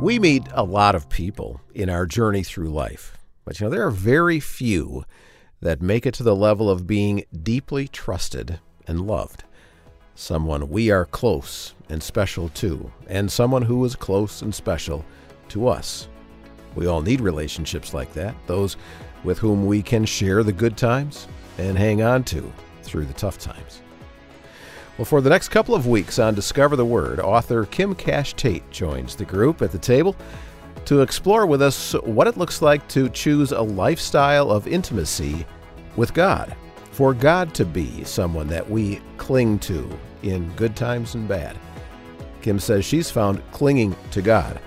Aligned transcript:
We 0.00 0.20
meet 0.20 0.44
a 0.52 0.62
lot 0.62 0.94
of 0.94 1.08
people 1.08 1.60
in 1.74 1.90
our 1.90 2.06
journey 2.06 2.44
through 2.44 2.70
life, 2.70 3.18
but 3.44 3.58
you 3.58 3.66
know, 3.66 3.70
there 3.70 3.84
are 3.84 3.90
very 3.90 4.38
few 4.38 5.04
that 5.60 5.82
make 5.82 6.06
it 6.06 6.14
to 6.14 6.22
the 6.22 6.36
level 6.36 6.70
of 6.70 6.86
being 6.86 7.24
deeply 7.42 7.88
trusted 7.88 8.60
and 8.86 9.08
loved. 9.08 9.42
Someone 10.14 10.68
we 10.68 10.92
are 10.92 11.04
close 11.04 11.74
and 11.88 12.00
special 12.00 12.48
to, 12.50 12.92
and 13.08 13.30
someone 13.30 13.62
who 13.62 13.84
is 13.84 13.96
close 13.96 14.40
and 14.40 14.54
special 14.54 15.04
to 15.48 15.66
us. 15.66 16.06
We 16.76 16.86
all 16.86 17.00
need 17.00 17.20
relationships 17.20 17.92
like 17.92 18.12
that, 18.12 18.36
those 18.46 18.76
with 19.24 19.38
whom 19.38 19.66
we 19.66 19.82
can 19.82 20.04
share 20.04 20.44
the 20.44 20.52
good 20.52 20.76
times 20.76 21.26
and 21.58 21.76
hang 21.76 22.02
on 22.02 22.22
to 22.24 22.52
through 22.84 23.06
the 23.06 23.14
tough 23.14 23.38
times. 23.38 23.82
Well, 24.98 25.04
for 25.04 25.20
the 25.20 25.30
next 25.30 25.50
couple 25.50 25.76
of 25.76 25.86
weeks 25.86 26.18
on 26.18 26.34
Discover 26.34 26.74
the 26.74 26.84
Word, 26.84 27.20
author 27.20 27.66
Kim 27.66 27.94
Cash 27.94 28.34
Tate 28.34 28.68
joins 28.72 29.14
the 29.14 29.24
group 29.24 29.62
at 29.62 29.70
the 29.70 29.78
table 29.78 30.16
to 30.86 31.02
explore 31.02 31.46
with 31.46 31.62
us 31.62 31.92
what 32.02 32.26
it 32.26 32.36
looks 32.36 32.62
like 32.62 32.86
to 32.88 33.08
choose 33.10 33.52
a 33.52 33.62
lifestyle 33.62 34.50
of 34.50 34.66
intimacy 34.66 35.46
with 35.94 36.12
God, 36.14 36.52
for 36.90 37.14
God 37.14 37.54
to 37.54 37.64
be 37.64 38.02
someone 38.02 38.48
that 38.48 38.68
we 38.68 39.00
cling 39.18 39.60
to 39.60 39.88
in 40.24 40.50
good 40.56 40.74
times 40.74 41.14
and 41.14 41.28
bad. 41.28 41.56
Kim 42.42 42.58
says 42.58 42.84
she's 42.84 43.08
found 43.08 43.40
clinging 43.52 43.94
to 44.10 44.20
God 44.20 44.60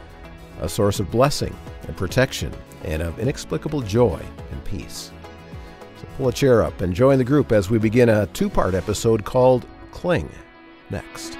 a 0.61 0.69
source 0.69 1.01
of 1.01 1.11
blessing 1.11 1.53
and 1.89 1.97
protection 1.97 2.53
and 2.85 3.01
of 3.01 3.19
inexplicable 3.19 3.81
joy 3.81 4.23
and 4.49 4.63
peace. 4.63 5.11
So 5.99 6.07
pull 6.15 6.29
a 6.29 6.33
chair 6.33 6.63
up 6.63 6.79
and 6.79 6.93
join 6.93 7.17
the 7.17 7.25
group 7.25 7.51
as 7.51 7.69
we 7.69 7.79
begin 7.79 8.07
a 8.07 8.27
two 8.27 8.49
part 8.49 8.75
episode 8.75 9.25
called 9.25 9.65
Cling 9.91 10.29
next. 10.89 11.37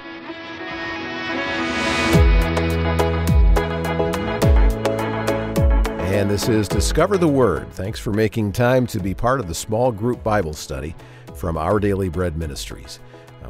And 6.12 6.30
this 6.30 6.48
is 6.48 6.68
Discover 6.68 7.18
the 7.18 7.26
Word. 7.26 7.72
Thanks 7.72 7.98
for 7.98 8.12
making 8.12 8.52
time 8.52 8.86
to 8.88 9.00
be 9.00 9.14
part 9.14 9.40
of 9.40 9.48
the 9.48 9.54
small 9.54 9.90
group 9.90 10.22
Bible 10.22 10.52
study 10.52 10.94
from 11.34 11.56
Our 11.56 11.80
Daily 11.80 12.08
Bread 12.08 12.36
Ministries. 12.36 13.00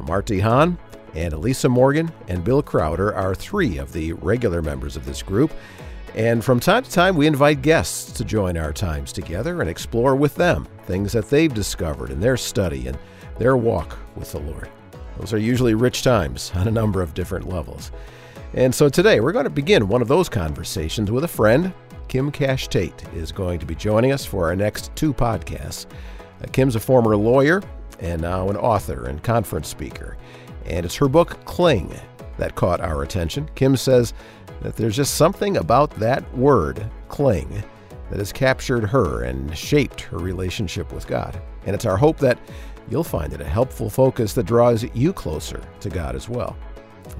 Mart 0.01 0.25
DeHaan 0.25 0.77
and 1.13 1.33
Elisa 1.33 1.69
Morgan 1.69 2.11
and 2.27 2.43
Bill 2.43 2.63
Crowder 2.63 3.13
are 3.13 3.35
three 3.35 3.77
of 3.77 3.93
the 3.93 4.13
regular 4.13 4.61
members 4.61 4.95
of 4.95 5.05
this 5.05 5.21
group. 5.21 5.51
And 6.15 6.43
from 6.43 6.59
time 6.59 6.83
to 6.83 6.89
time, 6.89 7.15
we 7.15 7.27
invite 7.27 7.61
guests 7.61 8.11
to 8.13 8.23
join 8.23 8.57
our 8.57 8.73
times 8.73 9.11
together 9.11 9.61
and 9.61 9.69
explore 9.69 10.15
with 10.15 10.35
them 10.35 10.67
things 10.85 11.11
that 11.13 11.29
they've 11.29 11.53
discovered 11.53 12.09
in 12.11 12.19
their 12.19 12.37
study 12.37 12.87
and 12.87 12.97
their 13.37 13.57
walk 13.57 13.97
with 14.15 14.31
the 14.31 14.39
Lord. 14.39 14.69
Those 15.19 15.33
are 15.33 15.37
usually 15.37 15.75
rich 15.75 16.03
times 16.03 16.51
on 16.55 16.67
a 16.67 16.71
number 16.71 17.01
of 17.01 17.13
different 17.13 17.47
levels. 17.47 17.91
And 18.53 18.73
so 18.73 18.89
today 18.89 19.19
we're 19.19 19.31
going 19.31 19.45
to 19.45 19.49
begin 19.49 19.87
one 19.87 20.01
of 20.01 20.07
those 20.07 20.29
conversations 20.29 21.11
with 21.11 21.23
a 21.23 21.27
friend. 21.27 21.73
Kim 22.07 22.31
Cash 22.31 22.67
Tate 22.67 23.03
is 23.13 23.31
going 23.31 23.59
to 23.59 23.65
be 23.65 23.75
joining 23.75 24.11
us 24.11 24.25
for 24.25 24.47
our 24.47 24.55
next 24.55 24.95
two 24.95 25.13
podcasts. 25.13 25.87
Uh, 26.41 26.47
Kim's 26.51 26.75
a 26.75 26.79
former 26.79 27.15
lawyer 27.15 27.63
and 27.99 28.21
now 28.21 28.49
an 28.49 28.57
author 28.57 29.07
and 29.07 29.23
conference 29.23 29.67
speaker. 29.67 30.17
And 30.65 30.85
it's 30.85 30.95
her 30.95 31.07
book, 31.07 31.43
Cling, 31.45 31.93
that 32.37 32.55
caught 32.55 32.81
our 32.81 33.03
attention. 33.03 33.49
Kim 33.55 33.75
says 33.75 34.13
that 34.61 34.75
there's 34.75 34.95
just 34.95 35.15
something 35.15 35.57
about 35.57 35.91
that 35.95 36.31
word, 36.37 36.89
cling, 37.07 37.63
that 38.09 38.19
has 38.19 38.31
captured 38.31 38.85
her 38.85 39.23
and 39.23 39.57
shaped 39.57 40.01
her 40.01 40.17
relationship 40.17 40.91
with 40.93 41.07
God. 41.07 41.39
And 41.65 41.73
it's 41.73 41.85
our 41.85 41.97
hope 41.97 42.17
that 42.19 42.37
you'll 42.89 43.03
find 43.03 43.33
it 43.33 43.41
a 43.41 43.45
helpful 43.45 43.89
focus 43.89 44.33
that 44.33 44.45
draws 44.45 44.83
you 44.93 45.13
closer 45.13 45.61
to 45.79 45.89
God 45.89 46.15
as 46.15 46.29
well. 46.29 46.57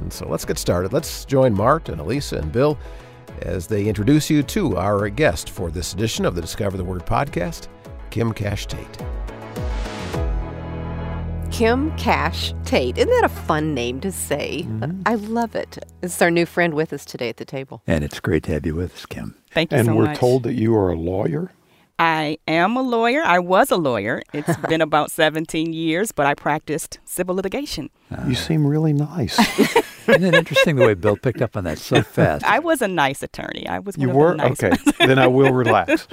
And 0.01 0.11
so 0.11 0.27
let's 0.27 0.45
get 0.45 0.57
started. 0.57 0.93
Let's 0.93 1.25
join 1.25 1.53
Mart 1.53 1.89
and 1.89 1.99
Elisa 1.99 2.37
and 2.37 2.51
Bill 2.51 2.77
as 3.41 3.67
they 3.67 3.85
introduce 3.85 4.29
you 4.29 4.43
to 4.43 4.77
our 4.77 5.09
guest 5.09 5.49
for 5.49 5.71
this 5.71 5.93
edition 5.93 6.25
of 6.25 6.35
the 6.35 6.41
Discover 6.41 6.77
the 6.77 6.83
Word 6.83 7.05
podcast, 7.05 7.67
Kim 8.09 8.33
Cash 8.33 8.67
Tate. 8.67 9.03
Kim 11.51 11.95
Cash 11.97 12.53
Tate. 12.65 12.97
Isn't 12.97 13.11
that 13.11 13.25
a 13.25 13.29
fun 13.29 13.75
name 13.75 14.01
to 14.01 14.11
say? 14.11 14.63
Mm-hmm. 14.67 15.01
I 15.05 15.15
love 15.15 15.55
it. 15.55 15.77
This 16.01 16.15
is 16.15 16.21
our 16.21 16.31
new 16.31 16.47
friend 16.47 16.73
with 16.73 16.91
us 16.91 17.05
today 17.05 17.29
at 17.29 17.37
the 17.37 17.45
table. 17.45 17.83
And 17.85 18.03
it's 18.03 18.19
great 18.19 18.43
to 18.43 18.53
have 18.53 18.65
you 18.65 18.73
with 18.73 18.95
us, 18.95 19.05
Kim. 19.05 19.35
Thank 19.51 19.71
you 19.71 19.77
and 19.77 19.85
so 19.85 19.95
we're 19.95 20.15
told 20.15 20.43
that 20.43 20.53
you 20.53 20.75
are 20.75 20.91
a 20.91 20.97
lawyer. 20.97 21.51
I 21.99 22.37
am 22.47 22.75
a 22.75 22.81
lawyer. 22.81 23.21
I 23.23 23.39
was 23.39 23.71
a 23.71 23.77
lawyer. 23.77 24.21
It's 24.33 24.57
been 24.67 24.81
about 24.81 25.11
17 25.11 25.73
years, 25.73 26.11
but 26.11 26.25
I 26.25 26.33
practiced 26.33 26.99
civil 27.05 27.35
litigation. 27.35 27.89
Uh, 28.11 28.25
you 28.27 28.35
seem 28.35 28.65
really 28.65 28.93
nice. 28.93 29.37
Isn't 30.07 30.23
it 30.25 30.33
interesting 30.33 30.75
the 30.75 30.85
way 30.85 30.95
Bill 30.95 31.15
picked 31.15 31.41
up 31.41 31.55
on 31.55 31.63
that 31.63 31.77
so 31.77 32.01
fast? 32.03 32.43
I 32.43 32.59
was 32.59 32.81
a 32.81 32.89
nice 32.89 33.23
attorney. 33.23 33.65
I 33.67 33.79
was 33.79 33.97
You 33.97 34.09
one 34.09 34.17
were? 34.17 34.31
of 34.31 34.37
the 34.37 34.43
nice 34.43 34.63
okay. 34.63 34.69
ones. 34.69 34.97
then 34.97 35.17
I 35.19 35.27
will 35.27 35.53
relax. 35.53 36.07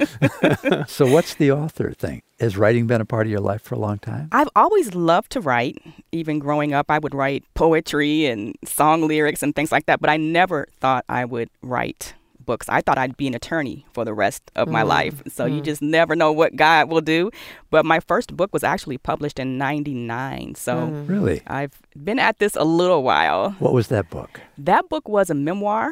so, 0.87 1.07
what's 1.07 1.35
the 1.35 1.51
author 1.51 1.91
thing? 1.93 2.23
Has 2.39 2.57
writing 2.57 2.87
been 2.87 3.01
a 3.01 3.05
part 3.05 3.27
of 3.27 3.31
your 3.31 3.41
life 3.41 3.63
for 3.63 3.75
a 3.75 3.79
long 3.79 3.99
time? 3.99 4.29
I've 4.31 4.49
always 4.55 4.95
loved 4.95 5.33
to 5.33 5.41
write. 5.41 5.79
Even 6.13 6.39
growing 6.39 6.73
up, 6.73 6.89
I 6.89 6.99
would 7.01 7.15
write 7.15 7.45
poetry 7.55 8.27
and 8.27 8.55
song 8.65 9.09
lyrics 9.09 9.43
and 9.43 9.57
things 9.57 9.73
like 9.73 9.87
that, 9.87 10.01
but 10.01 10.09
I 10.09 10.17
never 10.17 10.69
thought 10.79 11.05
I 11.09 11.25
would 11.25 11.51
write 11.61 12.15
books. 12.51 12.67
I 12.69 12.81
thought 12.85 12.99
I'd 13.03 13.17
be 13.17 13.27
an 13.33 13.35
attorney 13.41 13.79
for 13.95 14.03
the 14.05 14.15
rest 14.25 14.43
of 14.61 14.67
my 14.77 14.83
Mm. 14.85 14.89
life. 14.97 15.17
So 15.37 15.43
you 15.55 15.61
Mm. 15.61 15.65
just 15.71 15.83
never 15.83 16.15
know 16.17 16.31
what 16.41 16.51
God 16.57 16.83
will 16.93 17.01
do. 17.17 17.31
But 17.75 17.83
my 17.93 18.01
first 18.11 18.29
book 18.39 18.51
was 18.57 18.65
actually 18.73 18.99
published 19.11 19.39
in 19.39 19.49
99. 19.59 20.55
So 20.67 20.73
Mm. 20.77 21.09
Really? 21.09 21.39
I've 21.47 21.77
been 22.09 22.19
at 22.19 22.39
this 22.43 22.55
a 22.57 22.65
little 22.81 23.03
while. 23.03 23.43
What 23.61 23.73
was 23.73 23.87
that 23.95 24.11
book? 24.11 24.41
That 24.59 24.89
book 24.89 25.09
was 25.09 25.31
a 25.31 25.35
memoir 25.35 25.87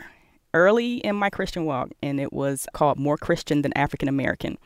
early 0.55 0.91
in 1.09 1.15
my 1.15 1.31
Christian 1.31 1.65
walk, 1.65 1.89
and 2.03 2.19
it 2.19 2.33
was 2.33 2.67
called 2.73 2.99
More 2.99 3.17
Christian 3.17 3.63
Than 3.63 3.73
African 3.77 4.09
American. 4.09 4.57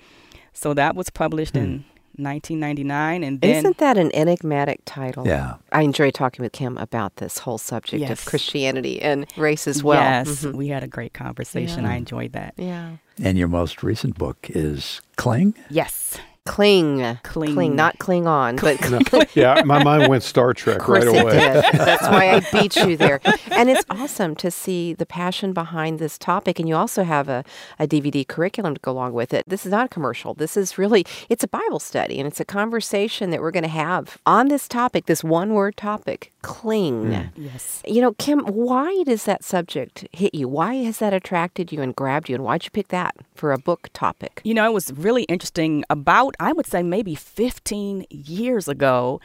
So 0.54 0.74
that 0.74 0.94
was 0.96 1.08
published 1.10 1.56
in 1.56 1.84
1999, 2.18 3.22
and 3.24 3.40
then 3.40 3.56
Isn't 3.56 3.78
that 3.78 3.96
an 3.98 4.10
enigmatic 4.14 4.80
title? 4.84 5.26
Yeah. 5.26 5.54
I 5.72 5.82
enjoy 5.82 6.10
talking 6.10 6.42
with 6.42 6.52
Kim 6.52 6.76
about 6.78 7.16
this 7.16 7.38
whole 7.38 7.58
subject 7.58 8.00
Yes. 8.00 8.10
of 8.10 8.24
Christianity 8.24 9.00
and 9.02 9.26
race 9.36 9.66
as 9.66 9.82
well. 9.82 10.00
Yes, 10.02 10.44
Mhm. 10.44 10.54
we 10.54 10.68
had 10.68 10.82
a 10.82 10.88
great 10.88 11.14
conversation. 11.14 11.84
Yeah. 11.84 11.90
I 11.90 11.94
enjoyed 11.96 12.32
that. 12.32 12.54
Yeah. 12.56 12.92
And 13.22 13.36
your 13.38 13.48
most 13.48 13.82
recent 13.82 14.16
book 14.18 14.46
is 14.50 15.00
Cling? 15.16 15.54
Yes, 15.70 16.18
Cling. 16.44 17.18
Cling. 17.22 17.76
Not 17.76 17.98
cling 17.98 18.26
on, 18.26 18.56
but 18.56 18.80
No. 18.90 19.00
Yeah, 19.34 19.62
my 19.64 19.82
mind 19.82 20.08
went 20.08 20.22
Star 20.22 20.52
Trek 20.52 20.78
Of 20.78 20.82
course 20.82 21.04
right 21.06 21.14
it 21.14 21.22
away. 21.22 21.32
did. 21.32 21.64
That's 21.74 22.02
why 22.02 22.30
I 22.34 22.40
beat 22.52 22.76
you 22.76 22.96
there. 22.96 23.20
And 23.50 23.70
it's 23.70 23.84
awesome 23.88 24.34
to 24.36 24.50
see 24.50 24.92
the 24.92 25.06
passion 25.06 25.52
behind 25.52 25.98
this 25.98 26.18
topic. 26.18 26.58
And 26.58 26.68
you 26.68 26.74
also 26.74 27.04
have 27.04 27.28
a, 27.28 27.44
a 27.78 27.86
DVD 27.86 28.26
curriculum 28.26 28.74
to 28.74 28.80
go 28.80 28.90
along 28.92 29.12
with 29.12 29.32
it. 29.32 29.44
This 29.46 29.64
is 29.64 29.70
not 29.70 29.86
a 29.86 29.88
commercial. 29.88 30.34
This 30.34 30.56
is 30.56 30.76
really, 30.76 31.06
it's 31.28 31.44
a 31.44 31.48
Bible 31.48 31.78
study 31.78 32.18
and 32.18 32.26
it's 32.26 32.40
a 32.40 32.44
conversation 32.44 33.30
that 33.30 33.40
we're 33.40 33.52
going 33.52 33.62
to 33.62 33.68
have 33.68 34.18
on 34.26 34.48
this 34.48 34.66
topic, 34.66 35.06
this 35.06 35.22
one 35.22 35.54
word 35.54 35.76
topic, 35.76 36.32
cling. 36.42 37.14
Hmm. 37.14 37.42
yes. 37.42 37.82
You 37.86 38.00
know, 38.02 38.12
Kim, 38.14 38.40
why 38.40 39.04
does 39.04 39.24
that 39.24 39.44
subject 39.44 40.06
hit 40.12 40.34
you? 40.34 40.48
Why 40.48 40.74
has 40.74 40.98
that 40.98 41.14
attracted 41.14 41.72
you 41.72 41.80
and 41.80 41.94
grabbed 41.94 42.28
you? 42.28 42.34
And 42.34 42.44
why'd 42.44 42.64
you 42.64 42.70
pick 42.70 42.88
that 42.88 43.14
for 43.34 43.52
a 43.52 43.58
book 43.58 43.88
topic? 43.92 44.40
You 44.44 44.54
know, 44.54 44.66
it 44.68 44.72
was 44.72 44.92
really 44.92 45.22
interesting. 45.24 45.84
About, 45.88 46.31
I 46.40 46.52
would 46.52 46.66
say, 46.66 46.82
maybe 46.82 47.14
15 47.14 48.06
years 48.10 48.68
ago, 48.68 49.20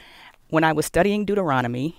when 0.50 0.64
I 0.64 0.72
was 0.72 0.86
studying 0.86 1.24
Deuteronomy, 1.24 1.96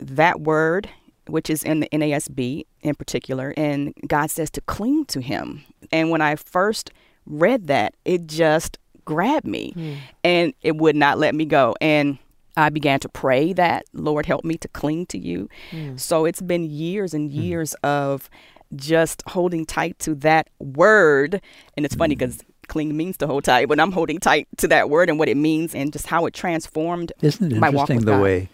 that 0.00 0.40
word, 0.40 0.88
which 1.26 1.50
is 1.50 1.62
in 1.62 1.80
the 1.80 1.88
NASB 1.88 2.64
in 2.82 2.94
particular, 2.94 3.52
and 3.56 3.94
God 4.06 4.30
says 4.30 4.50
to 4.50 4.60
cling 4.62 5.04
to 5.06 5.20
Him. 5.20 5.64
And 5.92 6.10
when 6.10 6.20
I 6.20 6.36
first 6.36 6.90
read 7.26 7.66
that, 7.66 7.94
it 8.04 8.26
just 8.26 8.78
grabbed 9.04 9.46
me 9.46 9.72
hmm. 9.72 9.94
and 10.22 10.52
it 10.62 10.76
would 10.76 10.94
not 10.94 11.18
let 11.18 11.34
me 11.34 11.46
go. 11.46 11.74
And 11.80 12.18
I 12.58 12.68
began 12.68 13.00
to 13.00 13.08
pray 13.08 13.52
that, 13.54 13.86
Lord, 13.92 14.26
help 14.26 14.44
me 14.44 14.56
to 14.58 14.68
cling 14.68 15.06
to 15.06 15.18
you. 15.18 15.48
Hmm. 15.70 15.96
So 15.96 16.24
it's 16.24 16.42
been 16.42 16.64
years 16.64 17.14
and 17.14 17.30
hmm. 17.30 17.40
years 17.40 17.74
of 17.82 18.28
just 18.76 19.22
holding 19.26 19.64
tight 19.64 19.98
to 20.00 20.14
that 20.16 20.48
word. 20.58 21.40
And 21.76 21.86
it's 21.86 21.94
funny 21.94 22.14
because 22.14 22.44
cling 22.68 22.96
means 22.96 23.16
to 23.18 23.26
hold 23.26 23.44
tight, 23.44 23.68
but 23.68 23.80
I'm 23.80 23.92
holding 23.92 24.18
tight 24.20 24.46
to 24.58 24.68
that 24.68 24.88
word 24.90 25.08
and 25.08 25.18
what 25.18 25.28
it 25.28 25.36
means 25.36 25.74
and 25.74 25.92
just 25.92 26.06
how 26.06 26.26
it 26.26 26.34
transformed 26.34 27.12
Isn't 27.22 27.52
it 27.52 27.58
my 27.58 27.68
walk 27.70 27.90
interesting 27.90 27.96
with 27.96 28.04
the 28.06 28.12
God. 28.12 28.22
way 28.22 28.48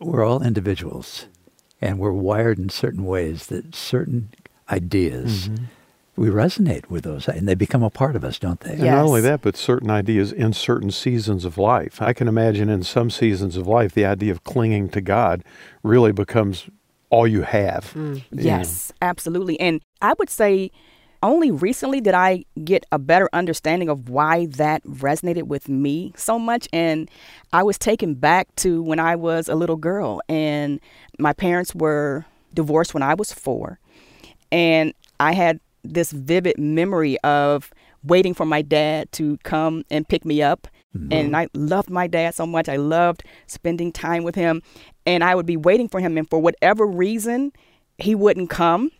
we're 0.00 0.24
all 0.24 0.42
individuals 0.42 1.26
and 1.80 1.98
we're 1.98 2.12
wired 2.12 2.58
in 2.58 2.68
certain 2.70 3.04
ways 3.04 3.46
that 3.46 3.74
certain 3.74 4.30
ideas, 4.70 5.48
Mm-hmm. 5.48 5.64
we 6.16 6.28
resonate 6.28 6.88
with 6.90 7.04
those 7.04 7.28
and 7.28 7.48
they 7.48 7.54
become 7.54 7.82
a 7.82 7.90
part 7.90 8.16
of 8.16 8.24
us, 8.24 8.38
don't 8.38 8.60
they? 8.60 8.72
And 8.72 8.82
not 8.84 9.04
only 9.04 9.20
that, 9.22 9.40
but 9.42 9.56
certain 9.56 9.90
ideas 9.90 10.32
in 10.32 10.52
certain 10.52 10.90
seasons 10.90 11.44
of 11.44 11.56
life. 11.58 12.00
I 12.02 12.12
can 12.12 12.28
imagine 12.28 12.68
in 12.68 12.82
some 12.82 13.10
seasons 13.10 13.56
of 13.56 13.66
life, 13.66 13.92
the 13.94 14.04
idea 14.04 14.32
of 14.32 14.44
clinging 14.44 14.88
to 14.90 15.00
God 15.00 15.42
really 15.82 16.12
becomes 16.12 16.66
all 17.10 17.26
you 17.26 17.42
have. 17.42 17.92
Mm. 17.94 18.16
you 18.16 18.22
know. 18.36 18.42
Yes, 18.42 18.92
absolutely. 19.02 19.58
And 19.58 19.80
I 20.00 20.14
would 20.18 20.30
say 20.30 20.70
only 21.22 21.50
recently 21.50 22.00
did 22.00 22.14
I 22.14 22.44
get 22.64 22.86
a 22.92 22.98
better 22.98 23.28
understanding 23.32 23.88
of 23.88 24.08
why 24.08 24.46
that 24.46 24.82
resonated 24.84 25.44
with 25.44 25.68
me 25.68 26.12
so 26.16 26.38
much. 26.38 26.68
And 26.72 27.10
I 27.52 27.62
was 27.62 27.78
taken 27.78 28.14
back 28.14 28.54
to 28.56 28.82
when 28.82 28.98
I 28.98 29.16
was 29.16 29.48
a 29.48 29.54
little 29.54 29.76
girl, 29.76 30.20
and 30.28 30.80
my 31.18 31.32
parents 31.32 31.74
were 31.74 32.24
divorced 32.54 32.94
when 32.94 33.02
I 33.02 33.14
was 33.14 33.32
four. 33.32 33.78
And 34.50 34.94
I 35.18 35.32
had 35.32 35.60
this 35.84 36.12
vivid 36.12 36.58
memory 36.58 37.18
of 37.20 37.70
waiting 38.02 38.34
for 38.34 38.46
my 38.46 38.62
dad 38.62 39.12
to 39.12 39.36
come 39.38 39.84
and 39.90 40.08
pick 40.08 40.24
me 40.24 40.42
up. 40.42 40.66
Mm-hmm. 40.96 41.12
And 41.12 41.36
I 41.36 41.48
loved 41.54 41.90
my 41.90 42.06
dad 42.06 42.34
so 42.34 42.46
much. 42.46 42.68
I 42.68 42.76
loved 42.76 43.22
spending 43.46 43.92
time 43.92 44.24
with 44.24 44.34
him. 44.34 44.62
And 45.06 45.22
I 45.22 45.34
would 45.34 45.46
be 45.46 45.56
waiting 45.56 45.88
for 45.88 46.00
him. 46.00 46.16
And 46.18 46.28
for 46.28 46.38
whatever 46.38 46.86
reason, 46.86 47.52
he 47.98 48.14
wouldn't 48.14 48.50
come. 48.50 48.90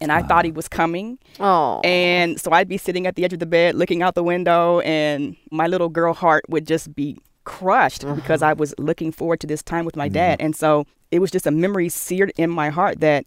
And 0.00 0.10
I 0.10 0.22
thought 0.22 0.44
he 0.44 0.50
was 0.50 0.68
coming. 0.68 1.18
Oh. 1.40 1.80
And 1.82 2.40
so 2.40 2.50
I'd 2.50 2.68
be 2.68 2.76
sitting 2.76 3.06
at 3.06 3.14
the 3.14 3.24
edge 3.24 3.32
of 3.32 3.38
the 3.38 3.46
bed 3.46 3.74
looking 3.74 4.02
out 4.02 4.14
the 4.14 4.24
window, 4.24 4.80
and 4.80 5.36
my 5.50 5.66
little 5.66 5.88
girl 5.88 6.12
heart 6.12 6.44
would 6.48 6.66
just 6.66 6.94
be 6.94 7.16
crushed 7.44 8.04
uh-huh. 8.04 8.14
because 8.14 8.42
I 8.42 8.54
was 8.54 8.74
looking 8.78 9.12
forward 9.12 9.40
to 9.40 9.46
this 9.46 9.62
time 9.62 9.84
with 9.84 9.96
my 9.96 10.06
mm-hmm. 10.06 10.14
dad. 10.14 10.40
And 10.40 10.56
so 10.56 10.86
it 11.10 11.20
was 11.20 11.30
just 11.30 11.46
a 11.46 11.50
memory 11.50 11.88
seared 11.88 12.32
in 12.36 12.50
my 12.50 12.70
heart 12.70 13.00
that 13.00 13.24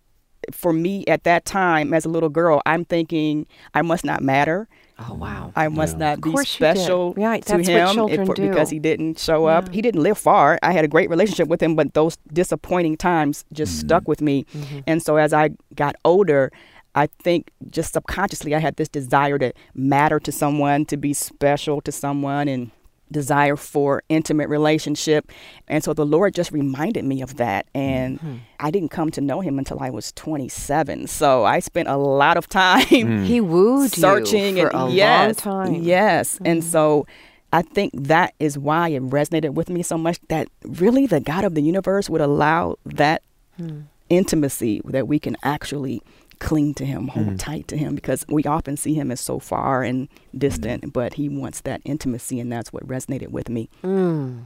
for 0.52 0.74
me 0.74 1.06
at 1.08 1.24
that 1.24 1.46
time 1.46 1.94
as 1.94 2.06
a 2.06 2.10
little 2.10 2.30
girl, 2.30 2.62
I'm 2.66 2.86
thinking 2.86 3.48
I 3.74 3.82
must 3.82 4.06
not 4.06 4.22
matter. 4.22 4.68
Oh 5.00 5.14
wow. 5.14 5.52
I 5.56 5.68
must 5.68 5.98
not 5.98 6.22
be 6.22 6.32
course 6.32 6.60
you 6.60 6.66
did. 6.68 6.78
special 6.78 7.14
Right, 7.14 7.44
to 7.46 7.58
that's 7.58 7.68
what 7.68 7.78
him 7.78 7.94
children 7.96 8.26
for- 8.26 8.36
because 8.36 8.70
he 8.70 8.80
didn't 8.80 9.20
show 9.20 9.46
up. 9.46 9.70
He 9.74 9.82
didn't 9.82 10.02
live 10.02 10.18
far. 10.18 10.58
I 10.64 10.72
had 10.72 10.86
a 10.86 10.88
great 10.88 11.10
relationship 11.10 11.48
with 11.48 11.62
him, 11.62 11.76
but 11.76 11.94
those 11.94 12.18
disappointing 12.34 12.98
times 12.98 13.46
just 13.54 13.80
stuck 13.80 14.08
with 14.08 14.22
me. 14.22 14.46
Mm-hmm. 14.56 14.80
And 14.88 15.02
so 15.04 15.18
as 15.18 15.34
I 15.34 15.52
got 15.76 15.96
older, 16.06 16.52
I 16.96 17.08
think 17.22 17.52
just 17.70 17.94
subconsciously 17.94 18.56
I 18.56 18.60
had 18.60 18.78
this 18.78 18.90
desire 18.90 19.38
to 19.38 19.54
matter 19.76 20.20
to 20.20 20.32
someone, 20.32 20.86
to 20.86 20.98
be 20.98 21.14
special 21.14 21.80
to 21.82 21.92
someone, 21.92 22.48
and 22.48 22.72
desire 23.12 23.56
for 23.56 24.04
intimate 24.10 24.50
relationship. 24.50 25.32
And 25.68 25.84
so 25.84 25.94
the 25.94 26.06
Lord 26.06 26.34
just 26.36 26.52
reminded 26.52 27.06
me 27.06 27.22
of 27.22 27.38
that. 27.38 27.68
And 27.74 28.20
Mm-hmm. 28.20 28.36
I 28.60 28.72
didn't 28.72 28.90
come 28.90 29.12
to 29.12 29.22
know 29.22 29.42
him 29.42 29.60
until 29.60 29.80
I 29.80 29.90
was 29.92 30.12
27. 30.14 31.08
So 31.08 31.46
I 31.46 31.60
spent 31.60 31.88
a 31.88 31.98
lot 31.98 32.38
of 32.38 32.48
time 32.64 33.24
He 33.26 33.40
wooed 33.42 33.92
searching 33.92 34.58
you 34.58 34.64
for 34.70 34.76
and 34.76 34.92
a 34.92 34.96
yes, 34.96 35.46
long 35.46 35.66
time. 35.66 35.74
Mm-hmm. 35.76 35.84
Yes. 35.84 36.40
And 36.44 36.64
so 36.64 37.06
I 37.54 37.62
think 37.62 37.92
that 37.96 38.34
is 38.40 38.58
why 38.58 38.90
it 38.90 39.04
resonated 39.04 39.54
with 39.54 39.70
me 39.70 39.84
so 39.84 39.98
much 39.98 40.20
that 40.30 40.48
really 40.64 41.06
the 41.06 41.20
God 41.22 41.44
of 41.46 41.56
the 41.56 41.62
universe 41.62 42.10
would 42.10 42.22
allow 42.22 42.76
that 42.86 43.22
Hmm. 43.58 43.82
intimacy 44.10 44.82
that 44.86 45.08
we 45.08 45.18
can 45.20 45.36
actually 45.44 46.02
cling 46.40 46.74
to 46.76 46.86
him, 46.86 47.10
hold 47.10 47.40
tight 47.40 47.68
to 47.70 47.78
him 47.78 47.96
because 47.96 48.26
we 48.28 48.44
often 48.44 48.78
see 48.78 48.94
him 48.94 49.12
as 49.12 49.20
so 49.20 49.40
far 49.40 49.84
and 49.84 50.08
distant, 50.38 50.94
but 50.94 51.16
he 51.16 51.30
wants 51.30 51.62
that 51.62 51.82
intimacy 51.86 52.40
and 52.40 52.52
that's 52.52 52.72
what 52.72 52.88
resonated 52.88 53.30
with 53.30 53.50
me. 53.50 53.70
Mm. 53.84 54.46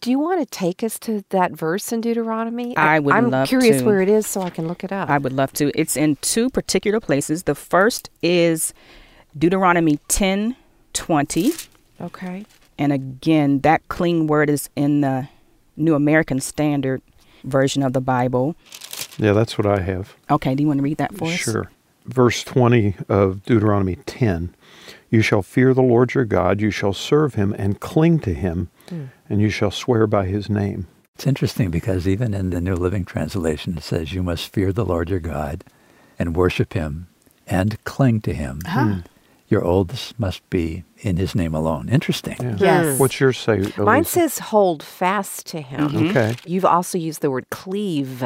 Do 0.00 0.10
you 0.10 0.18
want 0.18 0.40
to 0.40 0.46
take 0.46 0.82
us 0.82 0.98
to 1.00 1.24
that 1.30 1.52
verse 1.52 1.92
in 1.92 2.00
Deuteronomy? 2.00 2.76
I 2.76 2.98
would 2.98 3.14
I'm 3.14 3.30
love 3.30 3.48
curious 3.48 3.80
to. 3.80 3.84
where 3.84 4.00
it 4.00 4.08
is 4.08 4.26
so 4.26 4.42
I 4.42 4.50
can 4.50 4.66
look 4.68 4.84
it 4.84 4.92
up. 4.92 5.08
I 5.10 5.18
would 5.18 5.32
love 5.32 5.52
to. 5.54 5.70
It's 5.78 5.96
in 5.96 6.16
two 6.16 6.50
particular 6.50 7.00
places. 7.00 7.44
The 7.44 7.54
first 7.54 8.10
is 8.22 8.72
Deuteronomy 9.36 9.98
10 10.08 10.56
20. 10.92 11.52
okay. 12.00 12.44
And 12.78 12.92
again, 12.92 13.60
that 13.60 13.86
cling 13.88 14.26
word 14.26 14.48
is 14.50 14.70
in 14.74 15.02
the 15.02 15.28
New 15.76 15.94
American 15.94 16.40
Standard 16.40 17.02
version 17.44 17.82
of 17.82 17.92
the 17.92 18.00
Bible. 18.00 18.56
Yeah, 19.20 19.32
that's 19.32 19.58
what 19.58 19.66
I 19.66 19.80
have. 19.80 20.16
Okay, 20.30 20.54
do 20.54 20.62
you 20.62 20.66
want 20.66 20.78
to 20.78 20.82
read 20.82 20.96
that 20.96 21.14
for 21.14 21.28
us? 21.28 21.38
Sure. 21.38 21.70
Verse 22.06 22.42
20 22.42 22.94
of 23.08 23.42
Deuteronomy 23.44 23.96
10 24.06 24.54
You 25.10 25.20
shall 25.20 25.42
fear 25.42 25.74
the 25.74 25.82
Lord 25.82 26.14
your 26.14 26.24
God, 26.24 26.60
you 26.60 26.70
shall 26.70 26.94
serve 26.94 27.34
him 27.34 27.54
and 27.58 27.80
cling 27.80 28.20
to 28.20 28.32
him, 28.32 28.70
hmm. 28.88 29.04
and 29.28 29.40
you 29.40 29.50
shall 29.50 29.70
swear 29.70 30.06
by 30.06 30.24
his 30.24 30.48
name. 30.48 30.86
It's 31.14 31.26
interesting 31.26 31.70
because 31.70 32.08
even 32.08 32.32
in 32.32 32.48
the 32.48 32.62
New 32.62 32.74
Living 32.74 33.04
Translation, 33.04 33.76
it 33.76 33.82
says, 33.82 34.14
You 34.14 34.22
must 34.22 34.52
fear 34.54 34.72
the 34.72 34.86
Lord 34.86 35.10
your 35.10 35.20
God 35.20 35.64
and 36.18 36.34
worship 36.34 36.72
him 36.72 37.08
and 37.46 37.82
cling 37.84 38.22
to 38.22 38.32
him. 38.32 38.60
Ah. 38.66 38.84
Hmm. 38.84 39.00
Your 39.48 39.64
oaths 39.64 40.14
must 40.16 40.48
be 40.48 40.84
in 40.98 41.16
his 41.16 41.34
name 41.34 41.54
alone. 41.54 41.88
Interesting. 41.88 42.36
Yeah. 42.40 42.56
Yes. 42.60 43.00
What's 43.00 43.18
your 43.18 43.32
say? 43.32 43.72
Mine 43.76 44.04
says 44.04 44.38
hold 44.38 44.80
fast 44.80 45.44
to 45.46 45.60
him. 45.60 45.88
Mm-hmm. 45.88 46.08
Okay. 46.10 46.36
You've 46.46 46.64
also 46.64 46.96
used 46.96 47.20
the 47.20 47.32
word 47.32 47.50
cleave 47.50 48.24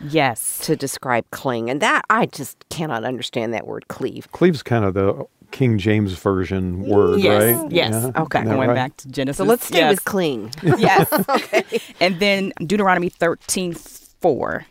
Yes. 0.00 0.58
to 0.64 0.76
describe 0.76 1.24
cling, 1.30 1.70
and 1.70 1.80
that 1.80 2.02
I 2.10 2.26
just 2.26 2.64
cannot 2.68 3.04
understand 3.04 3.54
that 3.54 3.66
word 3.66 3.88
cleave. 3.88 4.30
Cleave's 4.32 4.62
kind 4.62 4.84
of 4.84 4.94
the 4.94 5.24
King 5.50 5.78
James 5.78 6.12
version 6.14 6.82
word, 6.82 7.20
Yes. 7.20 7.42
right? 7.56 7.72
Yes. 7.72 8.10
Yeah. 8.14 8.22
Okay. 8.22 8.44
Going 8.44 8.68
right? 8.68 8.74
back 8.74 8.96
to 8.98 9.08
Genesis. 9.08 9.38
So 9.38 9.44
let's 9.44 9.66
stay 9.66 9.78
yes. 9.78 9.92
with 9.92 10.04
cling. 10.04 10.52
Yes. 10.62 11.10
And 12.00 12.20
then 12.20 12.52
Deuteronomy 12.58 13.08
13 13.08 13.74
4. 13.74 14.66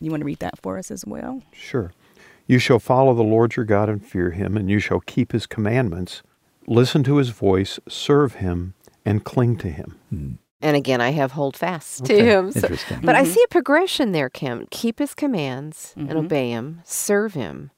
You 0.00 0.10
want 0.10 0.22
to 0.22 0.24
read 0.24 0.38
that 0.38 0.58
for 0.60 0.78
us 0.78 0.90
as 0.90 1.04
well? 1.04 1.42
Sure. 1.52 1.92
You 2.46 2.58
shall 2.58 2.78
follow 2.78 3.14
the 3.14 3.22
Lord 3.22 3.56
your 3.56 3.64
God 3.64 3.88
and 3.88 4.04
fear 4.04 4.30
him, 4.30 4.56
and 4.56 4.70
you 4.70 4.78
shall 4.78 5.00
keep 5.00 5.32
his 5.32 5.46
commandments, 5.46 6.22
listen 6.66 7.04
to 7.04 7.16
his 7.16 7.28
voice, 7.30 7.78
serve 7.88 8.36
him, 8.36 8.74
and 9.04 9.24
cling 9.24 9.56
to 9.58 9.68
him. 9.68 9.96
Hmm. 10.08 10.32
And 10.62 10.76
again, 10.76 11.00
I 11.00 11.10
have 11.10 11.32
hold 11.32 11.56
fast 11.56 12.04
to 12.04 12.22
him. 12.22 12.52
So- 12.52 12.60
Interesting. 12.60 13.00
but 13.02 13.14
I 13.14 13.22
mm-hmm. 13.22 13.32
see 13.32 13.42
a 13.42 13.48
progression 13.48 14.12
there, 14.12 14.28
Kim. 14.28 14.66
Keep 14.70 14.98
his 14.98 15.14
commands 15.14 15.94
and 15.96 16.10
mm-hmm. 16.10 16.18
obey 16.18 16.50
him, 16.50 16.82
serve 16.84 17.34
him, 17.34 17.70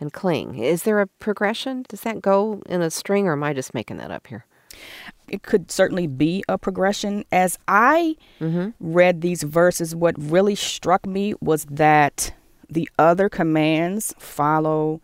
and 0.00 0.12
cling. 0.12 0.58
Is 0.58 0.82
there 0.82 1.00
a 1.00 1.06
progression? 1.06 1.84
Does 1.88 2.00
that 2.02 2.20
go 2.20 2.62
in 2.66 2.82
a 2.82 2.90
string, 2.90 3.28
or 3.28 3.32
am 3.32 3.44
I 3.44 3.52
just 3.52 3.74
making 3.74 3.98
that 3.98 4.10
up 4.10 4.26
here? 4.26 4.44
it 5.28 5.42
could 5.42 5.70
certainly 5.70 6.06
be 6.06 6.44
a 6.48 6.58
progression. 6.58 7.24
As 7.32 7.58
I 7.68 8.16
mm-hmm. 8.40 8.70
read 8.80 9.20
these 9.20 9.42
verses, 9.42 9.94
what 9.94 10.14
really 10.18 10.54
struck 10.54 11.06
me 11.06 11.34
was 11.40 11.64
that 11.70 12.34
the 12.68 12.88
other 12.98 13.28
commands 13.28 14.14
follow, 14.18 15.00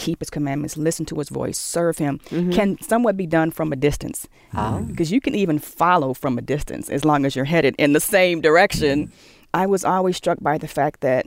keep 0.00 0.20
his 0.20 0.30
commandments, 0.30 0.76
listen 0.76 1.04
to 1.06 1.16
his 1.16 1.28
voice, 1.28 1.58
serve 1.58 1.98
him 1.98 2.18
mm-hmm. 2.30 2.50
can 2.50 2.80
somewhat 2.80 3.16
be 3.16 3.26
done 3.26 3.50
from 3.50 3.72
a 3.72 3.76
distance. 3.76 4.26
Ah. 4.54 4.78
Mm-hmm. 4.78 4.86
Because 4.86 5.12
you 5.12 5.20
can 5.20 5.34
even 5.34 5.58
follow 5.58 6.14
from 6.14 6.38
a 6.38 6.42
distance 6.42 6.88
as 6.88 7.04
long 7.04 7.26
as 7.26 7.36
you're 7.36 7.44
headed 7.44 7.74
in 7.78 7.92
the 7.92 8.00
same 8.00 8.40
direction. 8.40 9.06
Mm-hmm. 9.06 9.14
I 9.52 9.66
was 9.66 9.84
always 9.84 10.16
struck 10.16 10.38
by 10.40 10.58
the 10.58 10.68
fact 10.68 11.00
that 11.00 11.26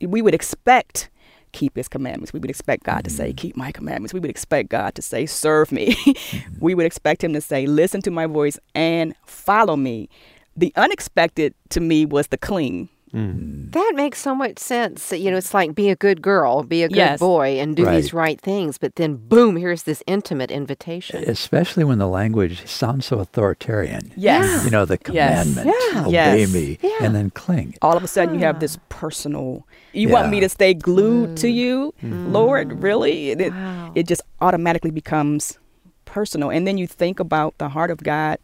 we 0.00 0.20
would 0.20 0.34
expect 0.34 1.08
keep 1.52 1.76
his 1.76 1.86
commandments. 1.86 2.32
We 2.32 2.40
would 2.40 2.50
expect 2.50 2.82
God 2.82 3.04
to 3.04 3.10
say, 3.10 3.32
keep 3.32 3.56
my 3.56 3.70
commandments. 3.70 4.12
We 4.12 4.18
would 4.18 4.28
expect 4.28 4.70
God 4.70 4.96
to 4.96 5.02
say, 5.02 5.24
serve 5.24 5.70
me. 5.70 5.96
we 6.60 6.74
would 6.74 6.84
expect 6.84 7.22
him 7.22 7.32
to 7.32 7.40
say, 7.40 7.66
listen 7.66 8.02
to 8.02 8.10
my 8.10 8.26
voice 8.26 8.58
and 8.74 9.14
follow 9.24 9.76
me. 9.76 10.08
The 10.56 10.72
unexpected 10.74 11.54
to 11.68 11.80
me 11.80 12.06
was 12.06 12.26
the 12.26 12.38
cling. 12.38 12.88
Mm. 13.14 13.70
That 13.72 13.92
makes 13.94 14.18
so 14.18 14.34
much 14.34 14.58
sense. 14.58 15.12
You 15.12 15.30
know, 15.30 15.36
it's 15.36 15.54
like 15.54 15.74
be 15.74 15.88
a 15.88 15.96
good 15.96 16.20
girl, 16.20 16.64
be 16.64 16.82
a 16.82 16.88
good 16.88 16.96
Yes. 16.96 17.20
boy, 17.20 17.60
and 17.60 17.76
do 17.76 17.86
these 17.86 18.12
Right. 18.12 18.22
right 18.24 18.40
things. 18.40 18.76
But 18.76 18.96
then, 18.96 19.14
boom, 19.16 19.56
here's 19.56 19.84
this 19.84 20.02
intimate 20.06 20.50
invitation. 20.50 21.22
Especially 21.28 21.84
when 21.84 21.98
the 21.98 22.08
language 22.08 22.66
sounds 22.66 23.06
so 23.06 23.20
authoritarian. 23.20 24.10
Yes. 24.16 24.64
You 24.64 24.70
know, 24.70 24.84
the 24.84 24.98
Yes. 25.12 25.44
commandment, 25.44 25.76
Yeah. 25.92 26.00
obey 26.06 26.40
Yes. 26.40 26.52
me, 26.52 26.78
Yeah. 26.82 26.90
and 27.02 27.14
then 27.14 27.30
cling. 27.30 27.74
All 27.82 27.96
of 27.96 28.02
a 28.02 28.08
sudden, 28.08 28.34
you 28.34 28.40
have 28.40 28.56
ah. 28.56 28.60
this 28.60 28.78
personal. 28.88 29.64
You 29.92 30.08
want 30.08 30.30
me 30.30 30.40
to 30.40 30.48
stay 30.48 30.74
glued 30.74 31.36
to 31.36 31.46
mm. 31.46 31.54
you, 31.54 31.94
mm. 32.02 32.32
Lord? 32.32 32.82
Really? 32.82 33.30
It, 33.30 33.52
Wow. 33.52 33.92
it 33.94 34.08
just 34.08 34.22
automatically 34.40 34.90
becomes 34.90 35.58
personal. 36.04 36.50
And 36.50 36.66
then 36.66 36.78
you 36.78 36.88
think 36.88 37.20
about 37.20 37.58
the 37.58 37.68
heart 37.68 37.90
of 37.92 37.98
God 38.02 38.38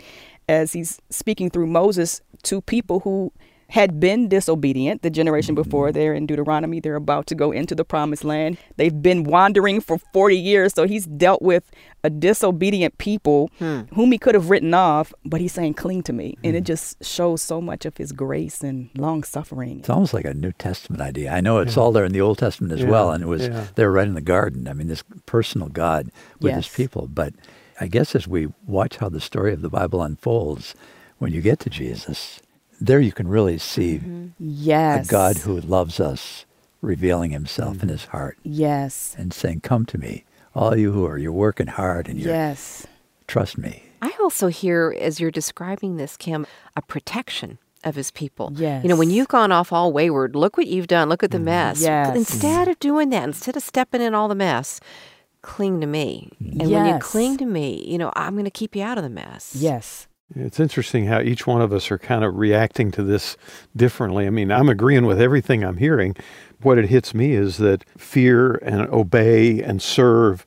as 0.48 0.72
He's 0.72 1.00
speaking 1.10 1.50
through 1.50 1.66
Moses 1.66 2.20
to 2.44 2.60
people 2.60 3.00
who 3.00 3.32
had 3.70 4.00
been 4.00 4.28
disobedient 4.28 5.02
the 5.02 5.10
generation 5.10 5.54
before 5.54 5.88
mm-hmm. 5.88 5.94
they're 5.94 6.14
in 6.14 6.26
Deuteronomy. 6.26 6.80
They're 6.80 6.96
about 6.96 7.26
to 7.28 7.36
go 7.36 7.52
into 7.52 7.74
the 7.74 7.84
promised 7.84 8.24
land. 8.24 8.58
They've 8.76 9.02
been 9.02 9.22
wandering 9.22 9.80
for 9.80 9.98
40 10.12 10.36
years. 10.36 10.74
So 10.74 10.86
he's 10.86 11.06
dealt 11.06 11.40
with 11.40 11.70
a 12.02 12.10
disobedient 12.10 12.98
people 12.98 13.48
hmm. 13.58 13.82
whom 13.94 14.10
he 14.10 14.18
could 14.18 14.34
have 14.34 14.50
written 14.50 14.74
off, 14.74 15.12
but 15.24 15.40
he's 15.40 15.52
saying, 15.52 15.74
cling 15.74 16.02
to 16.04 16.12
me. 16.12 16.36
And 16.42 16.56
it 16.56 16.60
hmm. 16.60 16.64
just 16.64 17.04
shows 17.04 17.42
so 17.42 17.60
much 17.60 17.86
of 17.86 17.96
his 17.96 18.10
grace 18.10 18.62
and 18.62 18.90
long 18.96 19.22
suffering. 19.22 19.80
It's 19.80 19.90
almost 19.90 20.14
like 20.14 20.24
a 20.24 20.34
New 20.34 20.52
Testament 20.52 21.00
idea. 21.00 21.30
I 21.30 21.40
know 21.40 21.58
it's 21.58 21.76
all 21.76 21.92
there 21.92 22.04
in 22.04 22.12
the 22.12 22.20
Old 22.20 22.38
Testament 22.38 22.72
as 22.72 22.80
Yeah, 22.80 22.90
well, 22.90 23.12
and 23.12 23.22
it 23.22 23.28
was 23.28 23.46
yeah. 23.46 23.66
there 23.76 23.92
right 23.92 24.08
in 24.08 24.14
the 24.14 24.20
garden. 24.20 24.66
I 24.66 24.72
mean, 24.72 24.88
this 24.88 25.04
personal 25.26 25.68
God 25.68 26.10
with 26.40 26.54
his 26.54 26.68
people. 26.68 27.06
But 27.06 27.34
I 27.80 27.86
guess 27.86 28.16
as 28.16 28.26
we 28.26 28.48
watch 28.66 28.96
how 28.96 29.08
the 29.08 29.20
story 29.20 29.52
of 29.52 29.62
the 29.62 29.70
Bible 29.70 30.02
unfolds, 30.02 30.74
when 31.18 31.32
you 31.32 31.40
get 31.40 31.60
to 31.60 31.70
Jesus, 31.70 32.40
there 32.80 33.00
you 33.00 33.12
can 33.12 33.28
really 33.28 33.58
see 33.58 33.98
mm-hmm. 33.98 34.28
Yes. 34.38 35.06
a 35.06 35.10
God 35.10 35.38
who 35.38 35.60
loves 35.60 36.00
us, 36.00 36.46
revealing 36.80 37.30
himself 37.30 37.82
in 37.82 37.88
his 37.88 38.06
heart 38.06 38.38
Yes. 38.42 39.14
and 39.18 39.32
saying, 39.32 39.60
Come 39.60 39.86
to 39.86 39.98
me, 39.98 40.24
all 40.54 40.76
you 40.76 40.92
who 40.92 41.06
are 41.06 41.18
you're 41.18 41.32
working 41.32 41.68
hard 41.68 42.08
and 42.08 42.18
you're 42.18 42.32
Yes. 42.32 42.86
trust 43.26 43.58
me. 43.58 43.84
I 44.02 44.12
also 44.20 44.48
hear, 44.48 44.94
as 44.98 45.20
you're 45.20 45.30
describing 45.30 45.96
this, 45.96 46.16
Kim, 46.16 46.46
a 46.74 46.80
protection 46.80 47.58
of 47.84 47.94
his 47.94 48.10
people. 48.10 48.52
Yes. 48.54 48.82
You 48.82 48.88
know, 48.88 48.96
when 48.96 49.10
you've 49.10 49.28
gone 49.28 49.52
off 49.52 49.72
all 49.72 49.92
wayward, 49.92 50.34
look 50.34 50.56
what 50.56 50.66
you've 50.66 50.86
done. 50.86 51.08
Look 51.08 51.22
at 51.22 51.30
the 51.30 51.38
mm-hmm. 51.38 51.44
mess. 51.46 51.82
Yes. 51.82 52.16
Instead 52.16 52.68
of 52.68 52.78
doing 52.78 53.10
that, 53.10 53.24
instead 53.24 53.56
of 53.56 53.62
stepping 53.62 54.00
in 54.00 54.14
all 54.14 54.28
the 54.28 54.34
mess, 54.34 54.80
cling 55.42 55.80
to 55.80 55.86
me. 55.86 56.30
And 56.38 56.70
when 56.70 56.86
you 56.86 56.98
cling 56.98 57.38
to 57.38 57.46
me, 57.46 57.84
you 57.86 57.98
know, 57.98 58.12
I'm 58.16 58.34
going 58.34 58.44
to 58.44 58.50
keep 58.50 58.76
you 58.76 58.82
out 58.82 58.98
of 58.98 59.04
the 59.04 59.10
mess. 59.10 59.54
Yes. 59.56 60.06
It's 60.34 60.60
interesting 60.60 61.06
how 61.06 61.20
each 61.20 61.46
one 61.46 61.60
of 61.60 61.72
us 61.72 61.90
are 61.90 61.98
kind 61.98 62.24
of 62.24 62.36
reacting 62.36 62.90
to 62.92 63.02
this 63.02 63.36
differently. 63.74 64.26
I 64.26 64.30
mean, 64.30 64.52
I'm 64.52 64.68
agreeing 64.68 65.06
with 65.06 65.20
everything 65.20 65.64
I'm 65.64 65.78
hearing. 65.78 66.16
What 66.62 66.78
it 66.78 66.88
hits 66.88 67.14
me 67.14 67.32
is 67.32 67.56
that 67.56 67.84
fear 67.98 68.54
and 68.56 68.88
obey 68.90 69.60
and 69.62 69.82
serve 69.82 70.44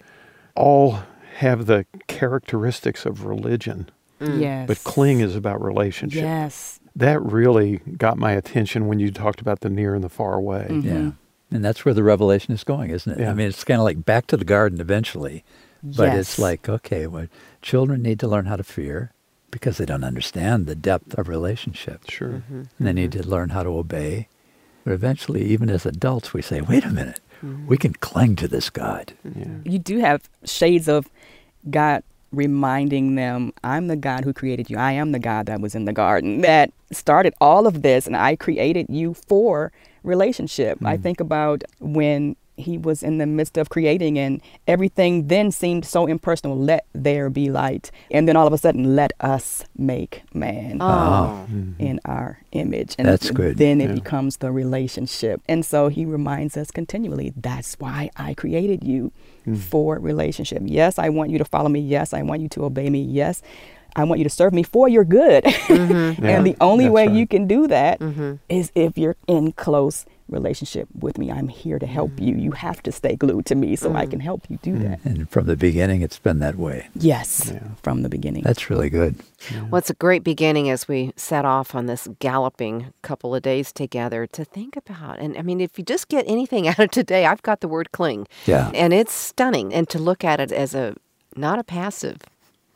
all 0.56 1.00
have 1.38 1.66
the 1.66 1.86
characteristics 2.08 3.06
of 3.06 3.26
religion, 3.26 3.90
mm. 4.22 4.40
Yes. 4.40 4.68
but 4.68 4.84
cling 4.84 5.20
is 5.20 5.36
about 5.36 5.62
relationship. 5.62 6.22
Yes. 6.22 6.80
That 6.96 7.22
really 7.22 7.78
got 7.98 8.18
my 8.18 8.32
attention 8.32 8.88
when 8.88 9.00
you 9.00 9.12
talked 9.12 9.42
about 9.42 9.62
the 9.62 9.70
near 9.70 9.96
and 9.96 10.04
the 10.04 10.10
far 10.10 10.36
away. 10.36 10.68
Mm-hmm. 10.70 10.88
Yeah. 10.88 11.12
And 11.52 11.66
that's 11.66 11.84
where 11.84 11.94
the 11.94 12.04
revelation 12.04 12.54
is 12.54 12.64
going, 12.64 12.92
isn't 12.92 13.12
it? 13.12 13.20
Yeah. 13.20 13.32
I 13.32 13.34
mean, 13.34 13.48
it's 13.48 13.64
kind 13.64 13.80
of 13.80 13.84
like 13.84 14.06
back 14.06 14.28
to 14.28 14.38
the 14.38 14.46
garden 14.46 14.80
eventually. 14.80 15.44
But 15.86 16.16
it's 16.18 16.40
like, 16.40 16.70
okay, 16.70 17.08
well, 17.08 17.28
children 17.62 18.02
need 18.02 18.20
to 18.22 18.28
learn 18.28 18.46
how 18.46 18.56
to 18.56 18.64
fear 18.64 19.12
because 19.54 19.78
they 19.78 19.86
don't 19.86 20.04
understand 20.04 20.66
the 20.66 20.76
depth 20.76 21.14
of 21.18 21.30
relationship. 21.30 22.10
Sure. 22.10 22.30
Mm-hmm. 22.30 22.64
And 22.78 22.88
they 22.88 22.92
need 22.92 23.12
mm-hmm. 23.12 23.22
to 23.22 23.30
learn 23.30 23.50
how 23.50 23.64
to 23.64 23.70
obey. 23.70 24.28
But 24.84 24.94
eventually, 24.94 25.46
even 25.46 25.70
as 25.70 25.86
adults, 25.86 26.34
we 26.34 26.42
say, 26.42 26.60
wait 26.60 26.84
a 26.84 26.90
minute, 26.90 27.20
mm-hmm. 27.38 27.68
we 27.68 27.78
can 27.78 27.94
cling 27.94 28.36
to 28.38 28.48
this 28.48 28.70
God. 28.70 29.14
Yeah. 29.24 29.46
you 29.64 29.80
do 29.80 30.00
have 30.00 30.28
shades 30.44 30.90
of 30.90 31.08
God 31.70 32.04
reminding 32.32 33.14
them, 33.14 33.54
I'm 33.64 33.88
the 33.88 33.96
God 33.96 34.24
who 34.24 34.34
created 34.34 34.70
you. 34.70 34.78
I 34.78 34.94
am 34.94 35.12
the 35.12 35.20
God 35.20 35.46
that 35.46 35.62
was 35.62 35.76
in 35.76 35.86
the 35.86 35.94
garden 35.94 36.42
that 36.42 36.74
started 36.92 37.34
all 37.40 37.68
of 37.68 37.84
this, 37.84 38.08
and 38.08 38.18
I 38.18 38.36
created 38.36 38.88
you 38.90 39.14
for 39.14 39.72
relationship. 40.02 40.80
I 40.84 40.98
mm. 40.98 41.04
think 41.04 41.20
about 41.20 41.64
when 41.80 42.36
he 42.58 42.78
was 42.78 43.04
in 43.04 43.18
the 43.18 43.26
midst 43.26 43.58
of 43.58 43.70
creating 43.70 44.18
and 44.20 44.42
everything 44.68 45.28
then 45.28 45.52
seemed 45.52 45.86
so 45.86 46.06
impersonal 46.06 46.58
let 46.58 46.86
there 46.94 47.30
be 47.30 47.50
light 47.50 47.92
and 48.12 48.28
then 48.28 48.36
all 48.36 48.48
of 48.48 48.54
a 48.54 48.58
sudden 48.58 48.96
let 48.96 49.12
us 49.20 49.66
make 49.78 50.24
man 50.34 50.78
Oh. 50.82 50.86
Um, 50.86 50.94
oh. 50.94 51.54
Mm-hmm. 51.54 51.82
in 51.82 52.00
our 52.06 52.40
image. 52.52 52.96
And 52.98 53.08
That's 53.08 53.32
good. 53.32 53.58
Then 53.58 53.82
it 53.82 53.90
Yeah. 53.90 53.96
becomes 53.96 54.38
the 54.38 54.52
relationship. 54.52 55.42
And 55.48 55.66
so 55.66 55.88
he 55.90 56.06
reminds 56.06 56.56
us 56.58 56.72
continually 56.72 57.34
that's 57.36 57.76
why 57.80 58.10
I 58.16 58.34
created 58.34 58.84
you 58.84 59.12
hmm. 59.46 59.56
for 59.56 60.00
relationship. 60.00 60.62
Yes, 60.66 60.98
I 61.00 61.10
want 61.10 61.32
you 61.32 61.38
to 61.38 61.46
follow 61.46 61.70
me. 61.70 61.80
Yes, 61.80 62.14
I 62.14 62.22
want 62.22 62.42
you 62.42 62.50
to 62.50 62.66
obey 62.66 62.90
me. 62.90 63.02
Yes, 63.02 63.42
I 63.96 64.04
want 64.06 64.20
you 64.20 64.24
to 64.24 64.30
serve 64.30 64.54
me 64.54 64.64
for 64.64 64.88
your 64.88 65.04
good. 65.04 65.44
Mm-hmm. 65.44 66.24
Yeah, 66.24 66.38
and 66.38 66.46
the 66.46 66.56
only 66.62 66.86
that's 66.86 66.94
way 66.94 67.08
right. 67.08 67.16
you 67.16 67.28
can 67.28 67.48
do 67.48 67.68
that 67.68 68.00
mm-hmm. 68.00 68.36
is 68.50 68.72
if 68.76 68.98
you're 68.98 69.16
in 69.28 69.52
close 69.54 70.06
relationship 70.34 70.90
with 71.00 71.18
me. 71.18 71.32
I'm 71.32 71.48
here 71.48 71.80
to 71.80 71.86
help 71.86 72.12
you. 72.20 72.36
Mm. 72.36 72.42
You 72.42 72.52
have 72.52 72.84
to 72.84 72.92
stay 72.92 73.16
glued 73.16 73.46
to 73.46 73.56
me 73.56 73.76
so 73.76 73.94
I 73.94 74.06
can 74.06 74.20
mm. 74.20 74.24
help 74.24 74.50
you 74.50 74.58
do 74.62 74.74
mm. 74.74 74.82
that. 74.84 75.00
And 75.06 75.30
from 75.30 75.46
the 75.46 75.56
beginning, 75.56 76.02
it's 76.02 76.20
been 76.20 76.40
that 76.40 76.56
way. 76.58 76.90
Yes, 76.96 77.52
Yeah. 77.54 77.60
from 77.82 78.02
the 78.02 78.10
beginning. 78.10 78.44
That's 78.44 78.70
really 78.70 78.90
good. 78.90 79.16
Well, 79.70 79.80
it's 79.80 79.90
a 79.90 79.96
great 79.96 80.24
beginning 80.24 80.70
as 80.70 80.88
we 80.88 81.14
set 81.16 81.46
off 81.46 81.76
on 81.76 81.86
this 81.86 82.08
galloping 82.20 82.94
couple 83.02 83.36
of 83.36 83.42
days 83.42 83.72
together 83.72 84.28
to 84.28 84.44
think 84.44 84.76
about. 84.76 85.20
And 85.20 85.38
I 85.38 85.42
mean, 85.42 85.62
if 85.62 85.78
you 85.78 85.84
just 85.84 86.08
get 86.08 86.26
anything 86.28 86.68
out 86.72 86.80
of 86.80 86.92
today, 86.92 87.26
I've 87.26 87.44
got 87.44 87.62
the 87.62 87.68
word 87.68 87.92
cling. 87.92 88.28
Yeah. 88.46 88.72
And 88.74 88.94
it's 88.94 89.14
stunning. 89.14 89.74
And 89.74 89.88
to 89.90 90.00
look 90.00 90.24
at 90.24 90.40
it 90.40 90.52
as 90.52 90.76
a 90.76 90.96
not 91.36 91.60
a 91.60 91.64
passive 91.64 92.20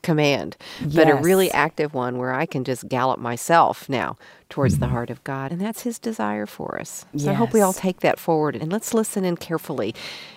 command, 0.02 0.56
but 0.82 1.10
a 1.10 1.16
really 1.16 1.52
active 1.52 1.94
one 1.94 2.18
where 2.18 2.34
I 2.34 2.46
can 2.46 2.64
just 2.64 2.88
gallop 2.88 3.20
myself 3.20 3.90
now 3.90 4.18
towards 4.50 4.76
Mm-hmm. 4.76 4.82
the 4.82 4.88
heart 4.88 5.10
of 5.10 5.24
God. 5.24 5.52
And 5.52 5.60
that's 5.60 5.82
his 5.82 6.00
desire 6.00 6.46
for 6.46 6.80
us. 6.80 7.06
So 7.18 7.30
I 7.32 7.34
hope 7.34 7.52
we 7.52 7.62
all 7.62 7.74
take 7.74 8.00
that 8.02 8.20
forward 8.20 8.56
and 8.56 8.72
let's 8.72 8.94
listen 8.94 9.26
in 9.26 9.36
carefully 9.38 9.94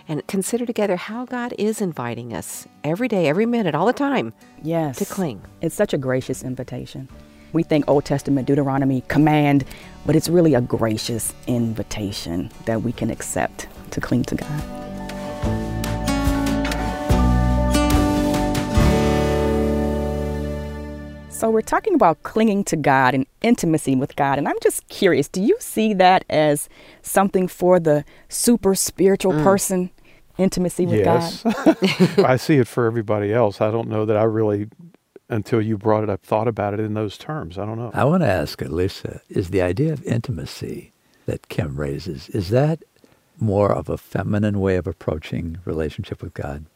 and 0.09 0.27
consider 0.27 0.67
together 0.67 0.97
how 0.97 1.25
God 1.25 1.55
is 1.59 1.81
inviting 1.81 2.33
us 2.35 2.67
every 2.83 3.07
day, 3.07 3.29
every 3.29 3.47
minute, 3.47 3.75
all 3.75 3.87
the 3.87 3.93
time 3.93 4.33
yes. 4.63 4.99
to 4.99 5.05
cling. 5.05 5.43
It's 5.61 5.75
such 5.75 5.93
a 5.93 5.99
gracious 5.99 6.43
invitation. 6.43 7.09
We 7.53 7.63
think 7.65 7.85
Old 7.89 8.05
Testament, 8.05 8.47
Deuteronomy, 8.47 9.03
command, 9.09 9.65
but 10.07 10.17
it's 10.17 10.29
really 10.29 10.55
a 10.55 10.61
gracious 10.61 11.35
invitation 11.47 12.51
that 12.67 12.83
we 12.83 12.93
can 12.93 13.11
accept 13.11 13.69
to 13.91 14.01
cling 14.01 14.25
to 14.25 14.37
God. 14.37 15.80
So, 21.41 21.49
we're 21.49 21.63
talking 21.63 21.95
about 21.95 22.23
clinging 22.23 22.65
to 22.65 22.77
God 22.77 23.15
and 23.15 23.25
intimacy 23.41 23.97
with 23.97 24.15
God. 24.15 24.37
And 24.37 24.47
I'm 24.47 24.61
just 24.63 24.87
curious 24.89 25.27
do 25.27 25.41
you 25.41 25.57
see 25.59 25.95
that 25.95 26.23
as 26.29 26.69
something 27.01 27.49
for 27.49 27.81
the 27.81 28.05
super 28.29 28.75
spiritual 28.75 29.33
mm. 29.33 29.43
person? 29.43 29.91
Intimacy 30.37 30.85
with 30.85 30.99
Yes. 30.99 31.43
God? 31.43 31.79
I 32.27 32.37
see 32.37 32.59
it 32.59 32.69
for 32.69 32.85
everybody 32.85 33.33
else. 33.33 33.63
I 33.63 33.71
don't 33.71 33.89
know 33.89 34.05
that 34.05 34.19
I 34.19 34.25
really, 34.25 34.69
until 35.31 35.63
you 35.63 35.79
brought 35.79 36.05
it 36.05 36.11
up, 36.11 36.23
thought 36.23 36.47
about 36.47 36.75
it 36.75 36.81
in 36.81 36.93
those 36.93 37.17
terms. 37.17 37.57
I 37.57 37.65
don't 37.65 37.79
know. 37.79 37.91
I 37.95 38.05
want 38.05 38.23
to 38.23 38.29
ask 38.29 38.61
Lisa, 38.61 39.23
is 39.31 39.49
the 39.49 39.63
idea 39.63 39.95
of 39.95 40.05
intimacy 40.05 40.93
that 41.25 41.49
Kim 41.49 41.81
raises, 41.81 42.29
is 42.29 42.51
that 42.51 42.85
more 43.39 43.73
of 43.73 43.89
a 43.89 43.97
feminine 43.97 44.61
way 44.61 44.77
of 44.77 44.87
approaching 44.87 45.57
relationship 45.65 46.23
with 46.23 46.35
God? 46.35 46.67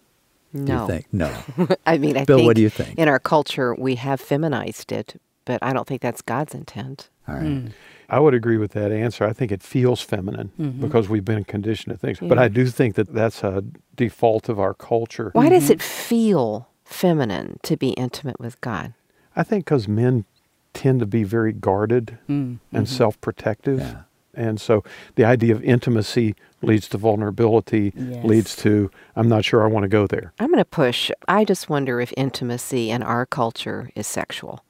Do 0.55 0.63
No. 0.63 0.83
you 0.83 0.87
think? 0.87 1.07
No. 1.13 1.77
I 1.87 1.99
mean, 1.99 2.17
I 2.17 2.25
Bill, 2.25 2.39
think 2.39 2.47
what 2.47 2.57
do 2.57 2.63
you 2.63 2.71
think? 2.71 2.99
in 2.99 3.09
our 3.09 3.19
culture 3.19 3.75
we 3.75 3.97
have 3.97 4.21
feminized 4.21 4.93
it, 4.93 5.21
but 5.45 5.59
I 5.63 5.73
don't 5.73 5.87
think 5.87 6.01
that's 6.01 6.23
God's 6.23 6.55
intent. 6.55 7.11
All 7.29 7.37
hmm. 7.37 7.65
right. 7.65 7.73
I 8.09 8.21
would 8.21 8.35
agree 8.35 8.59
with 8.59 8.73
that 8.73 8.93
answer. 8.93 9.25
I 9.25 9.33
think 9.33 9.51
it 9.51 9.63
feels 9.63 10.01
feminine 10.01 10.53
mm-hmm. 10.61 10.81
because 10.81 11.09
we've 11.09 11.25
been 11.25 11.45
conditioned 11.45 11.95
to 11.95 11.99
things. 11.99 12.19
But 12.21 12.39
I 12.39 12.49
do 12.49 12.67
think 12.67 12.97
that 12.97 13.13
that's 13.13 13.43
a 13.43 13.65
default 13.97 14.49
of 14.49 14.61
our 14.61 14.75
culture. 14.75 15.31
Why 15.33 15.49
does 15.49 15.65
mm-hmm. 15.65 15.73
it 15.73 15.83
feel 15.83 16.69
feminine 16.85 17.59
to 17.63 17.77
be 17.77 17.91
intimate 17.91 18.39
with 18.39 18.61
God? 18.61 18.93
I 19.35 19.43
think 19.43 19.65
because 19.65 19.89
men 19.89 20.27
tend 20.75 21.01
to 21.01 21.07
be 21.07 21.25
very 21.25 21.53
guarded 21.53 22.19
mm. 22.29 22.29
and 22.29 22.59
mm-hmm. 22.73 22.85
self 22.85 23.21
protective. 23.21 23.81
Yeah. 23.81 24.03
And 24.37 24.61
so 24.61 24.83
the 25.17 25.25
idea 25.25 25.55
of 25.55 25.63
intimacy 25.63 26.35
leads 26.63 26.89
to 26.89 26.99
vulnerability, 26.99 27.93
Yes. 27.97 28.25
leads 28.25 28.57
to, 28.57 28.91
I'm 29.17 29.29
not 29.29 29.45
sure 29.45 29.63
I 29.63 29.67
want 29.67 29.85
to 29.85 29.89
go 29.89 30.07
there. 30.07 30.33
I'm 30.39 30.49
going 30.49 30.59
to 30.59 30.65
push. 30.65 31.11
I 31.29 31.45
just 31.45 31.69
wonder 31.69 32.01
if 32.01 32.13
intimacy 32.17 32.91
in 32.91 33.03
our 33.03 33.27
culture 33.27 33.91
is 33.95 34.07
sexual. 34.07 34.65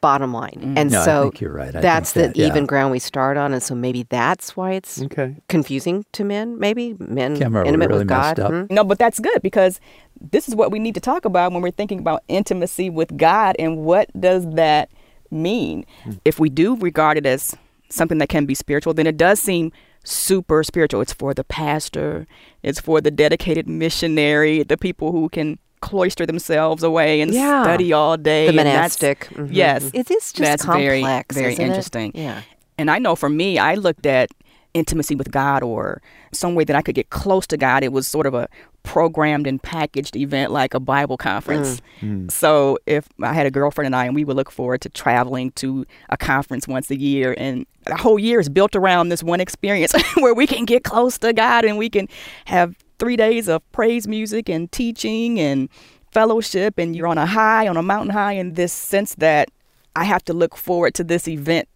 Bottom 0.00 0.32
line. 0.32 0.74
And 0.76 0.92
No, 0.92 1.00
I 1.00 1.04
so 1.04 1.22
think 1.24 1.40
you're 1.40 1.52
right. 1.52 1.74
I 1.74 1.80
that's 1.80 2.12
think 2.12 2.34
the 2.36 2.42
that- 2.42 2.46
even 2.48 2.62
yeah. 2.64 2.66
ground 2.68 2.92
we 2.92 3.00
start 3.00 3.36
on. 3.36 3.52
And 3.52 3.60
so 3.62 3.74
maybe 3.74 4.04
that's 4.08 4.56
why 4.56 4.72
it's 4.72 5.02
Okay. 5.02 5.36
confusing 5.48 6.04
to 6.12 6.22
men. 6.22 6.56
Maybe 6.58 6.94
men 7.00 7.36
Kim, 7.36 7.56
are 7.56 7.62
we 7.62 7.68
intimate 7.68 7.88
really 7.88 7.98
with 8.00 8.08
God. 8.08 8.38
messed 8.38 8.52
up? 8.52 8.52
Hmm? 8.68 8.72
No, 8.74 8.84
but 8.84 8.98
that's 9.00 9.18
good 9.18 9.42
because 9.42 9.80
this 10.20 10.46
is 10.48 10.54
what 10.54 10.70
we 10.70 10.78
need 10.78 10.94
to 10.94 11.00
talk 11.00 11.24
about 11.24 11.50
when 11.52 11.62
we're 11.62 11.72
thinking 11.72 11.98
about 11.98 12.22
intimacy 12.28 12.90
with 12.90 13.16
God 13.16 13.56
and 13.58 13.78
what 13.78 14.08
does 14.20 14.48
that 14.50 14.88
mean? 15.32 15.84
If 16.24 16.38
we 16.38 16.48
do 16.48 16.76
regard 16.76 17.18
it 17.18 17.26
as 17.26 17.56
something 17.90 18.18
that 18.18 18.28
can 18.28 18.46
be 18.46 18.54
spiritual, 18.54 18.94
then 18.94 19.06
it 19.06 19.16
does 19.16 19.40
seem 19.40 19.72
super 20.04 20.62
spiritual. 20.62 21.00
It's 21.00 21.12
for 21.12 21.34
the 21.34 21.44
pastor, 21.44 22.26
it's 22.62 22.80
for 22.80 23.00
the 23.00 23.10
dedicated 23.10 23.68
missionary, 23.68 24.62
the 24.62 24.76
people 24.76 25.12
who 25.12 25.28
can 25.28 25.58
cloister 25.80 26.26
themselves 26.26 26.82
away 26.82 27.20
and 27.20 27.32
Yeah. 27.32 27.62
study 27.62 27.92
all 27.92 28.16
day. 28.16 28.46
The 28.46 28.52
monastic. 28.52 29.28
Mhm. 29.34 29.48
Yes. 29.52 29.90
It 29.94 30.10
is 30.10 30.32
just 30.32 30.36
that's 30.38 30.64
very, 30.64 31.00
complex. 31.02 31.34
very 31.36 31.52
it? 31.52 31.60
interesting. 31.60 32.12
Yeah. 32.14 32.42
And 32.76 32.90
I 32.90 32.98
know 32.98 33.14
for 33.14 33.28
me, 33.28 33.58
I 33.58 33.74
looked 33.74 34.06
at 34.06 34.30
intimacy 34.74 35.14
with 35.14 35.30
God 35.30 35.62
or 35.62 36.02
some 36.32 36.54
way 36.54 36.64
that 36.64 36.76
I 36.76 36.82
could 36.82 36.94
get 36.94 37.10
close 37.10 37.46
to 37.48 37.56
God. 37.56 37.82
It 37.82 37.92
was 37.92 38.06
sort 38.08 38.26
of 38.26 38.34
a 38.34 38.48
programmed 38.88 39.46
and 39.46 39.62
packaged 39.62 40.16
event 40.16 40.50
like 40.50 40.72
a 40.72 40.80
Bible 40.80 41.18
conference. 41.18 41.82
Mm. 42.00 42.24
Mm. 42.24 42.30
So 42.30 42.78
if 42.86 43.06
I 43.22 43.34
had 43.34 43.44
a 43.44 43.50
girlfriend 43.50 43.84
and 43.84 43.94
I, 43.94 44.06
and 44.06 44.14
we 44.14 44.24
would 44.24 44.34
look 44.34 44.50
forward 44.50 44.80
to 44.80 44.88
traveling 44.88 45.50
to 45.52 45.84
a 46.08 46.16
conference 46.16 46.66
once 46.66 46.90
a 46.90 46.98
year, 46.98 47.34
and 47.36 47.66
the 47.84 47.96
whole 47.96 48.18
year 48.18 48.40
is 48.40 48.48
built 48.48 48.74
around 48.74 49.10
this 49.10 49.22
one 49.22 49.40
experience 49.40 49.92
where 50.16 50.32
we 50.32 50.46
can 50.46 50.64
get 50.64 50.84
close 50.84 51.18
to 51.18 51.34
God 51.34 51.66
and 51.66 51.76
we 51.76 51.90
can 51.90 52.08
have 52.46 52.74
three 52.98 53.14
days 53.14 53.46
of 53.46 53.60
praise 53.72 54.08
music 54.08 54.48
and 54.48 54.72
teaching 54.72 55.38
and 55.38 55.68
fellowship, 56.10 56.78
and 56.78 56.96
you're 56.96 57.06
on 57.06 57.18
a 57.18 57.26
high, 57.26 57.68
on 57.68 57.76
a 57.76 57.82
mountain 57.82 58.14
high, 58.14 58.32
in 58.32 58.54
this 58.54 58.72
sense 58.72 59.14
that 59.16 59.50
I 59.94 60.04
have 60.04 60.24
to 60.24 60.32
look 60.32 60.56
forward 60.56 60.94
to 60.94 61.04
this 61.04 61.28
event 61.28 61.68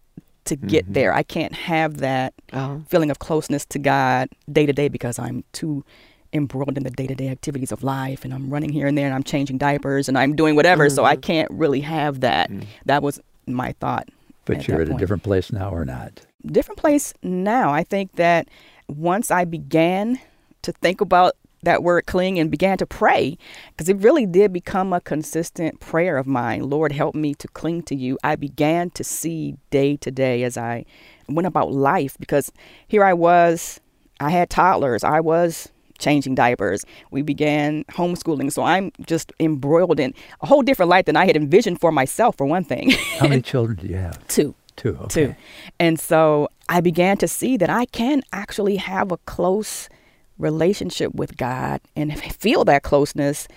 to 0.45 0.55
get 0.55 0.85
mm-hmm. 0.85 0.93
there. 0.93 1.13
I 1.13 1.21
can't 1.21 1.53
have 1.53 1.97
that 1.97 2.33
Oh. 2.53 2.81
feeling 2.89 3.11
of 3.11 3.19
closeness 3.19 3.67
to 3.67 3.77
God 3.77 4.29
day 4.51 4.65
to 4.65 4.73
day 4.73 4.87
because 4.89 5.19
I'm 5.19 5.43
too 5.53 5.85
embroiled 6.33 6.77
in 6.77 6.83
the 6.83 6.89
day 6.89 7.07
to 7.07 7.15
day 7.15 7.29
activities 7.29 7.71
of 7.71 7.83
life 7.83 8.25
and 8.25 8.33
I'm 8.33 8.49
running 8.49 8.71
here 8.71 8.87
and 8.87 8.97
there 8.97 9.05
and 9.05 9.13
I'm 9.13 9.23
changing 9.23 9.57
diapers 9.57 10.07
and 10.09 10.17
I'm 10.17 10.35
doing 10.35 10.55
whatever. 10.55 10.89
So 10.89 11.05
I 11.05 11.13
mm-hmm. 11.13 11.21
can't 11.21 11.51
really 11.51 11.81
have 11.81 12.21
that. 12.21 12.49
Mm. 12.49 12.65
That 12.85 13.03
was 13.03 13.19
my 13.47 13.73
thought. 13.73 14.09
But 14.45 14.57
at 14.57 14.67
you're 14.67 14.81
at 14.81 14.89
a 14.89 14.95
different 14.95 15.23
place 15.23 15.51
now 15.51 15.69
or 15.69 15.85
not? 15.85 16.25
different 16.45 16.79
place 16.79 17.13
now. 17.23 17.71
I 17.71 17.83
think 17.83 18.13
that 18.13 18.49
once 18.87 19.31
I 19.31 19.45
began 19.45 20.19
to 20.63 20.71
think 20.71 21.01
about 21.01 21.33
that 21.63 21.81
word 21.81 22.05
cling 22.05 22.37
and 22.39 22.51
began 22.51 22.77
to 22.77 22.85
pray, 22.85 23.37
because 23.69 23.87
it 23.87 23.97
really 23.97 24.25
did 24.25 24.51
become 24.51 24.91
a 24.91 24.99
consistent 24.99 25.79
prayer 25.79 26.17
of 26.17 26.27
mine. 26.27 26.69
Lord, 26.69 26.91
help 26.91 27.15
me 27.15 27.33
to 27.35 27.47
cling 27.49 27.83
to 27.83 27.95
you. 27.95 28.17
I 28.23 28.35
began 28.35 28.89
to 28.91 29.03
see 29.03 29.55
day 29.69 29.95
to 29.97 30.11
day 30.11 30.43
as 30.43 30.57
I 30.57 30.85
went 31.29 31.47
about 31.47 31.71
life 31.71 32.17
because 32.19 32.51
here 32.87 33.03
I 33.03 33.13
was, 33.13 33.79
I 34.19 34.29
had 34.29 34.49
toddlers, 34.49 35.05
I 35.05 35.21
was 35.21 35.69
changing 36.03 36.35
diapers. 36.35 36.85
We 37.11 37.21
began 37.21 37.83
homeschooling. 37.85 38.51
So 38.51 38.63
I'm 38.63 38.91
just 39.05 39.31
embroiled 39.39 39.99
in 39.99 40.13
a 40.41 40.47
whole 40.47 40.61
different 40.61 40.89
life 40.89 41.05
than 41.05 41.15
I 41.15 41.25
had 41.25 41.35
envisioned 41.35 41.79
for 41.79 41.91
myself, 41.91 42.37
for 42.37 42.45
one 42.45 42.63
thing. 42.63 42.91
How 43.19 43.27
many 43.27 43.41
children 43.53 43.77
do 43.77 43.87
you 43.87 43.95
have? 43.95 44.27
Two. 44.27 44.53
Two. 44.75 44.97
Okay. 45.01 45.07
Two. 45.07 45.35
And 45.79 45.99
so 45.99 46.49
I 46.67 46.81
began 46.81 47.17
to 47.17 47.27
see 47.27 47.57
that 47.57 47.69
I 47.69 47.85
can 47.85 48.21
actually 48.31 48.77
have 48.77 49.11
a 49.11 49.17
close 49.17 49.89
relationship 50.37 51.13
with 51.13 51.37
God 51.37 51.79
and 51.95 52.17
feel 52.19 52.65
that 52.65 52.83
closeness 52.83 53.47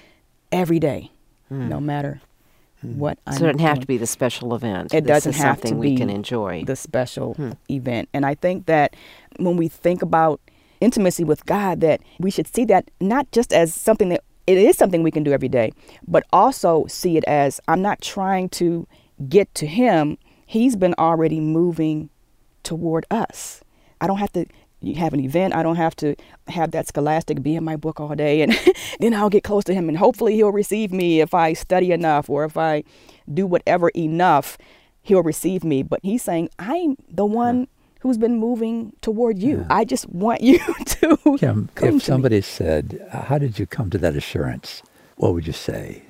every 0.53 0.79
day, 0.79 1.11
hmm. 1.49 1.69
no 1.69 1.81
matter 1.81 2.21
hmm. 2.81 2.99
what 2.99 3.19
I'm 3.27 3.33
So 3.35 3.45
it 3.45 3.53
doesn't 3.53 3.61
have 3.61 3.81
to 3.81 3.87
be 3.87 3.97
the 3.97 4.07
special 4.07 4.55
event. 4.55 4.93
It 4.93 5.05
This 5.05 5.09
doesn't 5.09 5.35
is 5.35 5.39
have 5.39 5.61
to 5.63 5.69
something 5.69 5.79
we 5.79 5.97
can 5.97 6.11
enjoy. 6.11 6.65
the 6.65 6.77
special 6.77 7.35
hmm. 7.35 7.53
event. 7.71 8.09
And 8.13 8.27
I 8.27 8.35
think 8.35 8.67
that 8.67 8.95
when 9.39 9.57
we 9.57 9.69
think 9.69 10.03
about 10.03 10.41
intimacy 10.81 11.25
with 11.25 11.47
God, 11.47 11.81
that 11.81 12.01
we 12.19 12.31
should 12.31 12.53
see 12.53 12.65
that 12.67 12.91
not 13.01 13.31
just 13.33 13.53
as 13.53 13.75
something 13.75 14.09
that 14.11 14.23
it 14.47 14.59
is 14.59 14.77
something 14.77 15.03
we 15.03 15.11
can 15.11 15.25
do 15.25 15.33
every 15.33 15.49
day, 15.49 15.73
but 16.07 16.25
also 16.33 16.87
see 16.87 17.17
it 17.17 17.25
as 17.25 17.61
I'm 17.67 17.83
not 17.83 18.01
trying 18.01 18.49
to 18.51 18.87
get 19.29 19.53
to 19.57 19.67
Him. 19.67 20.19
He's 20.47 20.77
been 20.77 20.95
already 20.99 21.41
moving 21.41 22.11
toward 22.63 23.07
us. 23.11 23.61
I 24.01 24.07
don't 24.07 24.19
have 24.19 24.33
to 24.35 24.47
have 24.95 25.13
an 25.13 25.21
event. 25.21 25.55
I 25.55 25.63
don't 25.63 25.77
have 25.77 25.97
to 25.97 26.15
have 26.49 26.71
that 26.73 26.87
scholastic 26.87 27.43
be 27.43 27.57
in 27.57 27.65
my 27.65 27.77
book 27.77 27.99
all 27.99 28.15
day 28.15 28.43
and 28.43 28.57
then 29.01 29.15
I'll 29.15 29.31
get 29.31 29.43
close 29.43 29.65
to 29.65 29.75
him 29.75 29.89
and 29.89 29.99
hopefully 29.99 30.35
he'll 30.35 30.53
receive 30.53 30.93
me 30.93 31.21
if 31.21 31.35
I 31.35 31.55
study 31.55 31.93
enough 31.93 32.31
or 32.31 32.45
if 32.45 32.57
I 32.57 32.85
do 33.33 33.47
whatever 33.47 33.89
enough, 33.91 34.59
he'll 35.03 35.23
receive 35.23 35.65
me. 35.65 35.83
But 35.83 36.01
he's 36.03 36.23
saying, 36.23 36.51
I'm 36.59 36.97
the 37.09 37.27
one 37.27 37.69
who's 38.01 38.19
been 38.19 38.37
moving 38.37 38.93
toward 39.01 39.39
you. 39.39 39.67
I 39.71 39.85
just 39.85 40.09
want 40.09 40.41
you 40.41 40.59
to 40.87 41.37
Kim, 41.39 41.71
me." 41.81 41.89
if 41.97 42.03
somebody 42.03 42.41
said, 42.41 43.07
How 43.11 43.39
did 43.39 43.59
you 43.59 43.67
come 43.67 43.91
to 43.91 43.99
that 43.99 44.17
assurance? 44.17 44.83
What 45.17 45.35
would 45.35 45.47
you 45.47 45.53
say? 45.53 46.03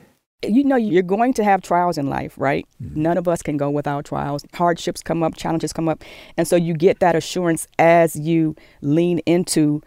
you 0.44 0.62
know 0.62 0.76
you're 0.76 1.02
going 1.02 1.32
to 1.32 1.42
have 1.42 1.62
trials 1.62 1.96
in 1.98 2.06
life 2.08 2.34
right? 2.36 2.66
Mm-hmm. 2.82 3.02
None 3.02 3.18
of 3.18 3.26
us 3.26 3.42
can 3.42 3.56
go 3.56 3.70
without 3.70 4.04
trials. 4.04 4.44
Hardships 4.54 5.02
come 5.02 5.22
up 5.22 5.34
challenges 5.34 5.72
come 5.72 5.88
up. 5.88 6.04
And 6.36 6.46
so 6.46 6.56
you 6.56 6.74
get 6.74 7.00
that 7.00 7.16
assurance 7.16 7.66
as 7.78 8.16
you 8.16 8.54
lean 8.82 9.18
into 9.20 9.82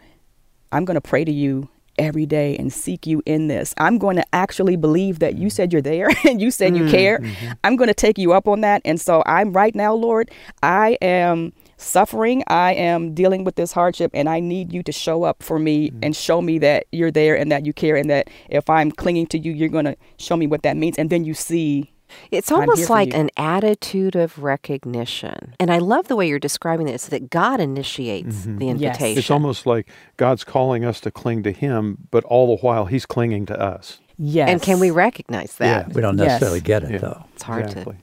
i'm 0.72 0.84
going 0.84 0.94
to 0.94 1.00
pray 1.00 1.24
to 1.24 1.32
you 1.32 1.68
every 1.98 2.24
day 2.24 2.56
and 2.56 2.72
seek 2.72 3.06
you 3.06 3.22
in 3.26 3.48
this. 3.48 3.74
I'm 3.76 3.98
going 3.98 4.16
to 4.16 4.24
actually 4.32 4.76
believe 4.76 5.18
that 5.18 5.34
you 5.34 5.48
mm-hmm. 5.48 5.48
said 5.48 5.72
you're 5.72 5.82
there 5.82 6.08
and 6.28 6.40
you 6.40 6.50
said 6.50 6.76
you 6.76 6.88
care. 6.88 7.18
Mm-hmm. 7.18 7.52
I'm 7.62 7.76
going 7.76 7.88
to 7.88 7.94
take 7.94 8.16
you 8.16 8.32
up 8.32 8.48
on 8.48 8.62
that. 8.62 8.80
And 8.84 9.00
so 9.00 9.22
i'm 9.26 9.52
right 9.52 9.74
now 9.74 9.94
lord 9.94 10.30
i 10.62 10.96
am 11.02 11.52
suffering 11.80 12.42
i 12.48 12.72
am 12.74 13.14
dealing 13.14 13.44
with 13.44 13.56
this 13.56 13.72
hardship 13.72 14.10
and 14.14 14.28
i 14.28 14.38
need 14.40 14.72
you 14.72 14.82
to 14.82 14.92
show 14.92 15.22
up 15.24 15.42
for 15.42 15.58
me 15.58 15.90
mm-hmm. 15.90 15.98
and 16.02 16.16
show 16.16 16.40
me 16.42 16.58
that 16.58 16.86
you're 16.92 17.10
there 17.10 17.36
and 17.36 17.50
that 17.50 17.64
you 17.66 17.72
care 17.72 17.96
and 17.96 18.10
that 18.10 18.28
if 18.48 18.68
i'm 18.68 18.90
clinging 18.90 19.26
to 19.26 19.38
you 19.38 19.52
you're 19.52 19.68
going 19.68 19.84
to 19.84 19.96
show 20.18 20.36
me 20.36 20.46
what 20.46 20.62
that 20.62 20.76
means 20.76 20.96
and 20.98 21.10
then 21.10 21.24
you 21.24 21.34
see 21.34 21.90
It's 22.32 22.50
almost 22.50 22.90
like 22.90 23.14
an 23.14 23.30
attitude 23.36 24.16
of 24.16 24.42
recognition. 24.42 25.54
And 25.60 25.70
I 25.70 25.78
love 25.78 26.08
the 26.08 26.16
way 26.16 26.26
you're 26.28 26.40
describing 26.40 26.86
this 26.86 27.06
that 27.06 27.30
God 27.30 27.60
initiates 27.60 28.38
mm-hmm. 28.38 28.58
the 28.58 28.66
Yes. 28.66 28.74
invitation. 28.74 29.18
It's 29.18 29.30
almost 29.30 29.64
like 29.64 29.88
God's 30.16 30.44
calling 30.44 30.84
us 30.84 31.00
to 31.00 31.10
cling 31.10 31.44
to 31.44 31.52
Him, 31.52 32.08
but 32.10 32.24
all 32.24 32.48
the 32.56 32.62
while 32.62 32.86
He's 32.86 33.06
clinging 33.06 33.46
to 33.46 33.60
us. 33.60 34.00
yes 34.18 34.48
And 34.50 34.60
can 34.60 34.80
we 34.80 34.90
recognize 34.90 35.54
that? 35.56 35.88
Yeah. 35.88 35.94
We 35.94 36.02
don't 36.02 36.18
Yes. 36.18 36.26
necessarily 36.26 36.60
get 36.60 36.82
it, 36.82 36.90
Yeah. 36.90 36.98
though. 36.98 37.24
It's 37.34 37.44
hard 37.44 37.66
exactly. 37.66 37.96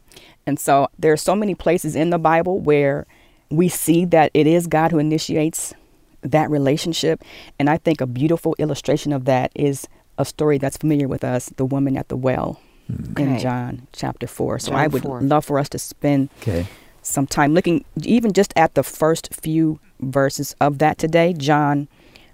And 0.46 0.58
so 0.58 0.88
there 0.98 1.12
are 1.12 1.18
so 1.18 1.36
many 1.36 1.56
places 1.56 1.96
in 1.96 2.10
the 2.10 2.18
Bible 2.18 2.60
where 2.60 3.06
we 3.50 3.70
see 3.70 4.06
that 4.06 4.32
it 4.34 4.48
is 4.48 4.68
God 4.68 4.92
who 4.92 5.00
initiates 5.00 5.74
that 6.22 6.50
relationship. 6.50 7.24
And 7.60 7.70
I 7.70 7.78
think 7.78 8.02
a 8.02 8.08
beautiful 8.08 8.56
illustration 8.60 9.14
of 9.14 9.26
that 9.26 9.52
is 9.56 9.88
a 10.18 10.26
story 10.26 10.58
that's 10.58 10.78
familiar 10.78 11.08
with 11.08 11.24
us 11.24 11.50
the 11.58 11.66
woman 11.66 11.96
at 11.98 12.10
the 12.10 12.18
well 12.18 12.60
in 13.18 13.38
John 13.40 13.88
chapter 13.94 14.28
4. 14.28 14.60
So 14.60 14.72
John 14.72 14.80
I 14.80 14.88
would 14.88 15.04
4. 15.04 15.22
love 15.22 15.46
for 15.46 15.60
us 15.60 15.70
to 15.70 15.80
spend 15.80 16.30
Okay. 16.42 16.68
some 17.02 17.28
time 17.28 17.54
looking 17.54 17.86
even 18.04 18.34
just 18.34 18.54
at 18.56 18.74
the 18.76 18.84
first 18.84 19.34
few 19.34 19.80
verses 20.00 20.56
of 20.60 20.80
that 20.80 20.98
today 20.98 21.34
John 21.34 21.88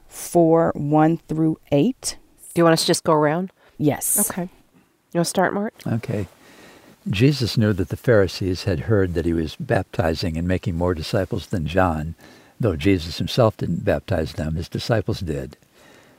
4 0.07 0.73
1 0.75 1.17
through 1.27 1.57
8. 1.71 2.17
Do 2.53 2.59
you 2.59 2.63
want 2.63 2.73
us 2.73 2.81
to 2.81 2.87
just 2.87 3.03
go 3.03 3.13
around? 3.13 3.51
Yes. 3.77 4.29
Okay. 4.29 4.43
You 4.43 5.17
want 5.19 5.25
to 5.25 5.29
start, 5.29 5.53
Mart? 5.53 5.73
Okay. 5.85 6.27
Jesus 7.09 7.57
knew 7.57 7.73
that 7.73 7.89
the 7.89 7.97
Pharisees 7.97 8.63
had 8.63 8.81
heard 8.81 9.13
that 9.13 9.25
he 9.25 9.33
was 9.33 9.57
baptizing 9.57 10.37
and 10.37 10.47
making 10.47 10.77
more 10.77 10.93
disciples 10.93 11.47
than 11.47 11.67
John, 11.67 12.15
though 12.59 12.77
Jesus 12.77 13.17
himself 13.17 13.57
didn't 13.57 13.83
baptize 13.83 14.33
them, 14.33 14.55
his 14.55 14.69
disciples 14.69 15.19
did. 15.19 15.57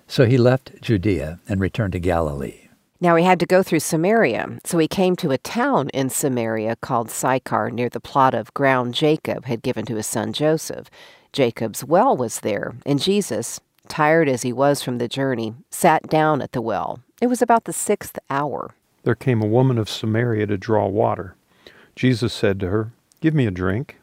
So 0.06 0.26
he 0.26 0.36
left 0.36 0.82
Judea 0.82 1.40
and 1.48 1.60
returned 1.60 1.94
to 1.94 1.98
Galilee. 1.98 2.68
Now 3.00 3.16
he 3.16 3.24
had 3.24 3.40
to 3.40 3.46
go 3.46 3.62
through 3.62 3.80
Samaria, 3.80 4.58
so 4.64 4.78
he 4.78 4.88
came 4.88 5.16
to 5.16 5.30
a 5.30 5.38
town 5.38 5.88
in 5.90 6.10
Samaria 6.10 6.76
called 6.76 7.10
Sychar 7.10 7.70
near 7.70 7.88
the 7.88 8.00
plot 8.00 8.34
of 8.34 8.54
ground 8.54 8.94
Jacob 8.94 9.46
had 9.46 9.62
given 9.62 9.84
to 9.86 9.96
his 9.96 10.06
son 10.06 10.32
Joseph. 10.32 10.90
Jacob's 11.32 11.82
well 11.82 12.16
was 12.16 12.40
there, 12.40 12.74
and 12.86 13.00
Jesus, 13.00 13.60
tired 13.88 14.28
as 14.28 14.42
he 14.42 14.52
was 14.52 14.82
from 14.82 14.98
the 14.98 15.08
journey, 15.08 15.54
sat 15.70 16.08
down 16.08 16.40
at 16.40 16.52
the 16.52 16.62
well. 16.62 17.00
It 17.20 17.26
was 17.26 17.42
about 17.42 17.64
the 17.64 17.72
sixth 17.72 18.18
hour. 18.30 18.74
There 19.04 19.14
came 19.14 19.42
a 19.42 19.46
woman 19.46 19.78
of 19.78 19.88
Samaria 19.88 20.46
to 20.46 20.56
draw 20.56 20.86
water. 20.86 21.36
Jesus 21.94 22.32
said 22.32 22.58
to 22.60 22.70
her, 22.70 22.92
Give 23.20 23.34
me 23.34 23.46
a 23.46 23.50
drink, 23.50 24.00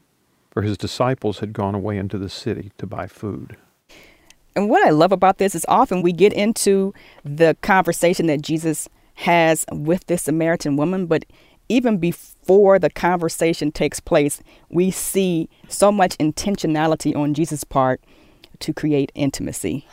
for 0.51 0.61
his 0.61 0.77
disciples 0.77 1.39
had 1.39 1.53
gone 1.53 1.75
away 1.75 1.97
into 1.97 2.17
the 2.17 2.29
city 2.29 2.71
to 2.77 2.85
buy 2.85 3.07
food. 3.07 3.57
And 4.55 4.69
what 4.69 4.85
I 4.85 4.91
love 4.91 5.11
about 5.11 5.37
this 5.37 5.55
is 5.55 5.65
often 5.67 6.01
we 6.01 6.11
get 6.11 6.33
into 6.33 6.93
the 7.23 7.57
conversation 7.61 8.27
that 8.27 8.41
Jesus 8.41 8.87
has 9.15 9.65
with 9.71 10.05
this 10.07 10.23
Samaritan 10.23 10.77
woman, 10.77 11.05
but 11.05 11.25
even 11.69 11.97
before 11.97 12.77
the 12.79 12.89
conversation 12.89 13.71
takes 13.71 13.99
place, 13.99 14.41
we 14.69 14.91
see 14.91 15.49
so 15.69 15.91
much 15.91 16.17
intentionality 16.17 17.15
on 17.15 17.33
Jesus' 17.33 17.63
part 17.63 18.01
to 18.59 18.73
create 18.73 19.11
intimacy, 19.15 19.87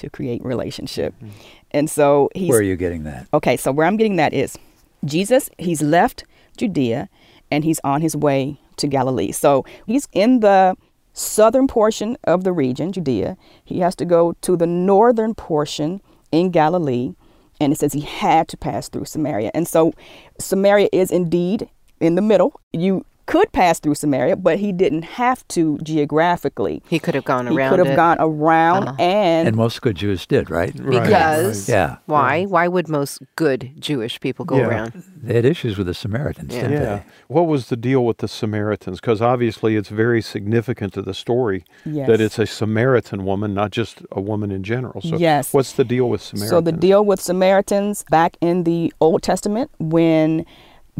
to 0.00 0.10
create 0.10 0.44
relationship. 0.44 1.14
Mm-hmm. 1.16 1.28
And 1.70 1.90
so 1.90 2.30
he's 2.34 2.48
Where 2.48 2.58
are 2.58 2.62
you 2.62 2.76
getting 2.76 3.04
that? 3.04 3.28
Okay, 3.32 3.56
so 3.56 3.70
where 3.70 3.86
I'm 3.86 3.96
getting 3.96 4.16
that 4.16 4.32
is 4.32 4.58
Jesus, 5.04 5.48
he's 5.58 5.82
left 5.82 6.24
Judea 6.56 7.08
and 7.50 7.64
he's 7.64 7.80
on 7.84 8.00
his 8.00 8.16
way 8.16 8.58
to 8.76 8.86
Galilee. 8.86 9.32
So 9.32 9.64
he's 9.86 10.08
in 10.12 10.40
the 10.40 10.76
southern 11.12 11.66
portion 11.66 12.16
of 12.24 12.44
the 12.44 12.52
region, 12.52 12.92
Judea. 12.92 13.36
He 13.64 13.80
has 13.80 13.94
to 13.96 14.04
go 14.04 14.34
to 14.42 14.56
the 14.56 14.66
northern 14.66 15.34
portion 15.34 16.00
in 16.32 16.50
Galilee. 16.50 17.14
And 17.60 17.72
it 17.72 17.78
says 17.78 17.92
he 17.92 18.00
had 18.00 18.48
to 18.48 18.56
pass 18.56 18.88
through 18.88 19.04
Samaria. 19.04 19.50
And 19.52 19.68
so 19.68 19.92
Samaria 20.38 20.88
is 20.92 21.10
indeed 21.10 21.68
in 22.00 22.14
the 22.14 22.22
middle. 22.22 22.58
You 22.72 23.04
could 23.30 23.52
pass 23.52 23.78
through 23.80 23.94
Samaria, 23.94 24.36
but 24.36 24.58
he 24.58 24.72
didn't 24.72 25.02
have 25.02 25.46
to 25.48 25.78
geographically. 25.82 26.82
He 26.88 26.98
could 26.98 27.14
have 27.14 27.24
gone 27.24 27.46
He 27.46 27.56
around 27.56 27.70
could 27.70 27.78
have 27.78 27.88
it. 27.88 27.96
gone 27.96 28.16
around 28.20 28.88
Uh-huh. 28.88 28.96
and, 29.02 29.48
And 29.48 29.56
most 29.56 29.80
good 29.82 29.96
Jews 29.96 30.26
did, 30.26 30.50
right? 30.50 30.72
Right, 30.78 31.02
Because 31.02 31.68
Yeah. 31.68 31.96
why? 32.06 32.44
Why 32.44 32.66
would 32.68 32.88
most 32.88 33.20
good 33.36 33.70
Jewish 33.78 34.20
people 34.20 34.44
go 34.44 34.56
Yeah. 34.56 34.66
around? 34.68 35.02
They 35.22 35.34
had 35.34 35.44
issues 35.44 35.78
with 35.78 35.86
the 35.86 35.94
Samaritans, 35.94 36.54
Yeah. 36.54 36.62
didn't 36.62 36.82
Yeah. 36.82 36.96
they? 36.96 37.02
What 37.28 37.46
was 37.46 37.68
the 37.68 37.76
deal 37.76 38.04
with 38.04 38.18
the 38.18 38.28
Samaritans? 38.28 39.00
Because 39.00 39.22
obviously 39.22 39.76
it's 39.76 39.88
very 39.88 40.20
significant 40.22 40.92
to 40.94 41.02
the 41.02 41.14
story 41.14 41.64
Yes. 41.84 42.08
that 42.08 42.20
it's 42.20 42.38
a 42.38 42.46
Samaritan 42.46 43.24
woman, 43.24 43.54
not 43.54 43.70
just 43.70 44.02
a 44.12 44.20
woman 44.20 44.50
in 44.50 44.62
general. 44.62 45.00
So 45.02 45.16
Yes. 45.16 45.54
what's 45.54 45.72
the 45.72 45.84
deal 45.84 46.08
with 46.08 46.20
Samaritans? 46.22 46.50
So 46.50 46.60
the 46.60 46.72
deal 46.72 47.04
with 47.04 47.20
Samaritans 47.20 48.04
back 48.10 48.36
in 48.40 48.64
the 48.64 48.92
Old 49.00 49.22
Testament 49.22 49.70
when 49.78 50.44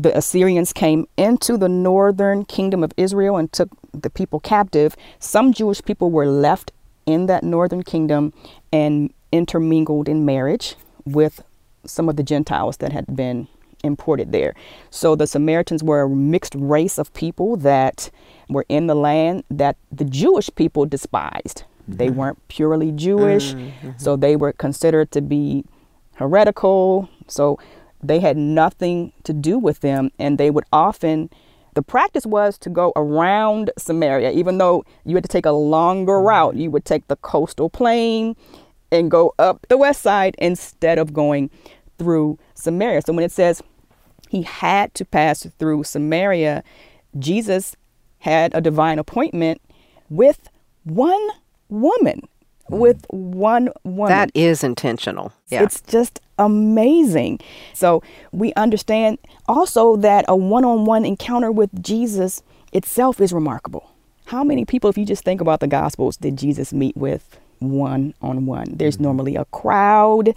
the 0.02 0.16
Assyrians 0.16 0.72
came 0.72 1.06
into 1.16 1.56
the 1.56 1.68
northern 1.68 2.44
kingdom 2.44 2.82
of 2.82 2.92
Israel 2.96 3.36
and 3.36 3.52
took 3.52 3.68
the 3.92 4.10
people 4.10 4.40
captive, 4.40 4.96
some 5.18 5.52
Jewish 5.52 5.82
people 5.82 6.10
were 6.10 6.26
left 6.26 6.72
in 7.06 7.26
that 7.26 7.42
northern 7.42 7.82
kingdom 7.82 8.32
and 8.72 9.12
intermingled 9.32 10.08
in 10.08 10.24
marriage 10.24 10.76
with 11.04 11.42
some 11.84 12.08
of 12.08 12.16
the 12.16 12.22
Gentiles 12.22 12.78
that 12.78 12.92
had 12.92 13.14
been 13.14 13.48
imported 13.82 14.32
there. 14.32 14.54
So 14.90 15.14
the 15.16 15.26
Samaritans 15.26 15.82
were 15.82 16.02
a 16.02 16.08
mixed 16.08 16.54
race 16.54 16.98
of 16.98 17.12
people 17.14 17.56
that 17.58 18.10
were 18.48 18.66
in 18.68 18.86
the 18.86 18.94
land 18.94 19.44
that 19.50 19.76
the 19.90 20.04
Jewish 20.04 20.50
people 20.54 20.86
despised. 20.86 21.64
They 21.88 22.08
mm-hmm. 22.08 22.16
weren't 22.16 22.48
purely 22.48 22.92
Jewish, 22.92 23.54
mm-hmm. 23.54 23.90
so 23.96 24.16
they 24.16 24.36
were 24.36 24.52
considered 24.52 25.10
to 25.12 25.20
be 25.20 25.64
heretical. 26.16 27.08
So 27.26 27.58
they 28.02 28.20
had 28.20 28.36
nothing 28.36 29.12
to 29.24 29.32
do 29.32 29.58
with 29.58 29.80
them, 29.80 30.10
and 30.18 30.38
they 30.38 30.50
would 30.50 30.64
often. 30.72 31.30
The 31.74 31.82
practice 31.82 32.26
was 32.26 32.58
to 32.58 32.70
go 32.70 32.92
around 32.96 33.70
Samaria, 33.78 34.32
even 34.32 34.58
though 34.58 34.84
you 35.04 35.14
had 35.14 35.24
to 35.24 35.28
take 35.28 35.46
a 35.46 35.52
longer 35.52 36.14
mm-hmm. 36.14 36.26
route. 36.26 36.56
You 36.56 36.70
would 36.70 36.84
take 36.84 37.06
the 37.08 37.16
coastal 37.16 37.70
plain 37.70 38.34
and 38.90 39.10
go 39.10 39.34
up 39.38 39.66
the 39.68 39.78
west 39.78 40.02
side 40.02 40.34
instead 40.38 40.98
of 40.98 41.12
going 41.12 41.50
through 41.98 42.38
Samaria. 42.54 43.02
So 43.02 43.12
when 43.12 43.24
it 43.24 43.30
says 43.30 43.62
he 44.28 44.42
had 44.42 44.94
to 44.94 45.04
pass 45.04 45.46
through 45.58 45.84
Samaria, 45.84 46.64
Jesus 47.18 47.76
had 48.18 48.54
a 48.54 48.60
divine 48.60 48.98
appointment 48.98 49.60
with 50.08 50.48
one 50.84 51.28
woman. 51.68 52.28
With 52.78 53.04
one 53.10 53.70
woman. 53.84 54.08
That 54.08 54.30
is 54.34 54.62
intentional. 54.62 55.32
Yeah. 55.48 55.62
It's 55.62 55.80
just 55.80 56.20
amazing. 56.38 57.40
So 57.74 58.02
we 58.32 58.52
understand 58.54 59.18
also 59.48 59.96
that 59.96 60.24
a 60.28 60.36
one 60.36 60.64
on 60.64 60.84
one 60.84 61.04
encounter 61.04 61.50
with 61.50 61.82
Jesus 61.82 62.42
itself 62.72 63.20
is 63.20 63.32
remarkable. 63.32 63.90
How 64.26 64.44
many 64.44 64.64
people, 64.64 64.88
if 64.88 64.96
you 64.96 65.04
just 65.04 65.24
think 65.24 65.40
about 65.40 65.58
the 65.58 65.66
Gospels, 65.66 66.16
did 66.16 66.36
Jesus 66.36 66.72
meet 66.72 66.96
with 66.96 67.39
one 67.60 68.14
on 68.20 68.46
one? 68.46 68.66
There's 68.70 68.96
Mm-hmm. 68.96 69.04
normally 69.04 69.36
a 69.36 69.44
crowd, 69.46 70.34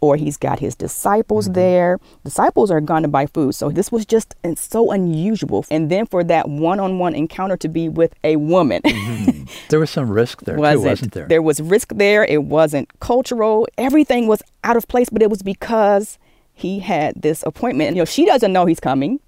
or 0.00 0.16
he's 0.16 0.36
got 0.36 0.58
his 0.58 0.74
disciples 0.74 1.46
Mm-hmm. 1.46 1.54
there. 1.54 1.98
Disciples 2.24 2.70
are 2.70 2.80
gone 2.80 3.02
to 3.02 3.08
buy 3.08 3.26
food. 3.26 3.54
So 3.54 3.70
this 3.70 3.90
was 3.92 4.04
just 4.04 4.34
so 4.56 4.90
unusual. 4.90 5.64
And 5.70 5.90
then 5.90 6.06
for 6.06 6.22
that 6.24 6.48
one 6.48 6.80
on 6.80 6.98
one 6.98 7.14
encounter 7.14 7.56
to 7.58 7.68
be 7.68 7.88
with 7.88 8.14
a 8.24 8.36
woman. 8.36 8.82
There 9.68 9.78
was 9.80 9.90
some 9.90 10.10
risk 10.10 10.42
there, 10.42 10.56
wasn't, 10.56 10.82
too, 10.82 10.88
wasn't 10.88 11.12
there? 11.12 11.26
There 11.28 11.42
was 11.42 11.60
risk 11.60 11.92
there. 11.94 12.24
It 12.24 12.44
wasn't 12.44 12.88
cultural. 13.00 13.66
Everything 13.78 14.26
was 14.26 14.42
out 14.64 14.76
of 14.76 14.88
place, 14.88 15.08
but 15.10 15.22
it 15.22 15.30
was 15.30 15.42
because 15.42 16.18
he 16.52 16.80
had 16.80 17.20
this 17.20 17.42
appointment. 17.44 17.96
You 17.96 18.02
know, 18.02 18.04
she 18.06 18.24
doesn't 18.26 18.52
know 18.52 18.66
he's 18.66 18.80
coming. 18.80 19.20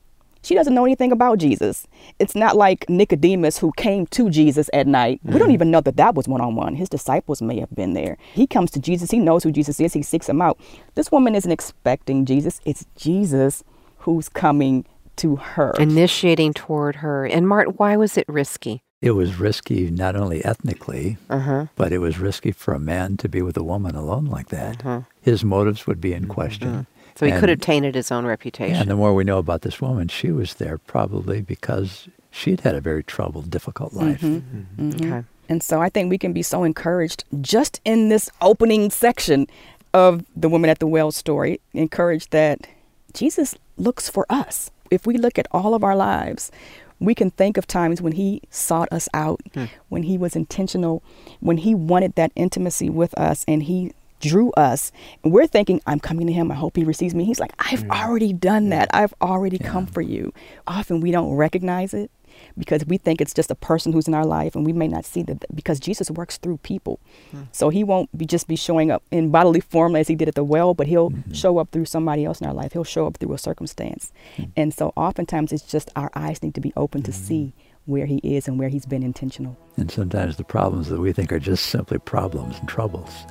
She 0.46 0.54
doesn't 0.54 0.74
know 0.76 0.84
anything 0.84 1.10
about 1.10 1.38
Jesus. 1.38 1.88
It's 2.20 2.36
not 2.36 2.56
like 2.56 2.88
Nicodemus 2.88 3.58
who 3.58 3.72
came 3.76 4.06
to 4.16 4.30
Jesus 4.30 4.70
at 4.72 4.86
night. 4.86 5.18
We 5.24 5.40
don't 5.40 5.50
even 5.50 5.72
know 5.72 5.80
that 5.80 5.96
that 5.96 6.14
was 6.14 6.28
one 6.28 6.40
on 6.40 6.54
one. 6.54 6.76
His 6.76 6.88
disciples 6.88 7.42
may 7.42 7.58
have 7.58 7.74
been 7.74 7.94
there. 7.94 8.16
He 8.32 8.46
comes 8.46 8.70
to 8.70 8.78
Jesus. 8.80 9.10
He 9.10 9.18
knows 9.18 9.42
who 9.42 9.50
Jesus 9.50 9.80
is. 9.80 9.92
He 9.92 10.02
seeks 10.02 10.28
him 10.28 10.40
out. 10.40 10.56
This 10.94 11.10
woman 11.10 11.34
isn't 11.34 11.50
expecting 11.50 12.24
Jesus. 12.24 12.60
It's 12.64 12.86
Jesus 12.94 13.64
who's 13.98 14.28
coming 14.28 14.84
to 15.16 15.34
her. 15.34 15.72
Initiating 15.80 16.52
toward 16.54 16.96
her. 16.96 17.26
And 17.26 17.48
Mart, 17.48 17.80
why 17.80 17.96
was 17.96 18.16
it 18.16 18.28
risky? 18.28 18.82
it 19.02 19.10
was 19.10 19.38
risky 19.38 19.90
not 19.90 20.16
only 20.16 20.42
ethnically, 20.44 21.16
Uh-huh. 21.28 21.66
but 21.76 21.92
it 21.92 21.98
was 21.98 22.18
risky 22.18 22.50
for 22.50 22.72
a 22.72 22.78
man 22.80 23.16
to 23.18 23.28
be 23.28 23.42
with 23.42 23.56
a 23.56 23.62
woman 23.62 23.94
alone 23.94 24.24
like 24.24 24.48
that. 24.48 24.80
Uh-huh. 24.80 25.00
His 25.20 25.44
motives 25.44 25.86
would 25.86 26.00
be 26.00 26.12
in 26.14 26.26
question. 26.28 26.86
So 27.16 27.26
he 27.26 27.32
And- 27.32 27.40
could 27.40 27.48
have 27.48 27.60
tainted 27.60 27.94
his 27.94 28.12
own 28.12 28.26
reputation. 28.26 28.76
And 28.76 28.90
the 28.90 28.94
more 28.96 29.14
we 29.14 29.24
know 29.24 29.38
about 29.38 29.62
this 29.62 29.80
woman, 29.80 30.08
she 30.08 30.30
was 30.30 30.54
there 30.54 30.78
probably 30.78 31.40
because 31.40 32.08
she'd 32.30 32.60
had 32.60 32.74
a 32.74 32.80
very 32.80 33.02
troubled, 33.02 33.50
difficult 33.50 33.94
life. 33.94 34.20
Mm-hmm. 34.20 34.90
Okay. 34.96 35.22
And 35.48 35.62
so 35.62 35.80
I 35.80 35.88
think 35.88 36.10
we 36.10 36.18
can 36.18 36.32
be 36.32 36.42
so 36.42 36.62
encouraged 36.62 37.24
just 37.40 37.80
in 37.84 38.10
this 38.10 38.30
opening 38.42 38.90
section 38.90 39.46
of 39.94 40.24
the 40.36 40.48
woman 40.48 40.68
at 40.68 40.78
the 40.78 40.86
well 40.86 41.10
story, 41.10 41.60
encouraged 41.72 42.32
that 42.32 42.66
Jesus 43.14 43.54
looks 43.78 44.10
for 44.10 44.26
us. 44.28 44.70
If 44.90 45.06
we 45.06 45.16
look 45.16 45.38
at 45.38 45.46
all 45.52 45.74
of 45.74 45.82
our 45.82 45.96
lives, 45.96 46.52
we 47.00 47.14
can 47.14 47.30
think 47.30 47.56
of 47.56 47.66
times 47.66 48.02
when 48.02 48.12
he 48.12 48.42
sought 48.50 48.92
us 48.92 49.08
out, 49.14 49.40
when 49.88 50.02
he 50.02 50.18
was 50.18 50.36
intentional, 50.36 51.02
when 51.40 51.58
he 51.58 51.74
wanted 51.74 52.14
that 52.16 52.32
intimacy 52.36 52.90
with 52.90 53.14
us 53.14 53.44
and 53.48 53.62
he 53.64 53.92
drew 54.20 54.50
us. 54.52 54.92
And 55.22 55.32
we're 55.32 55.46
thinking, 55.46 55.80
I'm 55.86 56.00
coming 56.00 56.26
to 56.26 56.32
him. 56.32 56.50
I 56.50 56.54
hope 56.54 56.76
he 56.76 56.84
receives 56.84 57.14
me. 57.14 57.24
He's 57.24 57.40
like, 57.40 57.52
I've 57.58 57.88
already 57.90 58.32
done 58.32 58.70
that. 58.70 58.88
I've 58.92 59.14
already 59.20 59.58
come 59.58 59.86
for 59.86 60.00
you. 60.00 60.32
Often 60.66 61.00
we 61.00 61.10
don't 61.10 61.34
recognize 61.34 61.94
it 61.94 62.10
because 62.58 62.84
we 62.86 62.98
think 62.98 63.20
it's 63.20 63.34
just 63.34 63.50
a 63.50 63.54
person 63.54 63.92
who's 63.92 64.08
in 64.08 64.14
our 64.14 64.24
life 64.24 64.54
and 64.54 64.64
we 64.64 64.72
may 64.72 64.88
not 64.88 65.04
see 65.04 65.22
that 65.22 65.44
because 65.54 65.80
Jesus 65.80 66.10
works 66.10 66.38
through 66.38 66.58
people. 66.58 67.00
Hmm. 67.30 67.42
So 67.52 67.68
he 67.68 67.84
won't 67.84 68.16
be 68.16 68.26
just 68.26 68.48
be 68.48 68.56
showing 68.56 68.90
up 68.90 69.02
in 69.10 69.30
bodily 69.30 69.60
form 69.60 69.96
as 69.96 70.08
he 70.08 70.14
did 70.14 70.28
at 70.28 70.34
the 70.34 70.44
well, 70.44 70.74
but 70.74 70.86
he'll 70.86 71.10
mm-hmm. 71.10 71.32
show 71.32 71.58
up 71.58 71.70
through 71.70 71.86
somebody 71.86 72.24
else 72.24 72.40
in 72.40 72.46
our 72.46 72.54
life. 72.54 72.72
He'll 72.72 72.84
show 72.84 73.06
up 73.06 73.16
through 73.16 73.32
a 73.32 73.38
circumstance. 73.38 74.12
Hmm. 74.36 74.44
And 74.56 74.74
so 74.74 74.92
oftentimes 74.96 75.52
it's 75.52 75.64
just 75.64 75.90
our 75.96 76.10
eyes 76.14 76.42
need 76.42 76.54
to 76.54 76.60
be 76.60 76.72
open 76.76 77.02
to 77.04 77.12
see 77.12 77.52
mm-hmm. 77.56 77.92
where 77.92 78.06
he 78.06 78.18
is 78.18 78.48
and 78.48 78.58
where 78.58 78.68
he's 78.68 78.86
been 78.86 79.02
intentional. 79.02 79.56
And 79.76 79.90
sometimes 79.90 80.36
the 80.36 80.44
problems 80.44 80.88
that 80.88 81.00
we 81.00 81.12
think 81.12 81.32
are 81.32 81.38
just 81.38 81.66
simply 81.66 81.98
problems 81.98 82.58
and 82.58 82.68
troubles 82.68 83.26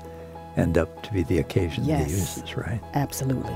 end 0.57 0.77
up 0.77 1.03
to 1.03 1.11
be 1.13 1.23
the 1.23 1.39
occasion 1.39 1.83
that 1.85 1.99
Yes. 1.99 2.09
he 2.11 2.15
uses, 2.17 2.57
right? 2.57 2.81
Absolutely. 2.93 3.53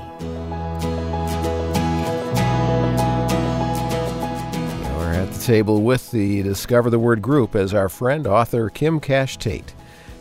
We're 4.96 5.14
at 5.14 5.32
the 5.32 5.42
table 5.44 5.82
with 5.82 6.10
the 6.10 6.42
Discover 6.42 6.90
the 6.90 6.98
Word 6.98 7.22
group 7.22 7.54
as 7.56 7.72
our 7.74 7.88
friend, 7.88 8.26
author 8.26 8.68
Kim 8.68 9.00
Cash 9.00 9.38
Tate, 9.38 9.74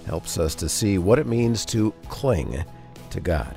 helps 0.06 0.38
us 0.38 0.56
to 0.56 0.70
see 0.70 0.98
what 0.98 1.20
it 1.20 1.28
means 1.28 1.66
to 1.66 1.94
cling 2.08 2.64
to 3.12 3.20
God. 3.20 3.56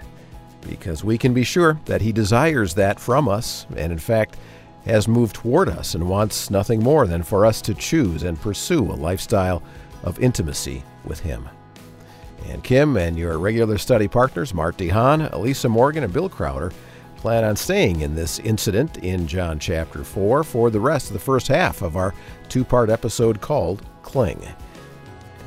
Because 0.60 1.02
we 1.04 1.16
can 1.18 1.32
be 1.34 1.44
sure 1.44 1.78
that 1.86 2.00
He 2.02 2.12
desires 2.12 2.74
that 2.74 3.00
from 3.00 3.28
us, 3.28 3.66
and 3.76 3.92
in 3.92 3.98
fact, 3.98 4.36
has 4.84 5.06
moved 5.08 5.36
toward 5.36 5.68
us 5.68 5.94
and 5.94 6.08
wants 6.08 6.50
nothing 6.50 6.82
more 6.82 7.06
than 7.06 7.22
for 7.22 7.46
us 7.46 7.62
to 7.62 7.74
choose 7.74 8.22
and 8.24 8.40
pursue 8.40 8.82
a 8.90 8.94
lifestyle 8.94 9.62
of 10.02 10.18
intimacy 10.20 10.82
with 11.04 11.20
Him. 11.20 11.48
And 12.48 12.62
Kim 12.62 12.96
and 12.96 13.16
your 13.16 13.38
regular 13.38 13.78
study 13.78 14.08
partners, 14.08 14.52
Mart 14.52 14.76
DeHaan, 14.76 15.32
Elisa 15.32 15.68
Morgan, 15.68 16.04
and 16.04 16.12
Bill 16.12 16.28
Crowder, 16.28 16.72
plan 17.16 17.44
on 17.44 17.54
staying 17.54 18.00
in 18.00 18.14
this 18.14 18.40
incident 18.40 18.98
in 18.98 19.26
John 19.26 19.58
chapter 19.58 20.02
4 20.02 20.42
for 20.42 20.70
the 20.70 20.80
rest 20.80 21.06
of 21.06 21.12
the 21.12 21.20
first 21.20 21.46
half 21.48 21.80
of 21.82 21.96
our 21.96 22.14
two 22.48 22.64
part 22.64 22.90
episode 22.90 23.40
called 23.40 23.82
Cling. 24.02 24.42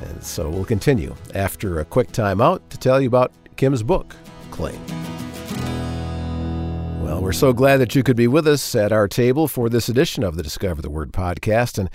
And 0.02 0.22
so 0.22 0.48
we'll 0.48 0.64
continue 0.64 1.14
after 1.34 1.80
a 1.80 1.84
quick 1.84 2.12
timeout 2.12 2.60
to 2.70 2.78
tell 2.78 3.00
you 3.00 3.08
about 3.08 3.32
Kim's 3.56 3.82
book, 3.82 4.16
Cling. 4.50 4.80
Well, 7.02 7.22
we're 7.22 7.32
so 7.32 7.52
glad 7.52 7.76
that 7.76 7.94
you 7.94 8.02
could 8.02 8.16
be 8.16 8.26
with 8.26 8.48
us 8.48 8.74
at 8.74 8.90
our 8.90 9.06
table 9.06 9.46
for 9.46 9.68
this 9.68 9.88
edition 9.88 10.24
of 10.24 10.36
the 10.36 10.42
Discover 10.42 10.82
the 10.82 10.90
Word 10.90 11.12
podcast. 11.12 11.78
And 11.78 11.88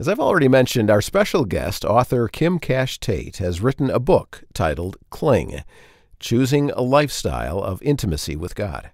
as 0.00 0.08
I've 0.08 0.18
already 0.18 0.48
mentioned, 0.48 0.90
our 0.90 1.02
special 1.02 1.44
guest, 1.44 1.84
author 1.84 2.26
Kim 2.26 2.58
Cash 2.58 2.98
Tate, 3.00 3.36
has 3.36 3.60
written 3.60 3.90
a 3.90 4.00
book 4.00 4.44
titled 4.54 4.96
Cling 5.10 5.62
Choosing 6.18 6.70
a 6.70 6.80
Lifestyle 6.80 7.58
of 7.62 7.82
Intimacy 7.82 8.34
with 8.34 8.54
God. 8.54 8.90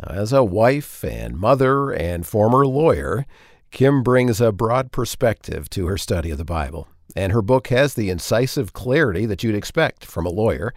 As 0.00 0.32
a 0.32 0.42
wife 0.42 1.04
and 1.04 1.36
mother 1.36 1.90
and 1.90 2.26
former 2.26 2.66
lawyer, 2.66 3.26
Kim 3.72 4.02
brings 4.02 4.40
a 4.40 4.50
broad 4.50 4.90
perspective 4.90 5.68
to 5.68 5.86
her 5.86 5.98
study 5.98 6.30
of 6.30 6.38
the 6.38 6.46
Bible. 6.46 6.88
And 7.14 7.30
her 7.32 7.42
book 7.42 7.68
has 7.68 7.92
the 7.92 8.08
incisive 8.08 8.72
clarity 8.72 9.26
that 9.26 9.44
you'd 9.44 9.54
expect 9.54 10.02
from 10.02 10.24
a 10.24 10.30
lawyer, 10.30 10.72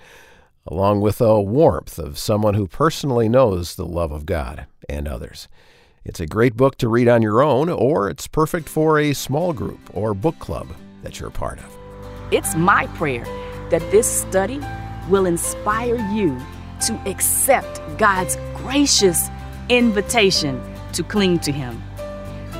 along 0.68 1.00
with 1.00 1.22
a 1.22 1.42
warmth 1.42 1.98
of 1.98 2.18
someone 2.18 2.56
who 2.56 2.68
personally 2.68 3.30
knows 3.30 3.76
the 3.76 3.86
love 3.86 4.12
of 4.12 4.26
God 4.26 4.66
and 4.90 5.08
others. 5.08 5.48
It's 6.04 6.20
a 6.20 6.26
great 6.26 6.58
book 6.58 6.78
to 6.78 6.88
read 6.90 7.08
on 7.08 7.22
your 7.22 7.44
own, 7.44 7.70
or 7.70 8.10
it's 8.10 8.26
perfect 8.26 8.68
for 8.68 8.98
a 9.00 9.14
small 9.14 9.54
group 9.54 9.80
or 9.94 10.16
book 10.16 10.40
club 10.40 10.68
that 11.04 11.20
you're 11.20 11.30
a 11.30 11.32
part 11.32 11.60
of. 11.60 11.78
It's 12.32 12.56
my 12.56 12.88
prayer 12.88 13.24
that 13.70 13.82
this 13.92 14.08
study 14.08 14.60
will 15.10 15.28
inspire 15.28 15.98
you 16.12 16.40
to 16.88 17.00
accept 17.06 17.80
God's 18.00 18.36
gracious 18.56 19.30
invitation 19.70 20.60
to 20.94 21.04
cling 21.04 21.38
to 21.40 21.52
Him, 21.52 21.80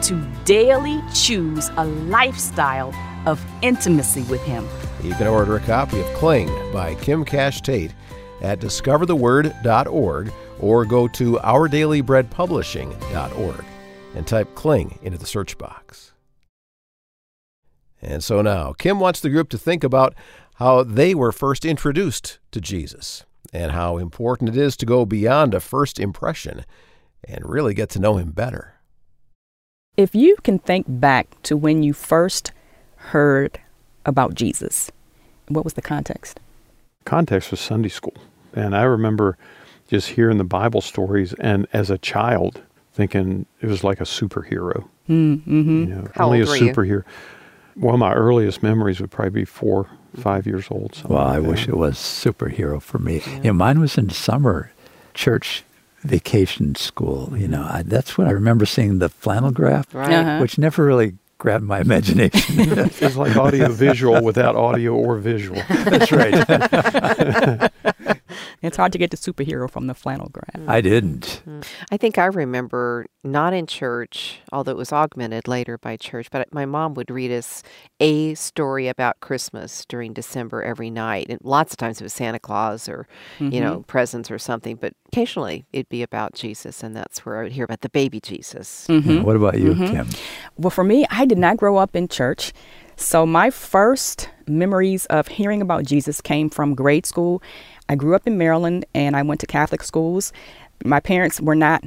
to 0.04 0.24
daily 0.46 1.02
choose 1.12 1.72
a 1.78 1.86
lifestyle 1.86 2.94
of 3.26 3.44
intimacy 3.64 4.22
with 4.24 4.42
Him. 4.44 4.68
You 5.02 5.16
can 5.16 5.26
order 5.26 5.56
a 5.56 5.62
copy 5.62 6.00
of 6.00 6.06
Cling 6.14 6.48
by 6.72 6.94
Kim 6.96 7.26
Cash 7.26 7.62
Tate 7.62 7.96
at 8.44 8.60
discovertheword.org 8.60 10.32
or 10.62 10.86
go 10.86 11.10
to 11.10 11.34
ourdailybreadpublishing.org 11.34 13.66
and 14.16 14.28
type 14.28 14.56
Cling 14.56 15.00
into 15.02 15.18
the 15.18 15.26
search 15.26 15.58
box. 15.58 16.14
And 18.02 18.24
so 18.24 18.42
now, 18.42 18.74
Kim 18.74 19.00
wants 19.00 19.20
the 19.20 19.30
group 19.30 19.50
to 19.50 19.58
think 19.58 19.84
about 19.84 20.16
how 20.56 20.84
they 20.84 21.14
were 21.14 21.32
first 21.32 21.66
introduced 21.66 22.40
to 22.52 22.62
Jesus 22.62 23.26
and 23.54 23.72
how 23.72 23.98
important 23.98 24.50
it 24.50 24.58
is 24.58 24.76
to 24.78 24.86
go 24.86 25.06
beyond 25.06 25.54
a 25.54 25.60
first 25.60 26.00
impression 26.00 26.66
and 27.24 27.48
really 27.48 27.74
get 27.74 27.90
to 27.90 28.00
know 28.00 28.18
him 28.18 28.32
better. 28.32 28.76
If 29.98 30.16
you 30.16 30.38
can 30.44 30.60
think 30.60 30.86
back 30.88 31.28
to 31.44 31.58
when 31.58 31.84
you 31.84 31.94
first 31.94 32.52
heard 32.96 33.60
about 34.06 34.36
Jesus, 34.36 34.92
what 35.48 35.64
was 35.64 35.74
the 35.74 35.82
context? 35.82 36.40
Context 37.06 37.52
was 37.52 37.60
Sunday 37.60 37.90
school. 37.90 38.16
And 38.54 38.76
I 38.76 38.84
remember 38.84 39.38
just 39.92 40.08
hearing 40.10 40.38
the 40.38 40.44
Bible 40.46 40.80
stories 40.82 41.34
and 41.34 41.68
as 41.74 41.90
a 41.90 41.98
child 41.98 42.62
thinking 42.94 43.46
it 43.62 43.68
was 43.68 43.84
like 43.84 44.00
a 44.00 44.06
superhero. 44.06 44.88
Mm-hmm. 45.10 45.70
You 45.70 45.86
know, 45.88 46.08
How 46.16 46.26
only 46.28 46.40
old 46.40 46.48
a 46.48 46.52
were 46.52 46.56
you? 46.58 46.74
superhero. 46.74 47.04
Well, 47.76 47.98
my 47.98 48.14
earliest 48.14 48.64
memories 48.64 49.00
would 49.02 49.12
probably 49.12 49.42
be 49.42 49.46
four, 49.46 49.88
five 50.16 50.46
years 50.48 50.68
old. 50.72 50.96
something 50.96 51.14
Well, 51.16 51.26
I 51.28 51.38
like 51.38 51.50
wish 51.50 51.68
it 51.68 51.76
was 51.78 51.96
superhero 51.98 52.82
for 52.82 53.00
me. 53.00 53.22
You 53.38 53.44
know, 53.52 53.54
mine 53.54 53.80
was 53.82 53.98
in 53.98 54.10
summer 54.10 54.72
church 55.14 55.64
vacation 56.04 56.76
school. 56.76 57.34
You 57.38 57.48
know, 57.50 57.64
I, 57.64 57.84
that's 57.86 58.18
when 58.18 58.28
I 58.28 58.32
remember 58.32 58.66
seeing 58.66 59.00
the 59.00 59.10
flannel 59.10 59.52
graph, 59.52 59.94
Right. 59.94 60.12
Uh-huh. 60.14 60.40
which 60.40 60.58
never 60.58 60.86
really 60.86 61.18
grabbed 61.38 61.64
my 61.66 61.80
imagination. 61.82 62.56
It's 63.02 63.16
like 63.18 63.36
audio 63.36 63.70
visual 63.70 64.24
without 64.24 64.56
audio 64.56 64.94
or 64.94 65.18
visual. 65.18 65.62
that's 65.70 66.12
right. 66.12 67.72
It's 68.62 68.78
hard 68.78 68.92
to 68.92 69.00
get 69.00 69.10
the 69.10 69.18
superhero 69.18 69.70
from 69.70 69.88
the 69.88 69.96
flannel 69.96 70.30
graph. 70.32 70.68
I 70.70 70.82
didn't. 70.82 71.42
Mm-hmm. 71.48 71.62
I 71.92 71.98
think 71.98 72.20
I 72.20 72.26
remember 72.26 73.08
not 73.24 73.54
in 73.54 73.66
church, 73.66 74.40
although 74.52 74.72
it 74.72 74.78
was 74.78 74.94
augmented 74.94 75.48
later 75.48 75.80
by 75.80 75.98
church, 75.98 76.28
but 76.32 76.54
my 76.54 76.66
mom 76.66 76.94
would 76.94 77.10
read 77.10 77.32
us 77.32 77.64
a 78.00 78.36
story 78.36 78.88
about 78.88 79.20
Christmas 79.20 79.84
during 79.86 80.14
December 80.14 80.62
every 80.62 80.92
night. 80.92 81.28
And 81.30 81.40
lots 81.44 81.74
of 81.74 81.78
times 81.78 82.00
it 82.00 82.04
was 82.04 82.14
Santa 82.14 82.40
Claus 82.40 82.88
or, 82.88 83.08
you 83.40 83.60
know, 83.60 83.78
mm-hmm. 83.78 83.82
presents 83.82 84.30
or 84.30 84.38
something, 84.38 84.76
but 84.76 84.94
occasionally 85.08 85.66
it'd 85.74 85.90
be 85.90 86.04
about 86.04 86.36
Jesus. 86.36 86.84
And 86.84 86.96
that's 86.96 87.26
where 87.26 87.40
I 87.40 87.44
would 87.44 87.54
hear 87.54 87.66
about 87.66 87.82
the 87.82 87.90
baby 87.90 88.20
Jesus. 88.20 88.86
Yeah, 88.90 89.24
What 89.24 89.36
about 89.36 89.60
you, 89.60 89.74
Kim? 89.74 90.08
Well, 90.58 90.70
for 90.70 90.84
me, 90.84 91.06
I 91.10 91.26
did 91.26 91.40
not 91.40 91.58
grow 91.58 91.78
up 91.78 91.96
in 91.96 92.08
church. 92.08 92.54
So 92.96 93.26
my 93.26 93.50
first 93.50 94.30
memories 94.48 95.08
of 95.08 95.28
hearing 95.28 95.62
about 95.62 95.86
Jesus 95.86 96.22
came 96.22 96.50
from 96.50 96.76
grade 96.76 97.06
school. 97.06 97.42
I 97.92 97.96
grew 97.96 98.16
up 98.16 98.26
in 98.26 98.38
Maryland 98.38 98.86
and 98.96 99.18
I 99.18 99.22
went 99.22 99.42
to 99.42 99.46
Catholic 99.46 99.84
schools. 99.84 100.32
My 100.86 101.02
parents 101.02 101.42
were 101.42 101.56
not 101.56 101.84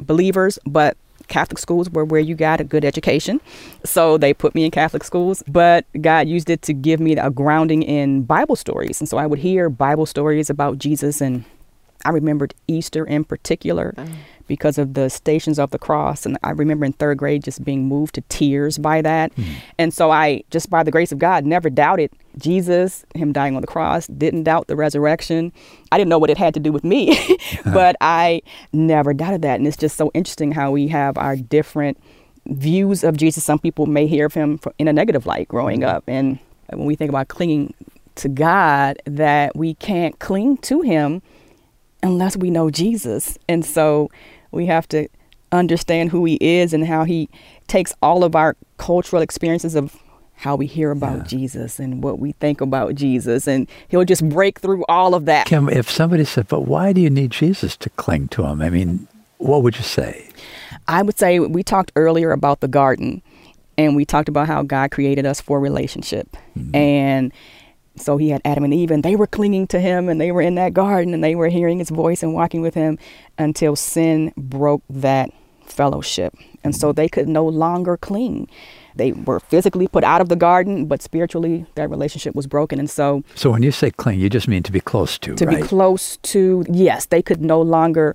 believers, 0.00 0.58
but 0.66 0.96
Catholic 1.28 1.58
schools 1.58 1.88
were 1.88 2.04
where 2.04 2.20
you 2.20 2.34
got 2.34 2.60
a 2.60 2.64
good 2.64 2.84
education. 2.84 3.40
So 3.84 4.18
they 4.18 4.34
put 4.34 4.56
me 4.56 4.64
in 4.64 4.72
Catholic 4.72 5.04
schools, 5.04 5.44
but 5.46 5.86
God 6.00 6.26
used 6.26 6.50
it 6.50 6.62
to 6.62 6.72
give 6.72 6.98
me 6.98 7.12
a 7.12 7.30
grounding 7.30 7.84
in 7.84 8.24
Bible 8.24 8.56
stories. 8.56 9.00
And 9.00 9.08
so 9.08 9.16
I 9.16 9.26
would 9.26 9.38
hear 9.38 9.70
Bible 9.70 10.06
stories 10.06 10.50
about 10.50 10.78
Jesus 10.78 11.20
and 11.20 11.44
I 12.04 12.10
remembered 12.10 12.52
Easter 12.66 13.04
in 13.04 13.22
particular 13.22 13.94
mm. 13.96 14.12
because 14.48 14.76
of 14.76 14.94
the 14.94 15.08
stations 15.08 15.60
of 15.60 15.70
the 15.70 15.78
cross. 15.78 16.26
And 16.26 16.36
I 16.42 16.50
remember 16.50 16.84
in 16.84 16.94
third 16.94 17.18
grade 17.18 17.44
just 17.44 17.64
being 17.64 17.86
moved 17.86 18.16
to 18.16 18.22
tears 18.22 18.76
by 18.76 19.02
that. 19.02 19.32
Mm. 19.36 19.54
And 19.78 19.94
so 19.94 20.10
I, 20.10 20.42
just 20.50 20.68
by 20.68 20.82
the 20.82 20.90
grace 20.90 21.12
of 21.12 21.20
God, 21.20 21.46
never 21.46 21.70
doubted 21.70 22.10
Jesus, 22.38 23.04
him 23.14 23.32
dying 23.32 23.54
on 23.54 23.60
the 23.60 23.66
cross, 23.66 24.06
didn't 24.06 24.44
doubt 24.44 24.66
the 24.66 24.76
resurrection. 24.76 25.52
I 25.92 25.98
didn't 25.98 26.08
know 26.08 26.18
what 26.18 26.30
it 26.30 26.38
had 26.38 26.54
to 26.54 26.60
do 26.60 26.72
with 26.72 26.84
me, 26.84 27.38
but 27.64 27.96
I 28.00 28.42
never 28.72 29.14
doubted 29.14 29.42
that. 29.42 29.56
And 29.56 29.66
it's 29.66 29.76
just 29.76 29.96
so 29.96 30.10
interesting 30.14 30.52
how 30.52 30.70
we 30.70 30.88
have 30.88 31.16
our 31.18 31.36
different 31.36 31.98
views 32.46 33.04
of 33.04 33.16
Jesus. 33.16 33.44
Some 33.44 33.58
people 33.58 33.86
may 33.86 34.06
hear 34.06 34.26
of 34.26 34.34
him 34.34 34.60
in 34.78 34.88
a 34.88 34.92
negative 34.92 35.26
light 35.26 35.48
growing 35.48 35.80
mm-hmm. 35.80 35.96
up. 35.96 36.04
And 36.06 36.38
when 36.68 36.86
we 36.86 36.96
think 36.96 37.08
about 37.08 37.28
clinging 37.28 37.74
to 38.16 38.28
God, 38.28 38.98
that 39.06 39.56
we 39.56 39.74
can't 39.74 40.18
cling 40.18 40.58
to 40.58 40.82
him 40.82 41.22
unless 42.02 42.36
we 42.36 42.50
know 42.50 42.70
Jesus. 42.70 43.38
And 43.48 43.64
so 43.64 44.10
we 44.50 44.66
have 44.66 44.86
to 44.88 45.08
understand 45.52 46.10
who 46.10 46.24
he 46.24 46.36
is 46.40 46.72
and 46.72 46.86
how 46.86 47.04
he 47.04 47.28
takes 47.66 47.94
all 48.02 48.24
of 48.24 48.34
our 48.34 48.56
cultural 48.76 49.22
experiences 49.22 49.74
of 49.74 49.96
how 50.36 50.56
we 50.56 50.66
hear 50.66 50.90
about 50.90 51.18
Yeah. 51.18 51.24
Jesus 51.24 51.78
and 51.78 52.02
what 52.02 52.18
we 52.18 52.32
think 52.32 52.60
about 52.60 52.94
Jesus 52.94 53.46
and 53.46 53.68
he'll 53.88 54.04
just 54.04 54.28
break 54.28 54.60
through 54.60 54.84
all 54.88 55.14
of 55.14 55.24
that. 55.26 55.46
Kim, 55.46 55.68
if 55.68 55.90
somebody 55.90 56.24
said, 56.24 56.48
but 56.48 56.62
why 56.62 56.92
do 56.92 57.00
you 57.00 57.10
need 57.10 57.30
Jesus 57.30 57.76
to 57.78 57.90
cling 57.90 58.28
to 58.28 58.44
him? 58.44 58.60
I 58.60 58.70
mean, 58.70 59.06
what 59.38 59.62
would 59.62 59.76
you 59.76 59.82
say? 59.82 60.28
I 60.88 61.02
would 61.02 61.18
say 61.18 61.38
we 61.38 61.62
talked 61.62 61.92
earlier 61.96 62.32
about 62.32 62.60
the 62.60 62.68
garden 62.68 63.22
and 63.78 63.96
we 63.96 64.04
talked 64.04 64.28
about 64.28 64.46
how 64.46 64.62
God 64.62 64.90
created 64.90 65.26
us 65.26 65.40
for 65.40 65.60
relationship. 65.60 66.36
Mm-hmm. 66.56 66.76
And 66.76 67.32
so 67.96 68.16
he 68.16 68.30
had 68.30 68.42
Adam 68.44 68.64
and 68.64 68.74
Eve 68.74 68.90
and 68.90 69.02
they 69.02 69.16
were 69.16 69.26
clinging 69.26 69.66
to 69.68 69.80
him 69.80 70.08
and 70.08 70.20
they 70.20 70.32
were 70.32 70.42
in 70.42 70.56
that 70.56 70.74
garden 70.74 71.14
and 71.14 71.22
they 71.22 71.34
were 71.34 71.48
hearing 71.48 71.78
his 71.78 71.90
voice 71.90 72.22
and 72.22 72.34
walking 72.34 72.60
with 72.60 72.74
him 72.74 72.98
until 73.38 73.76
sin 73.76 74.32
broke 74.36 74.82
that 74.90 75.30
fellowship. 75.64 76.34
And 76.62 76.74
so 76.74 76.88
mm-hmm. 76.88 76.96
they 76.96 77.08
could 77.08 77.28
no 77.28 77.46
longer 77.46 77.96
cling. 77.96 78.48
They 78.96 79.12
were 79.12 79.40
physically 79.40 79.88
put 79.88 80.04
out 80.04 80.20
of 80.20 80.28
the 80.28 80.36
garden, 80.36 80.86
but 80.86 81.02
spiritually 81.02 81.66
that 81.74 81.90
relationship 81.90 82.34
was 82.34 82.46
broken. 82.46 82.78
And 82.78 82.88
so 82.88 83.24
So 83.34 83.50
when 83.50 83.62
you 83.62 83.72
say 83.72 83.90
cling, 83.90 84.20
you 84.20 84.30
just 84.30 84.48
mean 84.48 84.62
to 84.62 84.72
be 84.72 84.80
close 84.80 85.18
to, 85.18 85.34
to 85.34 85.46
right? 85.46 85.62
be 85.62 85.66
close 85.66 86.16
to, 86.18 86.64
yes, 86.70 87.06
they 87.06 87.22
could 87.22 87.40
no 87.40 87.60
longer 87.60 88.14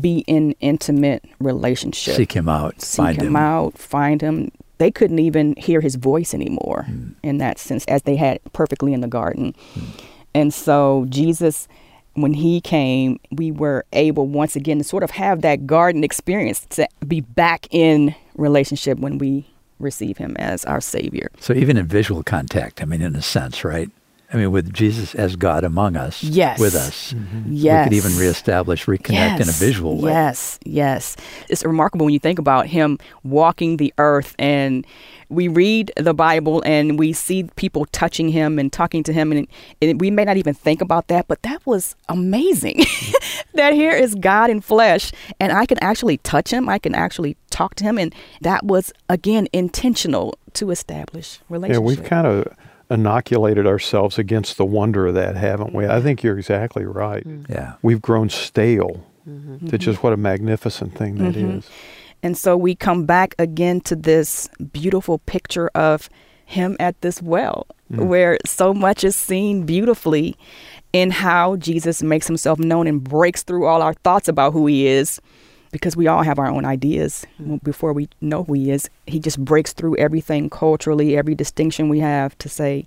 be 0.00 0.24
in 0.26 0.52
intimate 0.60 1.24
relationship 1.40 2.16
Seek 2.16 2.32
him 2.32 2.48
out, 2.48 2.80
seek 2.80 2.96
find 2.96 3.20
him, 3.20 3.26
him. 3.28 3.36
out, 3.36 3.78
find 3.78 4.20
him. 4.20 4.50
They 4.78 4.90
couldn't 4.90 5.18
even 5.18 5.54
hear 5.56 5.80
his 5.80 5.94
voice 5.94 6.34
anymore 6.34 6.84
hmm. 6.88 7.10
in 7.22 7.38
that 7.38 7.58
sense, 7.58 7.84
as 7.86 8.02
they 8.02 8.16
had 8.16 8.40
perfectly 8.52 8.92
in 8.92 9.00
the 9.00 9.08
garden. 9.08 9.54
And 10.34 10.52
so, 10.52 11.06
Jesus, 11.08 11.68
when 12.14 12.34
he 12.34 12.60
came, 12.60 13.20
we 13.30 13.50
were 13.52 13.84
able 13.92 14.26
once 14.26 14.56
again 14.56 14.78
to 14.78 14.84
sort 14.84 15.02
of 15.02 15.10
have 15.12 15.42
that 15.42 15.66
garden 15.66 16.02
experience 16.02 16.66
to 16.70 16.88
be 17.06 17.20
back 17.20 17.66
in 17.70 18.14
relationship 18.36 18.98
when 18.98 19.18
we 19.18 19.46
receive 19.84 20.18
him 20.18 20.36
as 20.38 20.64
our 20.64 20.80
Savior. 20.80 21.30
So 21.38 21.54
even 21.54 21.76
in 21.76 21.86
visual 21.86 22.22
contact, 22.22 22.82
I 22.82 22.86
mean, 22.86 23.02
in 23.02 23.14
a 23.14 23.22
sense, 23.22 23.62
right? 23.62 23.90
I 24.34 24.38
mean, 24.38 24.50
with 24.50 24.72
Jesus 24.72 25.14
as 25.14 25.36
God 25.36 25.62
among 25.62 25.96
us, 25.96 26.22
Yes. 26.24 26.58
with 26.58 26.74
us, 26.74 27.14
Yes. 27.48 27.84
we 27.86 27.96
could 27.98 28.06
even 28.08 28.18
reestablish, 28.20 28.84
reconnect 28.86 29.40
in 29.40 29.48
a 29.48 29.52
visual 29.52 29.96
way. 30.00 30.10
Yes, 30.10 30.58
yes. 30.64 31.16
It's 31.48 31.64
remarkable 31.64 32.04
when 32.06 32.12
you 32.12 32.18
think 32.18 32.40
about 32.40 32.66
him 32.66 32.98
walking 33.22 33.76
the 33.76 33.94
earth 33.96 34.34
and 34.36 34.84
we 35.28 35.46
read 35.46 35.92
the 35.96 36.14
Bible 36.14 36.62
and 36.66 36.98
we 36.98 37.12
see 37.12 37.44
people 37.56 37.86
touching 37.86 38.28
him 38.28 38.58
and 38.58 38.72
talking 38.72 39.04
to 39.04 39.12
him 39.12 39.30
and, 39.30 39.46
and 39.80 40.00
we 40.00 40.10
may 40.10 40.24
not 40.24 40.36
even 40.36 40.52
think 40.52 40.80
about 40.82 41.06
that, 41.08 41.28
but 41.28 41.40
that 41.42 41.64
was 41.64 41.94
amazing. 42.08 42.84
that 43.54 43.72
here 43.72 43.92
is 43.92 44.16
God 44.16 44.50
in 44.50 44.60
flesh 44.60 45.12
and 45.38 45.52
I 45.52 45.64
can 45.64 45.78
actually 45.80 46.16
touch 46.18 46.52
him, 46.52 46.68
I 46.68 46.78
can 46.78 46.94
actually 46.94 47.36
talk 47.50 47.76
to 47.76 47.84
him 47.84 47.98
and 47.98 48.12
that 48.40 48.64
was 48.64 48.92
again 49.08 49.46
intentional 49.52 50.36
to 50.54 50.70
establish 50.72 51.38
relationship. 51.48 51.80
Yeah, 51.82 51.86
we've 51.86 52.04
kind 52.04 52.26
of 52.26 52.48
inoculated 52.90 53.66
ourselves 53.66 54.18
against 54.18 54.56
the 54.56 54.64
wonder 54.64 55.06
of 55.06 55.14
that, 55.14 55.36
haven't 55.36 55.74
we? 55.74 55.86
I 55.86 56.00
think 56.00 56.22
you're 56.22 56.38
exactly 56.38 56.84
right. 56.84 57.26
Mm-hmm. 57.26 57.52
Yeah. 57.52 57.74
We've 57.82 58.02
grown 58.02 58.28
stale 58.28 59.06
mm-hmm. 59.28 59.68
to 59.68 59.78
just 59.78 60.02
what 60.02 60.12
a 60.12 60.16
magnificent 60.16 60.96
thing 60.96 61.16
that 61.16 61.34
mm-hmm. 61.34 61.58
is. 61.58 61.70
And 62.22 62.36
so 62.36 62.56
we 62.56 62.74
come 62.74 63.04
back 63.04 63.34
again 63.38 63.80
to 63.82 63.96
this 63.96 64.48
beautiful 64.72 65.18
picture 65.18 65.70
of 65.74 66.08
him 66.46 66.76
at 66.80 67.00
this 67.00 67.20
well, 67.20 67.66
mm. 67.92 68.06
where 68.06 68.38
so 68.46 68.72
much 68.72 69.04
is 69.04 69.16
seen 69.16 69.64
beautifully 69.64 70.36
in 70.92 71.10
how 71.10 71.56
Jesus 71.56 72.02
makes 72.02 72.26
himself 72.26 72.58
known 72.58 72.86
and 72.86 73.02
breaks 73.02 73.42
through 73.42 73.66
all 73.66 73.82
our 73.82 73.94
thoughts 73.94 74.28
about 74.28 74.52
who 74.52 74.66
he 74.66 74.86
is. 74.86 75.20
Because 75.74 75.96
we 75.96 76.06
all 76.06 76.22
have 76.22 76.38
our 76.38 76.46
own 76.46 76.64
ideas 76.64 77.26
before 77.64 77.92
we 77.92 78.08
know 78.20 78.44
who 78.44 78.52
he 78.52 78.70
is. 78.70 78.88
He 79.08 79.18
just 79.18 79.44
breaks 79.44 79.72
through 79.72 79.96
everything 79.96 80.48
culturally, 80.48 81.16
every 81.16 81.34
distinction 81.34 81.88
we 81.88 81.98
have 81.98 82.38
to 82.38 82.48
say, 82.48 82.86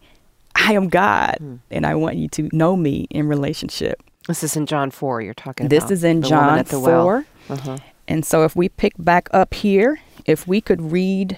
I 0.56 0.72
am 0.72 0.88
God, 0.88 1.60
and 1.70 1.86
I 1.86 1.96
want 1.96 2.16
you 2.16 2.30
to 2.30 2.50
know 2.54 2.78
me 2.78 3.06
in 3.10 3.28
relationship. 3.28 4.02
This 4.30 4.42
is 4.42 4.56
in 4.56 4.66
John 4.66 4.92
4 4.92 5.22
you're 5.22 5.34
talking 5.34 5.68
This 5.68 5.84
about. 5.84 5.92
is 5.92 6.04
in 6.06 6.22
John 6.22 6.58
at 6.60 6.68
the 6.68 6.80
well. 6.80 7.04
4. 7.04 7.26
Uh-huh. 7.50 7.78
And 8.08 8.26
so 8.26 8.46
if 8.46 8.56
we 8.56 8.70
pick 8.70 8.94
back 8.98 9.28
up 9.32 9.54
here, 9.54 10.00
if 10.26 10.48
we 10.48 10.62
could 10.62 10.80
read 10.90 11.38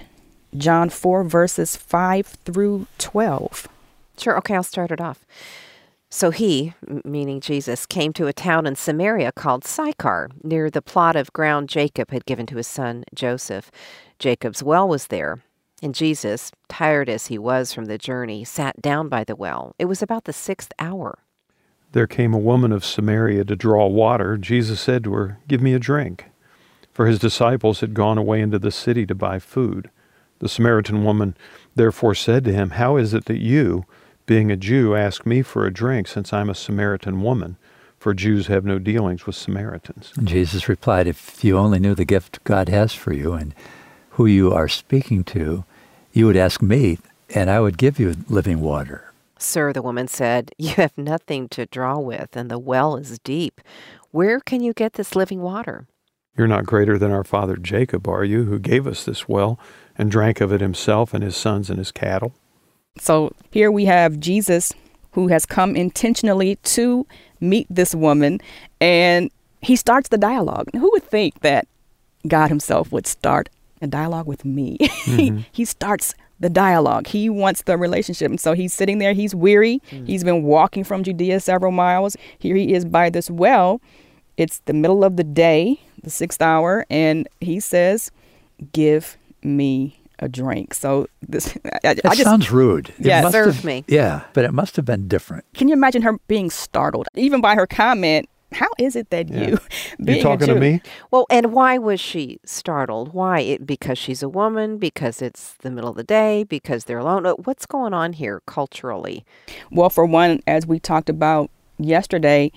John 0.56 0.90
4, 0.92 1.24
verses 1.24 1.76
5 1.76 2.28
through 2.28 2.86
12. 3.00 3.68
Sure. 4.20 4.38
Okay, 4.38 4.54
I'll 4.54 4.62
start 4.62 4.92
it 4.92 5.02
off. 5.02 5.26
So 6.12 6.32
he, 6.32 6.74
meaning 7.06 7.39
Jesus, 7.39 7.86
came 7.86 8.13
to 8.13 8.26
a 8.26 8.34
town 8.34 8.65
in 8.65 8.76
Samaria 8.76 9.32
called 9.32 9.63
Sychar, 9.63 10.30
near 10.43 10.69
the 10.69 10.82
plot 10.82 11.15
of 11.15 11.32
ground 11.34 11.69
Jacob 11.69 12.10
had 12.10 12.26
given 12.26 12.48
to 12.48 12.58
his 12.58 12.67
son 12.67 13.04
Joseph. 13.13 13.69
Jacob's 14.17 14.63
well 14.63 14.88
was 14.88 15.08
there. 15.08 15.39
And 15.84 15.95
Jesus, 15.95 16.52
tired 16.67 17.10
as 17.10 17.28
he 17.28 17.38
was 17.38 17.74
from 17.74 17.86
the 17.86 17.98
journey, 17.98 18.43
sat 18.43 18.82
down 18.82 19.08
by 19.08 19.24
the 19.24 19.36
well. 19.36 19.76
It 19.78 19.86
was 19.86 20.02
about 20.02 20.26
the 20.26 20.34
sixth 20.34 20.74
hour. 20.80 21.19
There 21.91 22.08
came 22.08 22.34
a 22.34 22.39
woman 22.39 22.72
of 22.72 22.84
Samaria 22.84 23.45
to 23.45 23.56
draw 23.56 23.88
water. 23.88 24.36
Jesus 24.36 24.82
said 24.82 25.04
to 25.06 25.13
her, 25.13 25.39
Give 25.48 25.62
me 25.62 25.74
a 25.74 25.80
drink. 25.80 26.26
For 26.91 27.06
his 27.06 27.19
disciples 27.19 27.80
had 27.80 27.93
gone 27.93 28.17
away 28.17 28.41
into 28.41 28.60
the 28.60 28.72
city 28.72 29.06
to 29.06 29.15
buy 29.15 29.39
food. 29.39 29.89
The 30.39 30.50
Samaritan 30.50 31.04
woman 31.04 31.38
therefore 31.76 32.15
said 32.15 32.43
to 32.45 32.54
him, 32.54 32.72
How 32.72 32.98
is 32.98 33.13
it 33.13 33.26
that 33.26 33.39
you, 33.39 33.86
being 34.30 34.52
a 34.52 34.56
Jew, 34.56 34.96
ask 34.96 35.26
me 35.26 35.42
for 35.42 35.65
a 35.65 35.74
drink, 35.74 36.08
since 36.08 36.32
I'm 36.32 36.52
a 36.52 36.56
Samaritan 36.56 37.24
woman? 37.24 37.58
For 37.98 38.13
Jews 38.13 38.46
have 38.46 38.63
no 38.63 38.78
dealings 38.78 39.26
with 39.26 39.36
Samaritans. 39.36 40.13
And 40.15 40.28
Jesus 40.28 40.70
replied, 40.70 41.08
If 41.08 41.44
you 41.44 41.58
only 41.58 41.80
knew 41.80 41.96
the 41.96 42.06
gift 42.06 42.44
God 42.44 42.70
has 42.70 42.94
for 42.94 43.12
you 43.12 43.34
and 43.34 43.56
who 44.12 44.28
you 44.28 44.54
are 44.54 44.68
speaking 44.68 45.24
to, 45.24 45.65
you 46.13 46.28
would 46.28 46.38
ask 46.38 46.62
me, 46.62 47.00
and 47.34 47.50
I 47.50 47.60
would 47.60 47.80
give 47.80 47.98
you 48.00 48.18
living 48.30 48.62
water. 48.62 49.12
Sir, 49.39 49.74
the 49.74 49.82
woman 49.82 50.08
said, 50.08 50.52
You 50.60 50.76
have 50.76 50.96
nothing 50.96 51.50
to 51.50 51.65
draw 51.65 51.98
with, 51.98 52.38
and 52.38 52.52
the 52.52 52.60
well 52.60 52.98
is 52.98 53.18
deep. 53.18 53.60
Where 54.12 54.39
can 54.39 54.62
you 54.62 54.74
get 54.74 54.94
this 54.94 55.15
living 55.15 55.42
water? 55.42 55.88
You're 56.38 56.46
not 56.46 56.68
greater 56.68 57.00
than 57.00 57.12
our 57.12 57.24
father 57.24 57.58
Jacob, 57.58 58.08
are 58.08 58.24
you, 58.24 58.44
who 58.44 58.60
gave 58.60 58.86
us 58.86 59.04
this 59.04 59.28
well 59.28 59.60
and 59.98 60.12
drank 60.12 60.39
of 60.39 60.54
it 60.54 60.62
himself 60.62 61.15
and 61.15 61.24
his 61.24 61.36
sons 61.36 61.72
and 61.72 61.80
his 61.80 61.92
cattle? 61.92 62.36
So 63.00 63.34
here 63.52 63.72
we 63.72 63.86
have 63.86 64.20
Jesus 64.20 64.74
who 65.14 65.28
has 65.28 65.46
come 65.46 65.76
intentionally 65.76 66.56
to 66.58 67.06
meet 67.40 67.68
this 67.70 67.96
woman 67.96 68.40
and 68.80 69.32
he 69.62 69.76
starts 69.76 70.10
the 70.10 70.18
dialogue. 70.18 70.70
Who 70.74 70.90
would 70.92 71.04
think 71.04 71.42
that 71.42 71.68
God 72.28 72.48
himself 72.48 72.92
would 72.92 73.08
start 73.08 73.50
a 73.82 73.88
dialogue 73.88 74.28
with 74.28 74.46
me? 74.46 74.78
he, 75.06 75.46
he 75.52 75.66
starts 75.66 76.14
the 76.40 76.50
dialogue. 76.50 77.08
He 77.08 77.30
wants 77.30 77.64
the 77.64 77.78
relationship. 77.78 78.30
And 78.30 78.40
so 78.40 78.54
he's 78.54 78.74
sitting 78.74 79.00
there, 79.00 79.14
he's 79.14 79.36
weary. 79.36 79.82
Mm. 79.92 80.08
He's 80.08 80.24
been 80.24 80.44
walking 80.44 80.84
from 80.84 81.04
Judea 81.04 81.40
several 81.40 81.72
miles. 81.72 82.16
Here 82.38 82.56
he 82.56 82.74
is 82.74 82.86
by 82.86 83.10
this 83.10 83.30
well. 83.30 83.82
It's 84.38 84.60
the 84.60 84.74
middle 84.74 85.04
of 85.04 85.18
the 85.18 85.24
day, 85.24 85.82
the 86.02 86.10
sixth 86.10 86.42
hour, 86.42 86.86
and 86.90 87.28
he 87.42 87.60
says, 87.60 88.10
Give 88.72 89.18
me 89.44 89.99
a 90.19 90.29
drink. 90.29 90.73
So 90.73 91.08
this 91.21 91.58
I, 91.65 91.93
that 91.95 92.05
I 92.05 92.15
just, 92.15 92.23
sounds 92.23 92.51
rude. 92.51 92.93
Yeah, 92.99 93.29
serve 93.29 93.63
me. 93.63 93.86
Yeah, 93.88 94.23
but 94.34 94.45
it 94.45 94.53
must 94.53 94.75
have 94.75 94.86
been 94.86 95.08
different. 95.08 95.45
Can 95.53 95.67
you 95.67 95.73
imagine 95.73 96.01
her 96.03 96.17
being 96.27 96.49
startled, 96.49 97.08
even 97.15 97.41
by 97.41 97.55
her 97.55 97.67
comment? 97.67 98.29
How 98.51 98.69
is 98.79 98.95
it 98.95 99.12
that 99.12 99.29
yeah. 99.29 99.49
you 99.49 99.60
you 99.99 100.21
talking 100.21 100.47
to 100.47 100.55
me? 100.55 100.82
Well, 101.12 101.27
and 101.29 101.53
why 101.53 101.77
was 101.77 101.99
she 101.99 102.39
startled? 102.45 103.13
Why? 103.13 103.41
It, 103.41 103.67
because 103.67 103.97
she's 103.97 104.23
a 104.23 104.29
woman? 104.29 104.77
Because 104.77 105.21
it's 105.21 105.53
the 105.60 105.69
middle 105.69 105.91
of 105.91 105.97
the 105.97 106.03
day? 106.03 106.43
Because 106.43 106.86
they're 106.86 106.97
alone? 106.97 107.25
Uh, 107.25 107.34
what's 107.34 107.65
going 107.65 107.93
on 107.93 108.13
here 108.13 108.41
culturally? 108.47 109.23
Well, 109.71 109.89
for 109.89 110.05
one, 110.05 110.41
as 110.47 110.65
we 110.65 110.79
talked 110.79 111.10
about 111.10 111.51
yesterday, 111.77 112.51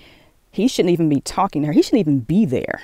he 0.51 0.67
shouldn't 0.67 0.93
even 0.93 1.09
be 1.09 1.21
talking 1.21 1.63
to 1.63 1.67
her. 1.67 1.73
He 1.73 1.83
shouldn't 1.83 2.01
even 2.01 2.21
be 2.21 2.47
there. 2.47 2.81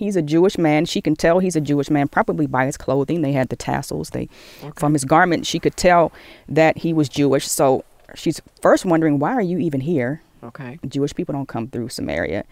He's 0.00 0.16
a 0.16 0.22
Jewish 0.22 0.56
man. 0.56 0.86
She 0.86 1.02
can 1.02 1.14
tell 1.14 1.40
he's 1.40 1.56
a 1.56 1.60
Jewish 1.60 1.90
man 1.90 2.08
probably 2.08 2.46
by 2.46 2.64
his 2.64 2.78
clothing. 2.78 3.20
They 3.20 3.32
had 3.32 3.50
the 3.50 3.56
tassels. 3.56 4.10
They 4.10 4.30
okay. 4.62 4.72
from 4.74 4.94
his 4.94 5.04
garment 5.04 5.46
she 5.46 5.58
could 5.58 5.76
tell 5.76 6.10
that 6.48 6.78
he 6.78 6.94
was 6.94 7.06
Jewish. 7.06 7.46
So 7.46 7.84
she's 8.14 8.40
first 8.62 8.86
wondering, 8.86 9.18
why 9.18 9.34
are 9.34 9.42
you 9.42 9.58
even 9.58 9.82
here? 9.82 10.22
Okay. 10.42 10.78
Jewish 10.88 11.14
people 11.14 11.34
don't 11.34 11.48
come 11.48 11.68
through 11.68 11.90
Samaria. 11.90 12.44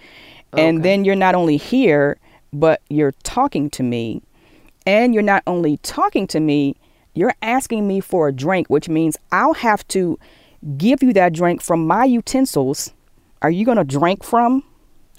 Okay. 0.53 0.69
And 0.69 0.85
then 0.85 1.07
you're 1.07 1.15
not 1.15 1.35
only 1.35 1.57
here, 1.57 2.19
but 2.53 2.83
you're 2.91 3.15
talking 3.23 3.71
to 3.71 3.83
me. 3.83 4.21
And 4.87 5.15
you're 5.15 5.23
not 5.23 5.43
only 5.47 5.79
talking 5.79 6.27
to 6.27 6.41
me, 6.41 6.77
you're 7.15 7.35
asking 7.41 7.89
me 7.89 8.01
for 8.01 8.29
a 8.29 8.33
drink, 8.33 8.69
which 8.69 8.91
means 8.91 9.17
I'll 9.33 9.55
have 9.55 9.89
to 9.89 10.19
give 10.77 11.03
you 11.03 11.15
that 11.15 11.33
drink 11.33 11.63
from 11.63 11.87
my 11.87 12.05
utensils. 12.05 12.93
Are 13.41 13.51
you 13.51 13.65
going 13.65 13.79
to 13.79 13.85
drink 13.85 14.23
from 14.23 14.65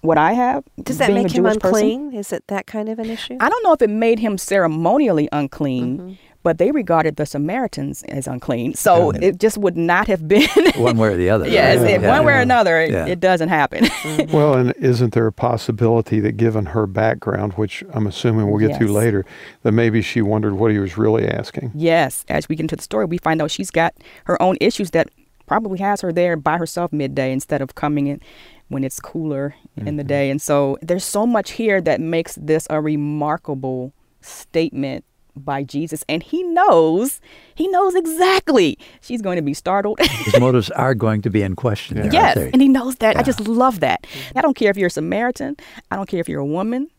what 0.01 0.17
I 0.17 0.33
have? 0.33 0.63
Does 0.83 0.97
that 0.97 1.11
make 1.11 1.31
him 1.31 1.45
unclean? 1.45 2.07
Person? 2.07 2.19
Is 2.19 2.33
it 2.33 2.45
that 2.47 2.67
kind 2.67 2.89
of 2.89 2.99
an 2.99 3.09
issue? 3.09 3.37
I 3.39 3.49
don't 3.49 3.63
know 3.63 3.73
if 3.73 3.81
it 3.81 3.89
made 3.89 4.19
him 4.19 4.37
ceremonially 4.37 5.29
unclean. 5.31 5.97
Mm-hmm 5.97 6.13
but 6.41 6.57
they 6.57 6.71
regarded 6.71 7.17
the 7.17 7.25
Samaritans 7.25 8.03
as 8.03 8.27
unclean. 8.27 8.73
So 8.73 9.13
yeah. 9.13 9.29
it 9.29 9.39
just 9.39 9.57
would 9.57 9.75
not 9.75 10.07
have 10.07 10.27
been 10.27 10.47
one 10.77 10.97
way 10.97 11.09
or 11.09 11.17
the 11.17 11.29
other. 11.29 11.47
yes, 11.47 11.79
right? 11.79 12.01
yeah. 12.01 12.07
one 12.07 12.25
way 12.25 12.33
or 12.33 12.39
another, 12.39 12.85
yeah. 12.85 13.05
it 13.05 13.19
doesn't 13.19 13.49
happen. 13.49 13.85
Mm-hmm. 13.85 14.31
well, 14.35 14.53
and 14.53 14.73
isn't 14.77 15.13
there 15.13 15.27
a 15.27 15.33
possibility 15.33 16.19
that 16.21 16.33
given 16.33 16.67
her 16.67 16.87
background, 16.87 17.53
which 17.53 17.83
I'm 17.93 18.07
assuming 18.07 18.49
we'll 18.49 18.59
get 18.59 18.71
yes. 18.71 18.79
to 18.79 18.87
later, 18.87 19.25
that 19.63 19.73
maybe 19.73 20.01
she 20.01 20.21
wondered 20.21 20.53
what 20.53 20.71
he 20.71 20.79
was 20.79 20.97
really 20.97 21.27
asking? 21.27 21.71
Yes. 21.75 22.25
As 22.29 22.47
we 22.47 22.55
get 22.55 22.63
into 22.63 22.77
the 22.77 22.83
story, 22.83 23.05
we 23.05 23.17
find 23.17 23.41
out 23.41 23.51
she's 23.51 23.71
got 23.71 23.93
her 24.25 24.41
own 24.41 24.57
issues 24.61 24.91
that 24.91 25.09
probably 25.45 25.79
has 25.79 26.01
her 26.01 26.13
there 26.13 26.37
by 26.37 26.57
herself 26.57 26.93
midday 26.93 27.31
instead 27.31 27.61
of 27.61 27.75
coming 27.75 28.07
in 28.07 28.21
when 28.69 28.83
it's 28.83 28.99
cooler 28.99 29.55
mm-hmm. 29.77 29.87
in 29.87 29.97
the 29.97 30.03
mm-hmm. 30.03 30.07
day. 30.07 30.29
And 30.29 30.41
so 30.41 30.77
there's 30.81 31.03
so 31.03 31.27
much 31.27 31.51
here 31.51 31.81
that 31.81 31.99
makes 31.99 32.35
this 32.35 32.65
a 32.69 32.81
remarkable 32.81 33.93
statement 34.21 35.05
by 35.35 35.63
Jesus, 35.63 36.03
and 36.09 36.21
he 36.21 36.43
knows, 36.43 37.21
he 37.55 37.67
knows 37.69 37.95
exactly 37.95 38.77
she's 39.01 39.21
going 39.21 39.37
to 39.37 39.41
be 39.41 39.53
startled. 39.53 39.99
His 40.01 40.39
motives 40.39 40.69
are 40.71 40.93
going 40.93 41.21
to 41.21 41.29
be 41.29 41.41
in 41.41 41.55
question. 41.55 41.97
There, 41.97 42.11
yes, 42.11 42.37
and 42.37 42.61
he 42.61 42.67
knows 42.67 42.97
that. 42.97 43.15
Yeah. 43.15 43.21
I 43.21 43.23
just 43.23 43.47
love 43.47 43.79
that. 43.79 44.05
I 44.35 44.41
don't 44.41 44.55
care 44.55 44.69
if 44.69 44.77
you're 44.77 44.87
a 44.87 44.91
Samaritan. 44.91 45.55
I 45.91 45.95
don't 45.95 46.09
care 46.09 46.19
if 46.19 46.27
you're 46.27 46.41
a 46.41 46.45
woman. 46.45 46.89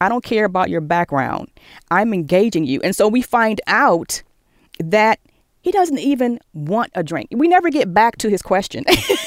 I 0.00 0.08
don't 0.08 0.24
care 0.24 0.44
about 0.44 0.70
your 0.70 0.80
background. 0.80 1.48
I'm 1.90 2.12
engaging 2.12 2.64
you, 2.64 2.80
and 2.82 2.94
so 2.96 3.08
we 3.08 3.22
find 3.22 3.60
out 3.66 4.22
that 4.78 5.20
he 5.64 5.70
doesn't 5.70 5.98
even 5.98 6.40
want 6.52 6.92
a 6.94 7.02
drink. 7.02 7.30
We 7.32 7.48
never 7.48 7.70
get 7.70 7.94
back 7.94 8.18
to 8.18 8.28
his 8.28 8.42
question. 8.42 8.84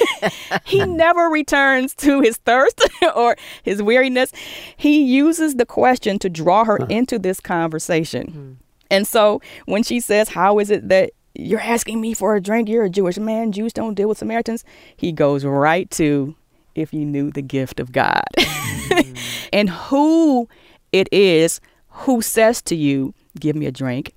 he 0.65 0.85
never 0.85 1.29
returns 1.29 1.95
to 1.95 2.21
his 2.21 2.37
thirst 2.37 2.79
or 3.15 3.35
his 3.63 3.81
weariness. 3.81 4.31
He 4.77 5.01
uses 5.01 5.55
the 5.55 5.65
question 5.65 6.19
to 6.19 6.29
draw 6.29 6.63
her 6.63 6.77
into 6.89 7.17
this 7.17 7.39
conversation. 7.39 8.27
Hmm. 8.27 8.51
And 8.91 9.07
so 9.07 9.41
when 9.65 9.81
she 9.81 9.99
says, 9.99 10.29
How 10.29 10.59
is 10.59 10.69
it 10.69 10.89
that 10.89 11.09
you're 11.33 11.59
asking 11.59 12.01
me 12.01 12.13
for 12.13 12.35
a 12.35 12.39
drink? 12.39 12.69
You're 12.69 12.83
a 12.83 12.89
Jewish 12.89 13.17
man. 13.17 13.51
Jews 13.51 13.73
don't 13.73 13.95
deal 13.95 14.07
with 14.07 14.19
Samaritans. 14.19 14.63
He 14.95 15.11
goes 15.11 15.43
right 15.43 15.89
to, 15.91 16.35
If 16.75 16.93
you 16.93 17.03
knew 17.03 17.31
the 17.31 17.41
gift 17.41 17.79
of 17.79 17.91
God. 17.91 18.25
Hmm. 18.37 19.15
and 19.51 19.71
who 19.71 20.47
it 20.91 21.09
is 21.11 21.61
who 21.89 22.21
says 22.21 22.61
to 22.61 22.75
you, 22.75 23.15
Give 23.39 23.55
me 23.55 23.65
a 23.65 23.71
drink 23.71 24.13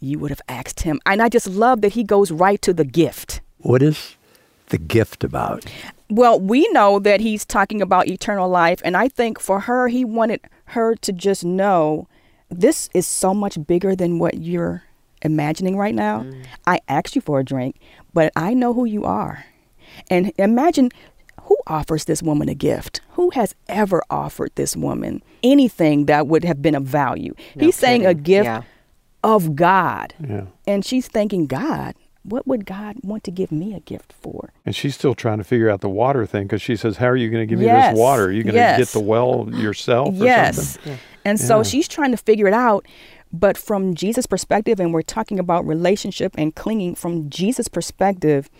you 0.00 0.18
would 0.18 0.30
have 0.30 0.42
asked 0.48 0.80
him. 0.80 1.00
And 1.06 1.22
I 1.22 1.28
just 1.28 1.46
love 1.46 1.82
that 1.82 1.92
he 1.92 2.02
goes 2.02 2.30
right 2.30 2.60
to 2.62 2.72
the 2.72 2.84
gift. 2.84 3.40
What 3.58 3.82
is 3.82 4.16
the 4.68 4.78
gift 4.78 5.22
about? 5.22 5.64
Well, 6.08 6.40
we 6.40 6.66
know 6.72 6.98
that 6.98 7.20
he's 7.20 7.44
talking 7.44 7.80
about 7.82 8.08
eternal 8.08 8.48
life. 8.48 8.80
And 8.84 8.96
I 8.96 9.08
think 9.08 9.38
for 9.38 9.60
her, 9.60 9.88
he 9.88 10.04
wanted 10.04 10.40
her 10.66 10.96
to 10.96 11.12
just 11.12 11.44
know 11.44 12.08
this 12.48 12.88
is 12.94 13.06
so 13.06 13.32
much 13.34 13.64
bigger 13.66 13.94
than 13.94 14.18
what 14.18 14.38
you're 14.38 14.82
imagining 15.22 15.76
right 15.76 15.94
now. 15.94 16.20
Mm. 16.22 16.46
I 16.66 16.80
asked 16.88 17.14
you 17.14 17.20
for 17.20 17.38
a 17.38 17.44
drink, 17.44 17.78
but 18.12 18.32
I 18.34 18.54
know 18.54 18.72
who 18.72 18.86
you 18.86 19.04
are. 19.04 19.44
And 20.08 20.32
imagine 20.38 20.90
who 21.42 21.56
offers 21.66 22.04
this 22.06 22.22
woman 22.22 22.48
a 22.48 22.54
gift? 22.54 23.02
Who 23.10 23.30
has 23.30 23.54
ever 23.68 24.02
offered 24.08 24.52
this 24.54 24.76
woman 24.76 25.22
anything 25.42 26.06
that 26.06 26.26
would 26.26 26.44
have 26.44 26.62
been 26.62 26.74
of 26.74 26.84
value? 26.84 27.34
No 27.54 27.66
He's 27.66 27.76
kidding. 27.76 28.02
saying 28.02 28.06
a 28.06 28.14
gift 28.14 28.46
yeah 28.46 28.62
of 29.22 29.56
God. 29.56 30.14
Yeah. 30.26 30.46
And 30.66 30.84
she's 30.84 31.08
thanking 31.08 31.46
God, 31.46 31.94
what 32.22 32.46
would 32.46 32.66
God 32.66 32.96
want 33.02 33.24
to 33.24 33.30
give 33.30 33.50
me 33.50 33.74
a 33.74 33.80
gift 33.80 34.12
for? 34.12 34.52
And 34.66 34.76
she's 34.76 34.94
still 34.94 35.14
trying 35.14 35.38
to 35.38 35.44
figure 35.44 35.70
out 35.70 35.80
the 35.80 35.88
water 35.88 36.26
thing 36.26 36.44
because 36.44 36.62
she 36.62 36.76
says, 36.76 36.98
How 36.98 37.06
are 37.06 37.16
you 37.16 37.30
going 37.30 37.42
to 37.42 37.46
give 37.46 37.58
me 37.58 37.66
this 37.66 37.96
water? 37.96 38.26
Are 38.26 38.32
you 38.32 38.42
going 38.42 38.54
to 38.54 38.60
yes. 38.60 38.78
get 38.78 38.88
the 38.88 39.00
well 39.00 39.48
yourself? 39.52 40.14
yes. 40.14 40.78
Yeah. 40.84 40.96
And 41.24 41.38
yeah. 41.38 41.46
so 41.46 41.62
she's 41.62 41.88
trying 41.88 42.10
to 42.10 42.16
figure 42.16 42.46
it 42.46 42.54
out. 42.54 42.86
But 43.32 43.56
from 43.56 43.94
Jesus' 43.94 44.26
perspective, 44.26 44.80
and 44.80 44.92
we're 44.92 45.02
talking 45.02 45.38
about 45.38 45.66
relationship 45.66 46.34
and 46.36 46.54
clinging, 46.54 46.96
from 46.96 47.30
Jesus' 47.30 47.68
perspective, 47.68 48.50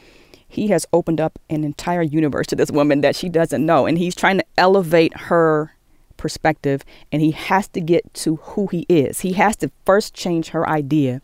he 0.46 0.68
has 0.68 0.86
opened 0.92 1.20
up 1.20 1.38
an 1.48 1.64
entire 1.64 2.02
universe 2.02 2.46
to 2.48 2.56
this 2.56 2.70
woman 2.70 3.00
that 3.00 3.16
she 3.16 3.28
doesn't 3.28 3.64
know. 3.64 3.86
And 3.86 3.98
he's 3.98 4.14
trying 4.14 4.38
to 4.38 4.44
elevate 4.56 5.16
her 5.16 5.72
perspective 6.20 6.84
and 7.10 7.20
he 7.22 7.32
has 7.32 7.66
to 7.68 7.80
get 7.80 8.12
to 8.14 8.36
who 8.36 8.68
he 8.68 8.86
is. 8.88 9.20
He 9.20 9.32
has 9.32 9.56
to 9.56 9.70
first 9.84 10.14
change 10.14 10.48
her 10.50 10.68
idea 10.68 11.20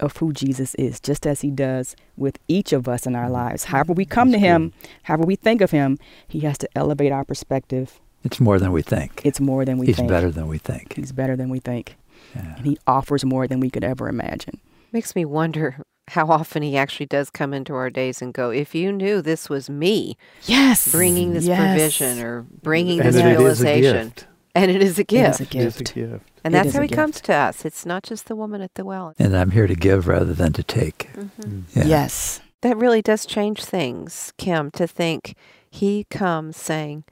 of 0.00 0.16
who 0.16 0.32
Jesus 0.32 0.74
is, 0.74 0.98
just 0.98 1.26
as 1.26 1.42
he 1.42 1.50
does 1.50 1.94
with 2.16 2.38
each 2.48 2.72
of 2.72 2.88
us 2.88 3.06
in 3.06 3.14
our 3.14 3.24
mm-hmm. 3.24 3.34
lives. 3.34 3.64
However, 3.64 3.92
we 3.92 4.04
come 4.04 4.30
That's 4.30 4.42
to 4.42 4.48
him, 4.48 4.68
good. 4.68 4.90
however, 5.04 5.24
we 5.24 5.36
think 5.36 5.60
of 5.60 5.70
him, 5.70 5.98
he 6.26 6.40
has 6.40 6.58
to 6.58 6.68
elevate 6.74 7.12
our 7.12 7.24
perspective. 7.24 8.00
It's 8.24 8.40
more 8.40 8.58
than 8.58 8.72
we 8.72 8.82
think. 8.82 9.22
It's 9.24 9.40
more 9.40 9.64
than 9.64 9.78
we 9.78 9.86
He's 9.86 9.96
think. 9.96 10.08
He's 10.08 10.16
better 10.16 10.30
than 10.30 10.48
we 10.48 10.58
think. 10.58 10.94
He's 10.94 11.12
better 11.12 11.36
than 11.36 11.50
we 11.50 11.60
think. 11.60 11.96
Yeah. 12.34 12.56
And 12.56 12.66
he 12.66 12.78
offers 12.86 13.24
more 13.24 13.46
than 13.46 13.60
we 13.60 13.70
could 13.70 13.84
ever 13.84 14.08
imagine. 14.08 14.60
Makes 14.92 15.14
me 15.14 15.24
wonder 15.24 15.76
how 16.12 16.26
often 16.26 16.62
he 16.62 16.76
actually 16.76 17.06
does 17.06 17.30
come 17.30 17.54
into 17.54 17.74
our 17.74 17.88
days 17.88 18.20
and 18.20 18.34
go, 18.34 18.50
if 18.50 18.74
you 18.74 18.92
knew 18.92 19.22
this 19.22 19.48
was 19.48 19.70
me, 19.70 20.18
yes, 20.42 20.92
bringing 20.92 21.32
this 21.32 21.46
yes. 21.46 21.58
provision 21.58 22.20
or 22.20 22.42
bringing 22.42 23.00
and 23.00 23.08
this 23.08 23.24
realization. 23.24 24.12
And 24.54 24.70
it 24.70 24.82
is 24.82 24.98
a 24.98 25.04
gift. 25.04 25.40
It 25.40 25.44
is 25.44 25.48
a 25.48 25.50
gift. 25.50 25.54
It 25.54 25.66
is 25.66 25.80
a 25.80 25.84
gift. 25.94 26.30
And 26.44 26.52
that's 26.52 26.74
how 26.74 26.82
he 26.82 26.88
comes 26.88 27.18
to 27.22 27.34
us. 27.34 27.64
It's 27.64 27.86
not 27.86 28.02
just 28.02 28.26
the 28.26 28.36
woman 28.36 28.60
at 28.60 28.74
the 28.74 28.84
well. 28.84 29.14
And 29.18 29.34
I'm 29.34 29.52
here 29.52 29.66
to 29.66 29.74
give 29.74 30.06
rather 30.06 30.34
than 30.34 30.52
to 30.52 30.62
take. 30.62 31.08
Mm-hmm. 31.14 31.42
Mm. 31.42 31.62
Yeah. 31.74 31.84
Yes. 31.84 32.40
That 32.60 32.76
really 32.76 33.00
does 33.00 33.24
change 33.24 33.64
things, 33.64 34.34
Kim, 34.36 34.70
to 34.72 34.86
think 34.86 35.34
he 35.70 36.04
comes 36.10 36.58
saying, 36.58 37.04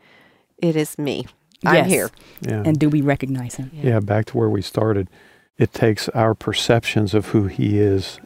It 0.59 0.77
is 0.77 0.99
me. 0.99 1.27
I'm 1.65 1.75
yes. 1.75 1.89
here. 1.89 2.11
Yeah. 2.43 2.63
And 2.67 2.79
do 2.79 2.91
we 2.91 3.01
recognize 3.01 3.55
him? 3.55 3.71
Yeah. 3.73 3.93
yeah, 3.93 4.01
back 4.01 4.27
to 4.27 4.37
where 4.37 4.51
we 4.51 4.61
started. 4.61 5.09
It 5.57 5.73
takes 5.73 6.11
our 6.11 6.35
perceptions 6.35 7.15
of 7.15 7.29
who 7.29 7.47
he 7.47 7.79
is 7.79 8.21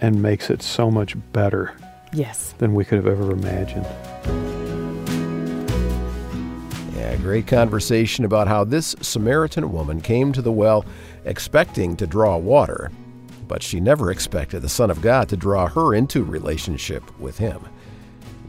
and 0.00 0.22
makes 0.22 0.50
it 0.50 0.62
so 0.62 0.90
much 0.90 1.16
better. 1.32 1.76
Yes. 2.12 2.54
Than 2.58 2.74
we 2.74 2.84
could 2.84 2.96
have 2.96 3.06
ever 3.06 3.32
imagined. 3.32 3.86
Yeah, 6.96 7.16
great 7.16 7.46
conversation 7.46 8.24
about 8.24 8.48
how 8.48 8.64
this 8.64 8.96
Samaritan 9.00 9.70
woman 9.72 10.00
came 10.00 10.32
to 10.32 10.42
the 10.42 10.52
well 10.52 10.84
expecting 11.24 11.96
to 11.96 12.06
draw 12.06 12.36
water, 12.36 12.90
but 13.46 13.62
she 13.62 13.80
never 13.80 14.10
expected 14.10 14.62
the 14.62 14.68
Son 14.68 14.90
of 14.90 15.00
God 15.02 15.28
to 15.28 15.36
draw 15.36 15.68
her 15.68 15.94
into 15.94 16.24
relationship 16.24 17.18
with 17.18 17.38
Him. 17.38 17.60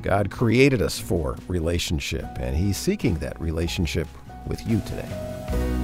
God 0.01 0.31
created 0.31 0.81
us 0.81 0.97
for 0.97 1.37
relationship, 1.47 2.25
and 2.39 2.55
He's 2.55 2.77
seeking 2.77 3.15
that 3.15 3.39
relationship 3.39 4.07
with 4.47 4.65
you 4.65 4.81
today. 4.85 5.78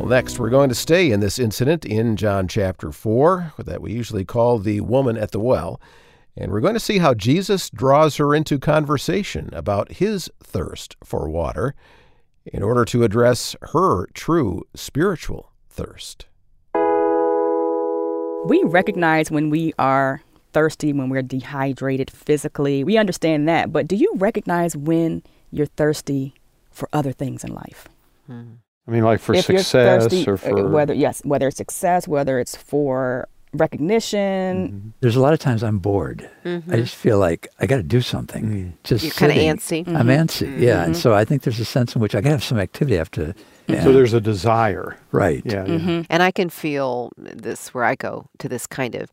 Well, 0.00 0.08
next, 0.08 0.38
we're 0.38 0.48
going 0.48 0.70
to 0.70 0.74
stay 0.74 1.10
in 1.10 1.20
this 1.20 1.38
incident 1.38 1.84
in 1.84 2.16
John 2.16 2.48
chapter 2.48 2.90
4 2.90 3.52
that 3.58 3.82
we 3.82 3.92
usually 3.92 4.24
call 4.24 4.58
the 4.58 4.80
woman 4.80 5.18
at 5.18 5.32
the 5.32 5.38
well. 5.38 5.78
And 6.38 6.50
we're 6.50 6.62
going 6.62 6.72
to 6.72 6.80
see 6.80 6.96
how 6.96 7.12
Jesus 7.12 7.68
draws 7.68 8.16
her 8.16 8.34
into 8.34 8.58
conversation 8.58 9.50
about 9.52 9.92
his 9.92 10.30
thirst 10.42 10.96
for 11.04 11.28
water 11.28 11.74
in 12.46 12.62
order 12.62 12.86
to 12.86 13.04
address 13.04 13.54
her 13.60 14.06
true 14.14 14.66
spiritual 14.74 15.52
thirst. 15.68 16.24
We 18.46 18.62
recognize 18.64 19.30
when 19.30 19.50
we 19.50 19.74
are 19.78 20.22
thirsty, 20.54 20.94
when 20.94 21.10
we're 21.10 21.20
dehydrated 21.20 22.10
physically. 22.10 22.84
We 22.84 22.96
understand 22.96 23.46
that. 23.50 23.70
But 23.70 23.86
do 23.86 23.96
you 23.96 24.10
recognize 24.16 24.74
when 24.74 25.22
you're 25.50 25.66
thirsty 25.66 26.32
for 26.70 26.88
other 26.90 27.12
things 27.12 27.44
in 27.44 27.52
life? 27.52 27.86
Hmm. 28.26 28.52
I 28.90 28.92
mean, 28.92 29.04
like 29.04 29.20
for 29.20 29.36
if 29.36 29.44
success 29.44 30.02
thirsty, 30.02 30.28
or 30.28 30.34
uh, 30.34 30.36
for 30.36 30.68
whether 30.68 30.92
yes, 30.94 31.22
whether 31.24 31.46
it's 31.46 31.56
success, 31.56 32.08
whether 32.08 32.40
it's 32.40 32.56
for 32.56 33.28
recognition. 33.52 34.68
Mm-hmm. 34.68 34.88
There's 34.98 35.14
a 35.14 35.20
lot 35.20 35.32
of 35.32 35.38
times 35.38 35.62
I'm 35.62 35.78
bored. 35.78 36.28
I 36.44 36.48
mm-hmm. 36.48 36.74
just 36.74 36.96
feel 36.96 37.18
like 37.18 37.46
I 37.60 37.66
got 37.66 37.76
to 37.76 37.84
do 37.84 38.00
something. 38.00 38.44
Mm. 38.44 38.72
Just 38.82 39.04
You're 39.04 39.12
kind 39.12 39.30
of 39.30 39.62
sitting. 39.62 39.84
antsy. 39.84 39.96
I'm 39.96 40.06
mm-hmm. 40.08 40.10
antsy, 40.10 40.60
yeah. 40.60 40.84
And 40.84 40.96
so 40.96 41.14
I 41.14 41.24
think 41.24 41.42
there's 41.42 41.60
a 41.60 41.64
sense 41.64 41.94
in 41.94 42.00
which 42.00 42.16
I 42.16 42.20
got 42.20 42.30
to 42.30 42.34
have 42.34 42.44
some 42.44 42.58
activity. 42.58 42.96
I 42.96 42.98
have 42.98 43.10
to. 43.12 43.32
Yeah. 43.68 43.84
So 43.84 43.92
there's 43.92 44.12
a 44.12 44.20
desire. 44.20 44.96
right. 45.12 45.42
Yeah. 45.44 45.64
Mm-hmm. 45.64 45.88
yeah. 45.88 46.02
And 46.10 46.22
I 46.22 46.32
can 46.32 46.50
feel 46.50 47.12
this 47.16 47.72
where 47.72 47.84
I 47.84 47.94
go 47.94 48.26
to 48.38 48.48
this 48.48 48.66
kind 48.66 48.96
of 48.96 49.08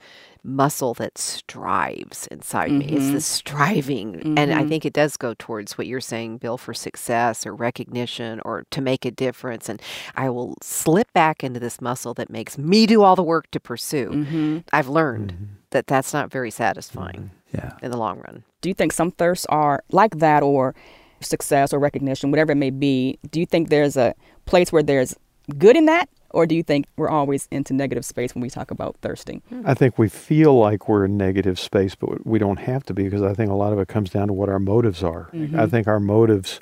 muscle 0.47 0.93
that 0.95 1.17
strives 1.17 2.25
inside 2.27 2.71
me. 2.71 2.85
It's 2.85 2.93
the 2.93 3.01
mm-hmm. 3.01 3.17
striving. 3.19 4.37
And 4.37 4.53
I 4.53 4.59
mm-hmm. 4.59 4.69
think 4.69 4.85
it 4.85 4.93
does 4.93 5.17
go 5.17 5.35
towards 5.37 5.77
what 5.77 5.87
you're 5.87 6.01
saying, 6.01 6.37
Bill, 6.37 6.57
for 6.57 6.73
success 6.73 7.45
or 7.45 7.53
recognition 7.53 8.41
or 8.45 8.63
to 8.71 8.81
make 8.81 9.05
a 9.05 9.11
difference. 9.11 9.67
And 9.67 9.81
I 10.15 10.29
will 10.29 10.55
slip 10.61 11.11
back 11.13 11.43
into 11.43 11.59
this 11.59 11.81
muscle 11.81 12.13
that 12.15 12.29
makes 12.29 12.57
me 12.57 12.85
do 12.85 13.03
all 13.03 13.15
the 13.15 13.23
work 13.23 13.51
to 13.51 13.59
pursue. 13.59 14.09
Mm-hmm. 14.09 14.57
I've 14.71 14.87
learned 14.87 15.49
that 15.71 15.87
that's 15.87 16.13
not 16.13 16.31
very 16.31 16.49
satisfying 16.49 17.31
Yeah. 17.53 17.73
in 17.81 17.91
the 17.91 17.97
long 17.97 18.19
run. 18.19 18.43
Do 18.61 18.69
you 18.69 18.73
think 18.73 18.93
some 18.93 19.11
thirsts 19.11 19.45
are 19.47 19.83
like 19.91 20.19
that 20.19 20.43
or 20.43 20.73
success 21.19 21.73
or 21.73 21.79
recognition, 21.79 22.31
whatever 22.31 22.53
it 22.53 22.55
may 22.55 22.69
be? 22.69 23.19
Do 23.29 23.39
you 23.41 23.45
think 23.45 23.69
there's 23.69 23.97
a 23.97 24.15
place 24.45 24.71
where 24.71 24.83
there's 24.83 25.13
good 25.57 25.75
in 25.75 25.85
that? 25.85 26.09
Or 26.31 26.45
do 26.45 26.55
you 26.55 26.63
think 26.63 26.85
we're 26.97 27.09
always 27.09 27.47
into 27.51 27.73
negative 27.73 28.05
space 28.05 28.35
when 28.35 28.41
we 28.41 28.49
talk 28.49 28.71
about 28.71 28.95
thirsting? 29.01 29.41
I 29.65 29.73
think 29.73 29.97
we 29.97 30.09
feel 30.09 30.57
like 30.57 30.87
we're 30.89 31.05
in 31.05 31.17
negative 31.17 31.59
space, 31.59 31.95
but 31.95 32.25
we 32.25 32.39
don't 32.39 32.59
have 32.59 32.83
to 32.85 32.93
be 32.93 33.03
because 33.03 33.21
I 33.23 33.33
think 33.33 33.49
a 33.49 33.55
lot 33.55 33.73
of 33.73 33.79
it 33.79 33.87
comes 33.87 34.09
down 34.09 34.27
to 34.27 34.33
what 34.33 34.49
our 34.49 34.59
motives 34.59 35.03
are. 35.03 35.29
Mm-hmm. 35.33 35.59
I 35.59 35.67
think 35.67 35.87
our 35.87 35.99
motives 35.99 36.59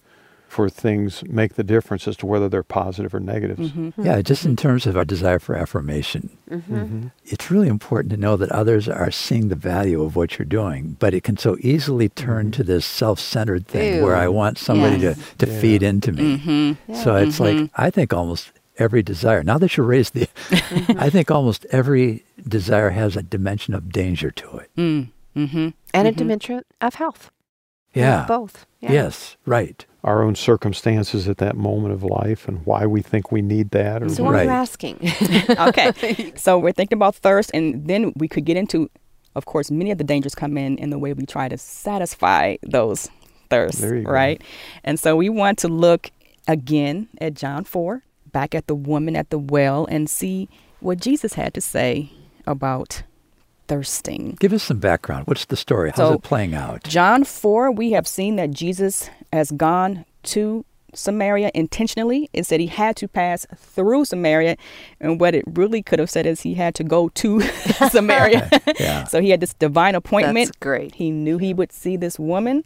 for 0.47 0.69
things 0.69 1.21
make 1.27 1.55
the 1.55 1.63
difference 1.63 2.07
as 2.07 2.15
to 2.15 2.25
whether 2.25 2.47
they're 2.47 2.63
positive 2.63 3.13
or 3.13 3.19
negatives. 3.19 3.71
Mm-hmm. 3.71 4.05
Yeah, 4.05 4.21
just 4.21 4.45
in 4.45 4.55
terms 4.55 4.85
of 4.85 4.95
our 4.95 5.03
desire 5.03 5.39
for 5.39 5.53
affirmation, 5.55 6.29
it's 7.25 7.51
really 7.51 7.67
important 7.67 8.11
to 8.11 8.17
know 8.17 8.37
that 8.37 8.51
others 8.53 8.87
are 8.87 9.11
seeing 9.11 9.49
the 9.49 9.55
value 9.55 10.01
of 10.01 10.15
what 10.15 10.37
you're 10.39 10.45
doing, 10.45 10.95
but 10.99 11.13
it 11.13 11.23
can 11.23 11.35
so 11.35 11.57
easily 11.59 12.07
turn 12.07 12.51
to 12.51 12.63
this 12.63 12.85
self 12.85 13.19
centered 13.19 13.67
thing 13.67 14.01
where 14.01 14.15
I 14.15 14.29
want 14.29 14.57
somebody 14.57 14.97
Yes. 14.97 15.17
to, 15.39 15.45
to 15.45 15.59
feed 15.59 15.83
into 15.83 16.13
me. 16.13 16.37
Mm-hmm. 16.37 16.93
So 17.03 17.15
it's 17.17 17.39
like, 17.39 17.69
I 17.75 17.89
think 17.89 18.13
almost 18.13 18.51
every 18.77 19.03
desire, 19.03 19.43
now 19.43 19.57
that 19.57 19.77
you 19.77 19.83
raised 19.83 20.13
the, 20.13 20.27
I 20.99 21.09
think 21.09 21.31
almost 21.31 21.65
every 21.71 22.23
desire 22.47 22.89
has 22.91 23.15
a 23.15 23.23
dimension 23.23 23.73
of 23.73 23.91
danger 23.91 24.31
to 24.31 24.57
it. 24.57 24.69
Mm-hmm. 24.75 25.69
And 25.93 26.07
a 26.07 26.11
dimension 26.11 26.63
of 26.81 26.95
health. 26.95 27.31
Yeah. 27.93 28.25
Both. 28.27 28.65
Yeah. 28.81 28.91
Yes, 28.91 29.37
right. 29.45 29.85
Our 30.03 30.21
own 30.21 30.35
circumstances 30.35 31.27
at 31.27 31.37
that 31.37 31.55
moment 31.55 31.93
of 31.93 32.03
life 32.03 32.47
and 32.47 32.65
why 32.65 32.85
we 32.85 33.01
think 33.01 33.31
we 33.31 33.41
need 33.41 33.71
that. 33.71 34.03
Or 34.03 34.09
So 34.09 34.23
what- 34.23 34.33
what 34.33 34.41
are 34.41 34.43
you 34.43 34.49
asking? 34.49 34.97
okay. 35.49 36.33
So 36.37 36.59
we're 36.59 36.73
thinking 36.73 36.97
about 36.97 37.15
thirst, 37.15 37.51
and 37.53 37.87
then 37.87 38.11
we 38.17 38.27
could 38.27 38.45
get 38.45 38.57
into, 38.57 38.89
of 39.35 39.45
course, 39.45 39.71
many 39.71 39.91
of 39.91 39.97
the 39.97 40.03
dangers 40.03 40.35
come 40.35 40.57
in 40.57 40.77
in 40.77 40.89
the 40.89 40.99
way 40.99 41.13
we 41.13 41.25
try 41.25 41.47
to 41.47 41.57
satisfy 41.57 42.57
those 42.61 43.09
thirsts, 43.49 43.79
There 43.81 43.95
you 43.95 44.03
go. 44.03 44.11
right? 44.11 44.41
And 44.83 44.99
so 44.99 45.15
we 45.15 45.29
want 45.29 45.57
to 45.59 45.67
look 45.69 46.11
again 46.47 47.07
at 47.19 47.33
John 47.33 47.63
4, 47.63 48.03
back 48.35 48.53
at 48.53 48.67
the 48.67 48.75
woman 48.75 49.15
at 49.15 49.29
the 49.29 49.39
well, 49.39 49.85
and 49.89 50.09
see 50.09 50.49
what 50.81 50.99
Jesus 50.99 51.35
had 51.35 51.53
to 51.53 51.61
say 51.61 52.11
about 52.45 53.01
thirsting. 53.69 54.35
Give 54.41 54.51
us 54.51 54.63
some 54.63 54.79
background. 54.79 55.25
What's 55.25 55.45
the 55.45 55.55
story? 55.55 55.89
How's 55.95 56.09
So- 56.09 56.13
it 56.15 56.23
playing 56.23 56.53
out? 56.53 56.83
John 56.83 57.23
4, 57.23 57.71
we 57.71 57.91
have 57.91 58.05
seen 58.07 58.35
that 58.35 58.51
Jesus 58.51 59.09
has 59.31 59.51
gone 59.51 60.03
to 60.23 60.65
Samaria 60.93 61.49
intentionally. 61.53 62.29
It 62.33 62.45
said 62.45 62.59
he 62.59 62.67
had 62.67 62.95
to 62.97 63.07
pass 63.07 63.45
through 63.55 64.05
Samaria. 64.05 64.55
And 65.01 65.19
what 65.19 65.33
it 65.35 65.43
really 65.47 65.81
could 65.81 65.99
have 65.99 66.09
said 66.09 66.25
is 66.25 66.41
he 66.41 66.53
had 66.53 66.73
to 66.75 66.83
go 66.83 67.09
to 67.09 67.41
Samaria. 67.89 68.49
Yeah. 68.79 69.03
so 69.05 69.19
he 69.21 69.29
had 69.29 69.39
this 69.41 69.53
divine 69.55 69.95
appointment. 69.95 70.47
That's 70.47 70.57
great. 70.59 70.95
He 70.95 71.09
knew 71.11 71.37
he 71.37 71.53
would 71.53 71.71
see 71.71 71.97
this 71.97 72.17
woman 72.19 72.63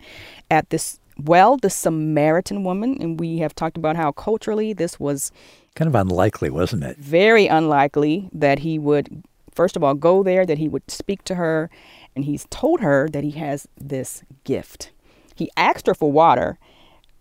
at 0.52 0.70
this 0.70 0.99
well, 1.26 1.58
the 1.58 1.70
Samaritan 1.70 2.64
woman. 2.64 2.98
And 3.02 3.20
we 3.20 3.40
have 3.40 3.54
talked 3.56 3.78
about 3.78 3.96
how 3.96 4.12
culturally 4.12 4.74
this 4.74 5.00
was 5.00 5.32
Kind 5.76 5.88
of 5.88 5.96
unlikely, 5.96 6.50
wasn't 6.50 6.84
it? 6.84 6.98
very 6.98 7.48
unlikely 7.48 8.30
that 8.34 8.60
he 8.60 8.80
would, 8.80 9.24
first 9.54 9.76
of 9.76 9.84
all, 9.84 9.94
go 9.94 10.24
there, 10.24 10.46
that 10.46 10.58
he 10.58 10.68
would 10.68 10.90
speak 10.90 11.24
to 11.26 11.36
her. 11.36 11.70
And 12.16 12.26
he's 12.26 12.46
told 12.50 12.82
her 12.82 13.08
that 13.10 13.24
he 13.24 13.32
has 13.32 13.68
this 13.80 14.24
gift. 14.44 14.92
He 15.36 15.50
asked 15.56 15.88
her 15.88 15.94
for 15.94 16.12
water, 16.12 16.58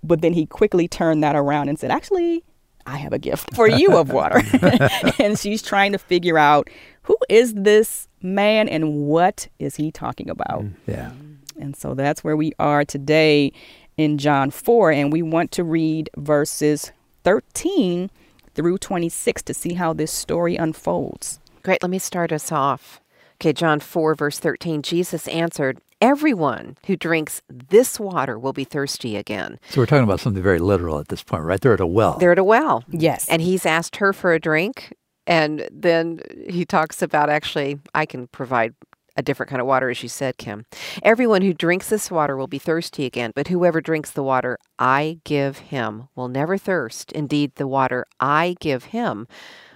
but 0.03 0.23
then 0.23 0.33
he 0.33 0.47
quickly 0.47 0.89
turned 0.89 1.23
that 1.23 1.37
around 1.37 1.69
and 1.69 1.79
said, 1.79 1.91
Actually, 1.91 2.43
I 2.87 2.97
have 2.97 3.13
a 3.13 3.19
gift 3.19 3.55
for 3.55 3.69
you 3.69 3.97
of 3.97 4.11
water. 4.11 4.41
and 5.19 5.39
she's 5.39 5.63
trying 5.63 5.93
to 5.93 5.99
figure 5.99 6.39
out 6.39 6.69
who 7.03 7.17
is 7.29 7.55
this 7.55 8.09
man 8.23 8.69
and 8.69 8.95
what 9.07 9.47
is 9.59 9.77
he 9.77 9.93
talking 9.93 10.29
about? 10.31 10.63
Mm, 10.63 10.75
yeah. 10.87 11.13
And 11.61 11.77
so 11.77 11.95
that's 11.95 12.25
where 12.25 12.37
we 12.37 12.53
are 12.59 12.85
today 12.85 13.53
in 13.99 14.17
John 14.17 14.51
4. 14.51 14.91
And 14.93 15.13
we 15.13 15.21
want 15.21 15.53
to 15.53 15.65
read 15.65 16.09
verses 16.17 16.93
13 17.25 18.11
through 18.55 18.79
26 18.79 19.43
to 19.43 19.53
see 19.53 19.75
how 19.75 19.93
this 19.93 20.11
story 20.11 20.57
unfolds. 20.57 21.41
Great. 21.63 21.83
Let 21.83 21.91
me 21.91 21.99
start 21.99 22.33
us 22.33 22.51
off. 22.51 23.01
Okay, 23.41 23.53
John 23.53 23.79
4, 23.79 24.15
verse 24.15 24.39
13. 24.39 24.83
Jesus 24.83 25.29
answered, 25.29 25.81
Everyone 26.01 26.77
who 26.87 26.97
drinks 26.97 27.43
this 27.49 27.99
water 27.99 28.39
will 28.39 28.53
be 28.53 28.65
thirsty 28.65 29.17
again. 29.17 29.59
So 29.69 29.81
we're 29.81 29.87
talking 29.87 30.05
about 30.05 30.21
something 30.21 30.43
very 30.43 30.61
literal 30.61 30.99
at 31.01 31.09
this 31.09 31.25
point, 31.25 31.43
right? 31.43 31.61
They're 31.61 31.75
at 31.75 31.81
a 31.81 31.87
well. 31.87 32.19
They're 32.19 32.33
at 32.33 32.39
a 32.39 32.45
well. 32.45 32.85
Yes. 32.89 33.29
And 33.29 33.43
he's 33.43 33.67
asked 33.67 33.97
her 33.97 34.13
for 34.13 34.33
a 34.33 34.41
drink. 34.41 34.95
And 35.27 35.69
then 35.71 36.21
he 36.49 36.65
talks 36.65 37.03
about 37.03 37.29
actually, 37.29 37.79
I 37.95 38.07
can 38.07 38.29
provide 38.29 38.75
a 39.19 39.23
different 39.23 39.51
kind 39.51 39.61
of 39.61 39.67
water, 39.67 39.91
as 39.91 40.03
you 40.03 40.09
said, 40.09 40.39
Kim. 40.39 40.65
Everyone 41.03 41.43
who 41.43 41.53
drinks 41.53 41.91
this 41.91 42.11
water 42.11 42.37
will 42.37 42.47
be 42.47 42.61
thirsty 42.61 43.05
again, 43.05 43.33
but 43.35 43.49
whoever 43.49 43.81
drinks 43.81 44.13
the 44.13 44.23
water 44.23 44.57
I 44.79 45.19
give 45.25 45.59
him 45.59 46.09
will 46.15 46.29
never 46.29 46.57
thirst. 46.57 47.11
Indeed, 47.13 47.57
the 47.57 47.67
water 47.67 48.07
I 48.21 48.57
give 48.61 48.85
him 48.85 49.27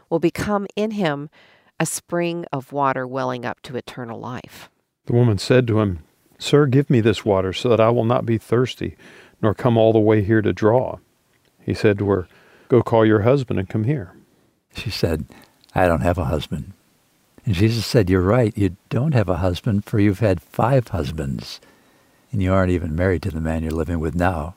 will 0.09 0.21
become 0.21 0.69
in 0.77 0.93
him 0.93 1.29
a 1.81 1.85
spring 1.85 2.47
of 2.53 2.73
water 2.73 3.07
welling 3.07 3.45
up 3.45 3.61
to 3.63 3.77
eternal 3.77 4.21
life. 4.21 4.71
The 5.07 5.15
woman 5.15 5.39
said 5.39 5.67
to 5.67 5.81
him, 5.81 5.99
Sir, 6.39 6.67
give 6.67 6.89
me 6.89 7.01
this 7.01 7.25
water 7.25 7.53
so 7.53 7.69
that 7.69 7.81
I 7.81 7.91
will 7.91 8.05
not 8.05 8.25
be 8.25 8.39
thirsty, 8.39 8.97
nor 9.43 9.55
come 9.55 9.77
all 9.77 9.93
the 9.93 9.99
way 9.99 10.23
here 10.23 10.41
to 10.41 10.53
draw. 10.53 10.99
He 11.61 11.75
said 11.75 11.99
to 11.99 12.09
her, 12.11 12.29
Go 12.69 12.83
call 12.83 13.05
your 13.05 13.23
husband 13.23 13.59
and 13.59 13.69
come 13.69 13.85
here. 13.85 14.15
She 14.75 14.91
said, 14.91 15.27
I 15.75 15.87
don't 15.87 16.01
have 16.01 16.19
a 16.19 16.27
husband. 16.27 16.73
And 17.45 17.55
Jesus 17.55 17.85
said, 17.87 18.09
You're 18.09 18.23
right. 18.23 18.57
You 18.57 18.77
don't 18.89 19.15
have 19.15 19.29
a 19.29 19.39
husband, 19.39 19.85
for 19.85 19.99
you've 19.99 20.21
had 20.21 20.41
five 20.41 20.89
husbands, 20.89 21.61
and 22.31 22.43
you 22.43 22.53
aren't 22.53 22.71
even 22.71 22.95
married 22.95 23.23
to 23.23 23.31
the 23.31 23.41
man 23.41 23.63
you're 23.63 23.73
living 23.73 24.01
with 24.01 24.15
now. 24.15 24.55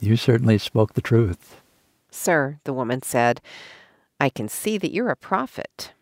You 0.00 0.16
certainly 0.16 0.58
spoke 0.58 0.94
the 0.94 1.00
truth. 1.00 1.60
Sir, 2.10 2.58
the 2.64 2.72
woman 2.72 3.02
said, 3.02 3.40
I 4.20 4.28
can 4.28 4.48
see 4.48 4.78
that 4.78 4.92
you're 4.92 5.10
a 5.10 5.16
prophet. 5.16 5.92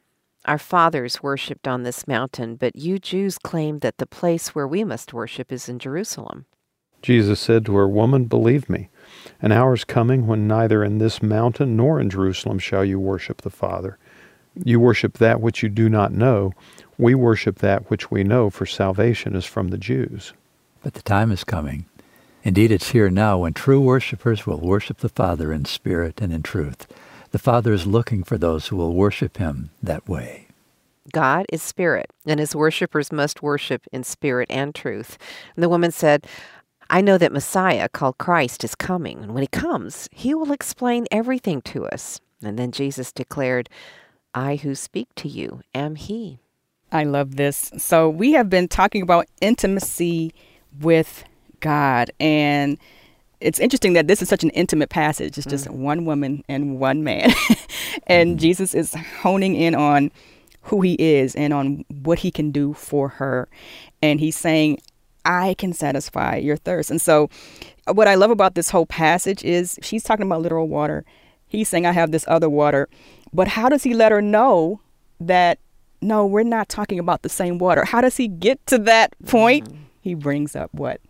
Our 0.45 0.59
fathers 0.59 1.23
worshipped 1.23 1.69
on 1.69 1.83
this 1.83 2.09
mountain, 2.09 2.57
but 2.57 2.77
you 2.77 2.99
Jews 2.99 3.39
claim 3.39 3.79
that 3.79 3.99
the 3.99 4.07
place 4.07 4.55
where 4.55 4.67
we 4.67 4.85
must 4.85 5.15
worship 5.15 5.53
is 5.53 5.69
in 5.69 5.79
Jerusalem. 5.79 6.47
Jesus 7.01 7.41
said 7.41 7.65
to 7.67 7.77
her, 7.77 7.89
Woman, 7.89 8.25
believe 8.25 8.69
me, 8.69 8.89
an 9.41 9.53
hour 9.53 9.75
is 9.75 9.85
coming 9.85 10.27
when 10.27 10.47
neither 10.47 10.85
in 10.85 10.99
this 10.99 11.23
mountain 11.23 11.77
nor 11.77 12.01
in 12.01 12.11
Jerusalem 12.11 12.59
shall 12.59 12.85
you 12.85 12.99
worship 12.99 13.43
the 13.43 13.51
Father. 13.51 13.99
You 14.55 14.81
worship 14.81 15.19
that 15.19 15.41
which 15.41 15.63
you 15.63 15.69
do 15.69 15.89
not 15.89 16.13
know. 16.13 16.53
We 16.99 17.15
worship 17.15 17.59
that 17.59 17.89
which 17.91 18.11
we 18.11 18.23
know, 18.23 18.51
for 18.51 18.67
salvation 18.67 19.35
is 19.35 19.45
from 19.45 19.69
the 19.69 19.79
Jews. 19.79 20.33
But 20.83 20.95
the 20.95 21.03
time 21.03 21.33
is 21.33 21.45
coming. 21.45 21.87
Indeed, 22.45 22.73
it's 22.73 22.91
here 22.91 23.09
now 23.09 23.39
when 23.39 23.55
true 23.55 23.81
worshippers 23.81 24.47
will 24.47 24.59
worship 24.59 24.99
the 24.99 25.09
Father 25.09 25.53
in 25.53 25.65
spirit 25.65 26.21
and 26.21 26.33
in 26.33 26.43
truth. 26.43 26.87
The 27.31 27.39
Father 27.39 27.73
is 27.73 27.87
looking 27.87 28.25
for 28.25 28.37
those 28.37 28.67
who 28.67 28.77
will 28.77 28.95
worship 28.95 29.39
him 29.39 29.71
that 29.83 30.09
way. 30.09 30.49
God 31.13 31.47
is 31.53 31.63
spirit, 31.63 32.11
and 32.27 32.39
his 32.39 32.55
worshippers 32.55 33.11
must 33.11 33.43
worship 33.43 33.87
in 33.91 34.05
spirit 34.05 34.49
and 34.51 34.75
truth. 34.75 35.19
And 35.57 35.63
the 35.63 35.69
woman 35.69 35.91
said, 35.93 36.27
I 36.91 37.01
know 37.01 37.17
that 37.17 37.33
Messiah, 37.33 37.89
called 37.89 38.19
Christ, 38.19 38.65
is 38.65 38.75
coming, 38.75 39.23
and 39.23 39.33
when 39.33 39.43
he 39.43 39.49
comes, 39.49 40.09
he 40.13 40.35
will 40.35 40.53
explain 40.53 41.07
everything 41.11 41.63
to 41.63 41.87
us. 41.87 42.21
And 42.43 42.59
then 42.59 42.71
Jesus 42.71 43.13
declared, 43.13 43.71
I 44.35 44.57
who 44.57 44.75
speak 44.75 45.09
to 45.17 45.29
you 45.29 45.63
am 45.75 45.97
he. 45.97 46.39
I 46.91 47.05
love 47.05 47.37
this. 47.37 47.73
So 47.79 48.09
we 48.09 48.33
have 48.33 48.51
been 48.51 48.69
talking 48.69 49.03
about 49.03 49.27
intimacy 49.41 50.35
with 50.81 51.25
God 51.61 52.11
and 52.21 52.79
it's 53.41 53.59
interesting 53.59 53.95
that 53.95 54.07
this 54.07 54.23
is 54.23 54.29
such 54.29 54.45
an 54.45 54.51
intimate 54.51 54.89
passage. 54.89 55.37
It's 55.37 55.47
just 55.47 55.67
mm. 55.67 55.75
one 55.75 56.05
woman 56.05 56.45
and 56.49 56.79
one 56.79 57.03
man. 57.03 57.33
and 58.07 58.31
mm-hmm. 58.31 58.39
Jesus 58.39 58.75
is 58.75 58.95
honing 59.21 59.57
in 59.57 59.75
on 59.75 60.13
who 60.63 60.81
he 60.81 60.95
is 60.95 61.35
and 61.35 61.53
on 61.53 61.85
what 62.03 62.21
he 62.21 62.31
can 62.31 62.51
do 62.51 62.73
for 62.73 63.09
her. 63.09 63.49
And 64.01 64.21
he's 64.21 64.37
saying, 64.37 64.81
I 65.25 65.55
can 65.55 65.73
satisfy 65.73 66.37
your 66.37 66.57
thirst. 66.57 66.91
And 66.91 67.01
so, 67.01 67.31
uh, 67.87 67.93
what 67.93 68.09
I 68.09 68.15
love 68.15 68.31
about 68.31 68.55
this 68.55 68.71
whole 68.71 68.87
passage 68.87 69.45
is 69.45 69.79
she's 69.83 70.03
talking 70.03 70.27
about 70.27 70.43
literal 70.43 70.69
water. 70.69 71.05
He's 71.47 71.69
saying, 71.69 71.87
I 71.87 71.93
have 71.93 72.13
this 72.13 72.25
other 72.29 72.49
water. 72.49 72.89
But 73.33 73.49
how 73.49 73.69
does 73.69 73.83
he 73.83 73.95
let 73.95 74.13
her 74.13 74.23
know 74.23 74.81
that, 75.21 75.59
no, 76.01 76.27
we're 76.27 76.43
not 76.43 76.69
talking 76.69 76.99
about 76.99 77.23
the 77.23 77.29
same 77.29 77.59
water? 77.59 77.85
How 77.85 78.01
does 78.01 78.17
he 78.17 78.29
get 78.29 78.65
to 78.67 78.79
that 78.79 79.15
point? 79.27 79.69
Mm-hmm. 79.69 79.83
He 80.01 80.15
brings 80.15 80.55
up 80.57 80.71
what? 80.73 81.01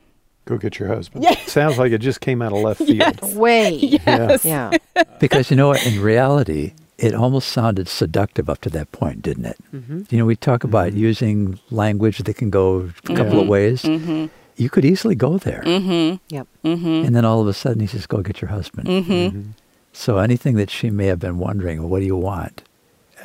Go 0.45 0.59
get 0.59 0.79
your 0.79 0.89
husband. 0.89 1.25
Yeah. 1.25 1.35
Sounds 1.47 1.79
like 1.79 1.93
it 1.93 1.99
just 1.99 2.21
came 2.21 2.43
out 2.43 2.53
of 2.53 2.59
left 2.59 2.81
field. 2.87 3.37
Way. 3.37 3.79
Yes. 4.07 4.45
Yeah. 4.45 4.73
because 5.19 5.51
you 5.51 5.57
know 5.57 5.69
what? 5.69 5.85
In 5.87 6.01
reality, 6.01 6.75
it 6.99 7.15
almost 7.15 7.49
sounded 7.49 7.89
seductive 7.89 8.49
up 8.49 8.61
to 8.61 8.71
that 8.71 8.93
point, 8.93 9.23
didn't 9.23 9.47
it? 9.47 9.57
Mm-hmm. 9.75 10.03
You 10.11 10.19
know, 10.19 10.25
we 10.25 10.37
talk 10.37 10.63
about 10.63 10.89
mm-hmm. 10.89 10.99
using 10.99 11.59
language 11.71 12.19
that 12.19 12.35
can 12.35 12.51
go 12.51 12.91
a 13.05 13.07
couple 13.09 13.25
mm-hmm. 13.25 13.39
of 13.39 13.49
ways. 13.49 13.83
Mm-hmm. 13.83 14.27
You 14.57 14.71
could 14.71 14.85
easily 14.85 15.15
go 15.15 15.39
there. 15.39 15.63
Mm-hmm. 15.65 16.17
Yep. 16.29 16.49
Mm-hmm. 16.65 17.07
And 17.07 17.17
then 17.17 17.25
all 17.25 17.41
of 17.41 17.49
a 17.49 17.55
sudden 17.55 17.81
he 17.81 17.87
says, 17.87 18.07
go 18.07 18.23
get 18.23 18.41
your 18.41 18.51
husband. 18.51 19.55
So 19.93 20.19
anything 20.19 20.57
that 20.57 20.71
she 20.71 20.91
may 20.91 21.07
have 21.07 21.19
been 21.19 21.39
wondering, 21.39 21.89
what 21.89 22.01
do 22.01 22.07
you 22.07 22.17
want? 22.17 22.63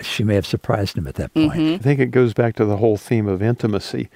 She 0.01 0.23
may 0.23 0.35
have 0.35 0.45
surprised 0.45 0.97
him 0.97 1.07
at 1.07 1.15
that 1.15 1.33
point. 1.33 1.53
I 1.53 1.77
think 1.77 1.99
it 1.99 2.11
goes 2.11 2.33
back 2.33 2.55
to 2.57 2.65
the 2.65 2.77
whole 2.77 2.97
theme 2.97 3.27
of 3.27 3.41
intimacy. 3.41 4.09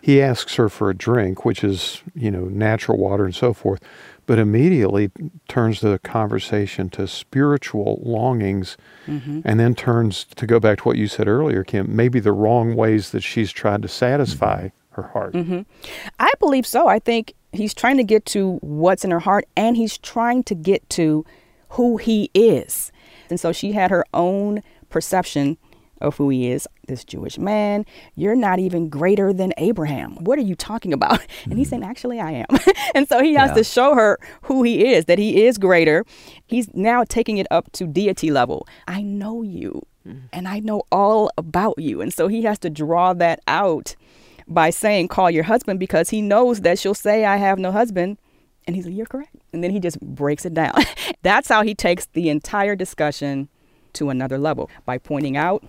He 0.00 0.22
asks 0.22 0.54
her 0.54 0.68
for 0.68 0.90
a 0.90 0.96
drink, 0.96 1.44
which 1.44 1.62
is, 1.62 2.02
you 2.14 2.30
know, 2.30 2.44
natural 2.44 2.98
water 2.98 3.24
and 3.24 3.34
so 3.34 3.52
forth, 3.52 3.80
but 4.26 4.38
immediately 4.38 5.10
turns 5.48 5.80
the 5.80 5.98
conversation 5.98 6.88
to 6.90 7.06
spiritual 7.06 8.00
longings 8.04 8.76
mm-hmm. 9.06 9.40
and 9.44 9.60
then 9.60 9.74
turns 9.74 10.24
to 10.24 10.46
go 10.46 10.60
back 10.60 10.78
to 10.78 10.84
what 10.84 10.96
you 10.96 11.08
said 11.08 11.28
earlier, 11.28 11.64
Kim, 11.64 11.94
maybe 11.94 12.20
the 12.20 12.32
wrong 12.32 12.74
ways 12.74 13.10
that 13.10 13.22
she's 13.22 13.52
tried 13.52 13.82
to 13.82 13.88
satisfy 13.88 14.66
mm-hmm. 14.66 15.02
her 15.02 15.08
heart. 15.08 15.34
Mm-hmm. 15.34 15.62
I 16.18 16.32
believe 16.38 16.66
so. 16.66 16.88
I 16.88 17.00
think 17.00 17.34
he's 17.52 17.74
trying 17.74 17.96
to 17.96 18.04
get 18.04 18.24
to 18.26 18.58
what's 18.60 19.04
in 19.04 19.10
her 19.10 19.20
heart 19.20 19.46
and 19.56 19.76
he's 19.76 19.98
trying 19.98 20.42
to 20.44 20.54
get 20.54 20.88
to 20.90 21.24
who 21.70 21.96
he 21.96 22.30
is. 22.34 22.92
And 23.30 23.38
so 23.38 23.52
she 23.52 23.72
had 23.72 23.90
her 23.90 24.04
own 24.14 24.62
perception 24.88 25.58
of 26.00 26.16
who 26.16 26.28
he 26.28 26.50
is, 26.50 26.66
this 26.86 27.04
Jewish 27.04 27.38
man. 27.38 27.84
You're 28.14 28.36
not 28.36 28.58
even 28.58 28.88
greater 28.88 29.32
than 29.32 29.52
Abraham. 29.58 30.16
What 30.24 30.38
are 30.38 30.42
you 30.42 30.54
talking 30.54 30.92
about? 30.92 31.20
Mm-hmm. 31.38 31.50
And 31.50 31.58
he's 31.58 31.68
saying, 31.68 31.84
Actually, 31.84 32.20
I 32.20 32.32
am. 32.32 32.46
and 32.94 33.08
so 33.08 33.22
he 33.22 33.34
has 33.34 33.50
yeah. 33.50 33.54
to 33.54 33.64
show 33.64 33.94
her 33.94 34.18
who 34.42 34.62
he 34.62 34.92
is, 34.92 35.04
that 35.04 35.18
he 35.18 35.44
is 35.44 35.56
greater. 35.56 36.04
He's 36.46 36.72
now 36.74 37.04
taking 37.04 37.38
it 37.38 37.46
up 37.50 37.70
to 37.72 37.86
deity 37.86 38.30
level. 38.30 38.66
I 38.88 39.02
know 39.02 39.42
you, 39.42 39.82
mm-hmm. 40.06 40.26
and 40.32 40.48
I 40.48 40.60
know 40.60 40.82
all 40.90 41.30
about 41.38 41.78
you. 41.78 42.00
And 42.00 42.12
so 42.12 42.28
he 42.28 42.42
has 42.42 42.58
to 42.60 42.70
draw 42.70 43.12
that 43.14 43.40
out 43.46 43.94
by 44.48 44.70
saying, 44.70 45.08
Call 45.08 45.30
your 45.30 45.44
husband, 45.44 45.78
because 45.78 46.10
he 46.10 46.22
knows 46.22 46.62
that 46.62 46.78
she'll 46.78 46.94
say, 46.94 47.24
I 47.24 47.36
have 47.36 47.58
no 47.58 47.70
husband. 47.70 48.18
And 48.68 48.76
he's 48.76 48.84
like, 48.84 48.94
You're 48.94 49.06
correct. 49.06 49.34
And 49.52 49.64
then 49.64 49.70
he 49.70 49.80
just 49.80 49.98
breaks 50.00 50.44
it 50.44 50.52
down. 50.52 50.74
That's 51.22 51.48
how 51.48 51.62
he 51.62 51.74
takes 51.74 52.06
the 52.12 52.28
entire 52.28 52.76
discussion 52.76 53.48
to 53.94 54.10
another 54.10 54.36
level 54.36 54.70
by 54.84 54.98
pointing 54.98 55.38
out 55.38 55.64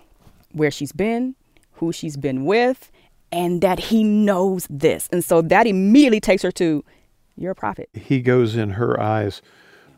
where 0.52 0.70
she's 0.70 0.91
been, 0.91 1.36
who 1.74 1.93
she's 1.93 2.18
been 2.18 2.43
with, 2.43 2.91
and 3.32 3.62
that 3.62 3.80
he 3.80 4.04
knows 4.04 4.68
this. 4.70 5.08
And 5.14 5.24
so 5.24 5.41
that 5.43 5.66
immediately 5.66 6.20
takes 6.20 6.43
her 6.43 6.52
to, 6.52 6.84
You're 7.38 7.54
a 7.54 7.56
prophet. 7.56 7.89
He 7.93 8.22
goes 8.22 8.58
in 8.58 8.72
her 8.72 9.00
eyes 9.00 9.41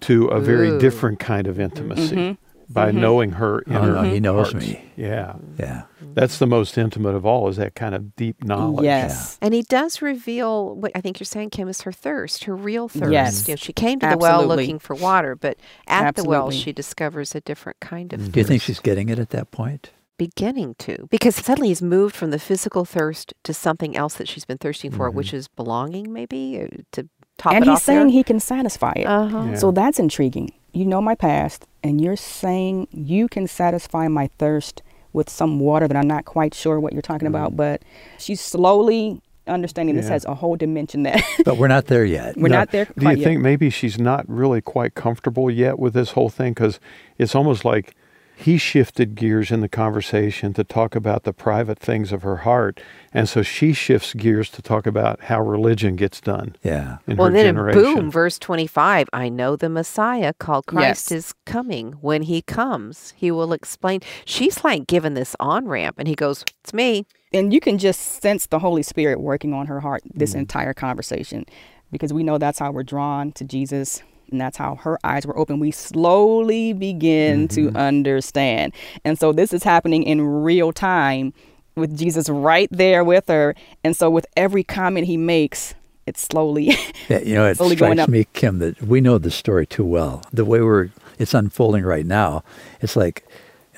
to 0.01 0.27
a 0.27 0.39
very 0.39 0.69
Ooh. 0.69 0.79
different 0.79 1.19
kind 1.19 1.47
of 1.47 1.59
intimacy. 1.59 2.15
Mm-hmm 2.15 2.40
by 2.73 2.89
mm-hmm. 2.89 3.01
knowing 3.01 3.31
her 3.33 3.63
oh, 3.67 3.71
inner 3.71 3.97
oh, 3.97 4.01
no, 4.03 4.13
he 4.13 4.19
knows 4.19 4.51
parts. 4.51 4.65
me. 4.65 4.83
Yeah. 4.95 5.35
Yeah. 5.57 5.83
That's 6.13 6.39
the 6.39 6.47
most 6.47 6.77
intimate 6.77 7.15
of 7.15 7.25
all 7.25 7.47
is 7.47 7.57
that 7.57 7.75
kind 7.75 7.95
of 7.95 8.15
deep 8.15 8.43
knowledge. 8.43 8.83
Yes. 8.83 9.37
Yeah. 9.39 9.45
And 9.45 9.53
he 9.53 9.63
does 9.63 10.01
reveal 10.01 10.75
what 10.75 10.91
I 10.95 11.01
think 11.01 11.19
you're 11.19 11.25
saying, 11.25 11.51
Kim, 11.51 11.67
is 11.67 11.81
her 11.81 11.91
thirst, 11.91 12.43
her 12.45 12.55
real 12.55 12.87
thirst. 12.87 13.11
Yes. 13.11 13.47
You 13.47 13.53
know, 13.53 13.57
she 13.57 13.73
came 13.73 13.99
to 13.99 14.07
the 14.07 14.17
well 14.17 14.45
looking 14.45 14.79
for 14.79 14.95
water, 14.95 15.35
but 15.35 15.57
at 15.87 16.05
Absolutely. 16.05 16.23
the 16.23 16.29
well 16.29 16.51
she 16.51 16.71
discovers 16.71 17.35
a 17.35 17.41
different 17.41 17.79
kind 17.79 18.13
of 18.13 18.19
mm-hmm. 18.19 18.31
Do 18.31 18.39
you 18.39 18.45
think 18.45 18.61
she's 18.61 18.79
getting 18.79 19.09
it 19.09 19.19
at 19.19 19.29
that 19.31 19.51
point? 19.51 19.91
Beginning 20.17 20.75
to. 20.79 21.07
Because 21.09 21.35
suddenly 21.35 21.69
he's 21.69 21.81
moved 21.81 22.15
from 22.15 22.31
the 22.31 22.39
physical 22.39 22.85
thirst 22.85 23.33
to 23.43 23.53
something 23.53 23.95
else 23.97 24.15
that 24.15 24.27
she's 24.27 24.45
been 24.45 24.59
thirsting 24.59 24.91
for, 24.91 25.07
mm-hmm. 25.07 25.17
which 25.17 25.33
is 25.33 25.47
belonging, 25.47 26.13
maybe, 26.13 26.61
uh, 26.61 26.67
to 26.91 27.09
top 27.37 27.53
and 27.53 27.65
it 27.65 27.69
he's 27.69 27.81
saying 27.81 28.07
there. 28.07 28.09
he 28.09 28.23
can 28.23 28.39
satisfy 28.39 28.93
it. 28.95 29.05
Uh-huh. 29.05 29.45
Yeah. 29.49 29.55
So 29.55 29.71
that's 29.71 29.99
intriguing. 29.99 30.51
You 30.73 30.85
know 30.85 31.01
my 31.01 31.15
past, 31.15 31.67
and 31.83 31.99
you're 31.99 32.15
saying 32.15 32.87
you 32.91 33.27
can 33.27 33.47
satisfy 33.47 34.07
my 34.07 34.27
thirst 34.37 34.81
with 35.13 35.29
some 35.29 35.59
water 35.59 35.87
that 35.87 35.97
I'm 35.97 36.07
not 36.07 36.25
quite 36.25 36.53
sure 36.53 36.79
what 36.79 36.93
you're 36.93 37.01
talking 37.01 37.27
mm 37.27 37.31
about, 37.31 37.55
but 37.55 37.81
she's 38.17 38.41
slowly 38.41 39.21
understanding 39.47 39.95
yeah. 39.95 40.01
this 40.01 40.09
has 40.09 40.25
a 40.25 40.35
whole 40.35 40.55
dimension 40.55 41.03
that. 41.03 41.21
but 41.45 41.57
we're 41.57 41.67
not 41.67 41.87
there 41.87 42.05
yet. 42.05 42.37
We're 42.37 42.49
not 42.49 42.71
there. 42.71 42.85
Do 42.85 43.05
you 43.05 43.15
yet. 43.15 43.23
think 43.23 43.41
maybe 43.41 43.69
she's 43.69 43.99
not 43.99 44.27
really 44.27 44.61
quite 44.61 44.95
comfortable 44.95 45.49
yet 45.49 45.79
with 45.79 45.93
this 45.93 46.11
whole 46.11 46.29
thing? 46.29 46.53
Because 46.53 46.79
it's 47.17 47.35
almost 47.35 47.65
like 47.65 47.95
he 48.41 48.57
shifted 48.57 49.15
gears 49.15 49.51
in 49.51 49.61
the 49.61 49.69
conversation 49.69 50.53
to 50.53 50.63
talk 50.63 50.95
about 50.95 51.23
the 51.23 51.33
private 51.33 51.77
things 51.77 52.11
of 52.11 52.23
her 52.23 52.37
heart. 52.37 52.81
And 53.13 53.29
so 53.29 53.43
she 53.43 53.71
shifts 53.71 54.13
gears 54.13 54.49
to 54.51 54.61
talk 54.61 54.87
about 54.87 55.21
how 55.21 55.41
religion 55.41 55.95
gets 55.95 56.19
done. 56.19 56.55
Yeah. 56.63 56.97
well, 57.07 57.31
then 57.31 57.45
generation. 57.45 57.81
boom, 57.81 58.11
verse 58.11 58.39
25 58.39 59.09
I 59.13 59.29
know 59.29 59.55
the 59.55 59.69
Messiah 59.69 60.33
called 60.33 60.65
Christ 60.65 61.11
yes. 61.11 61.11
is 61.11 61.33
coming. 61.45 61.93
When 62.01 62.23
he 62.23 62.41
comes, 62.41 63.13
he 63.15 63.29
will 63.29 63.53
explain. 63.53 64.01
She's 64.25 64.63
like 64.63 64.87
given 64.87 65.13
this 65.13 65.35
on 65.39 65.67
ramp, 65.67 65.97
and 65.99 66.07
he 66.07 66.15
goes, 66.15 66.43
It's 66.63 66.73
me. 66.73 67.05
And 67.33 67.53
you 67.53 67.59
can 67.59 67.77
just 67.77 68.21
sense 68.21 68.47
the 68.47 68.59
Holy 68.59 68.83
Spirit 68.83 69.21
working 69.21 69.53
on 69.53 69.67
her 69.67 69.79
heart 69.79 70.01
this 70.13 70.33
mm. 70.33 70.39
entire 70.39 70.73
conversation 70.73 71.45
because 71.91 72.11
we 72.11 72.23
know 72.23 72.37
that's 72.37 72.59
how 72.59 72.71
we're 72.71 72.83
drawn 72.83 73.31
to 73.33 73.45
Jesus 73.45 74.01
and 74.31 74.39
that's 74.39 74.57
how 74.57 74.75
her 74.75 74.97
eyes 75.03 75.25
were 75.25 75.37
open. 75.37 75.59
We 75.59 75.71
slowly 75.71 76.73
begin 76.73 77.47
mm-hmm. 77.47 77.73
to 77.73 77.77
understand. 77.77 78.73
And 79.03 79.19
so 79.19 79.31
this 79.31 79.53
is 79.53 79.63
happening 79.63 80.03
in 80.03 80.21
real 80.21 80.71
time 80.71 81.33
with 81.75 81.97
Jesus 81.97 82.29
right 82.29 82.69
there 82.71 83.03
with 83.03 83.27
her. 83.27 83.55
And 83.83 83.95
so 83.95 84.09
with 84.09 84.25
every 84.35 84.63
comment 84.63 85.07
he 85.07 85.17
makes, 85.17 85.73
it's 86.05 86.21
slowly 86.21 86.75
yeah, 87.09 87.19
you 87.19 87.35
know 87.35 87.45
it 87.45 87.57
strikes 87.57 88.07
me 88.07 88.25
kim 88.33 88.59
that 88.59 88.81
we 88.81 88.99
know 88.99 89.17
the 89.17 89.29
story 89.29 89.67
too 89.67 89.85
well 89.85 90.23
the 90.33 90.43
way 90.43 90.59
we're 90.59 90.89
it's 91.19 91.33
unfolding 91.33 91.83
right 91.83 92.07
now 92.07 92.43
it's 92.81 92.95
like 92.95 93.23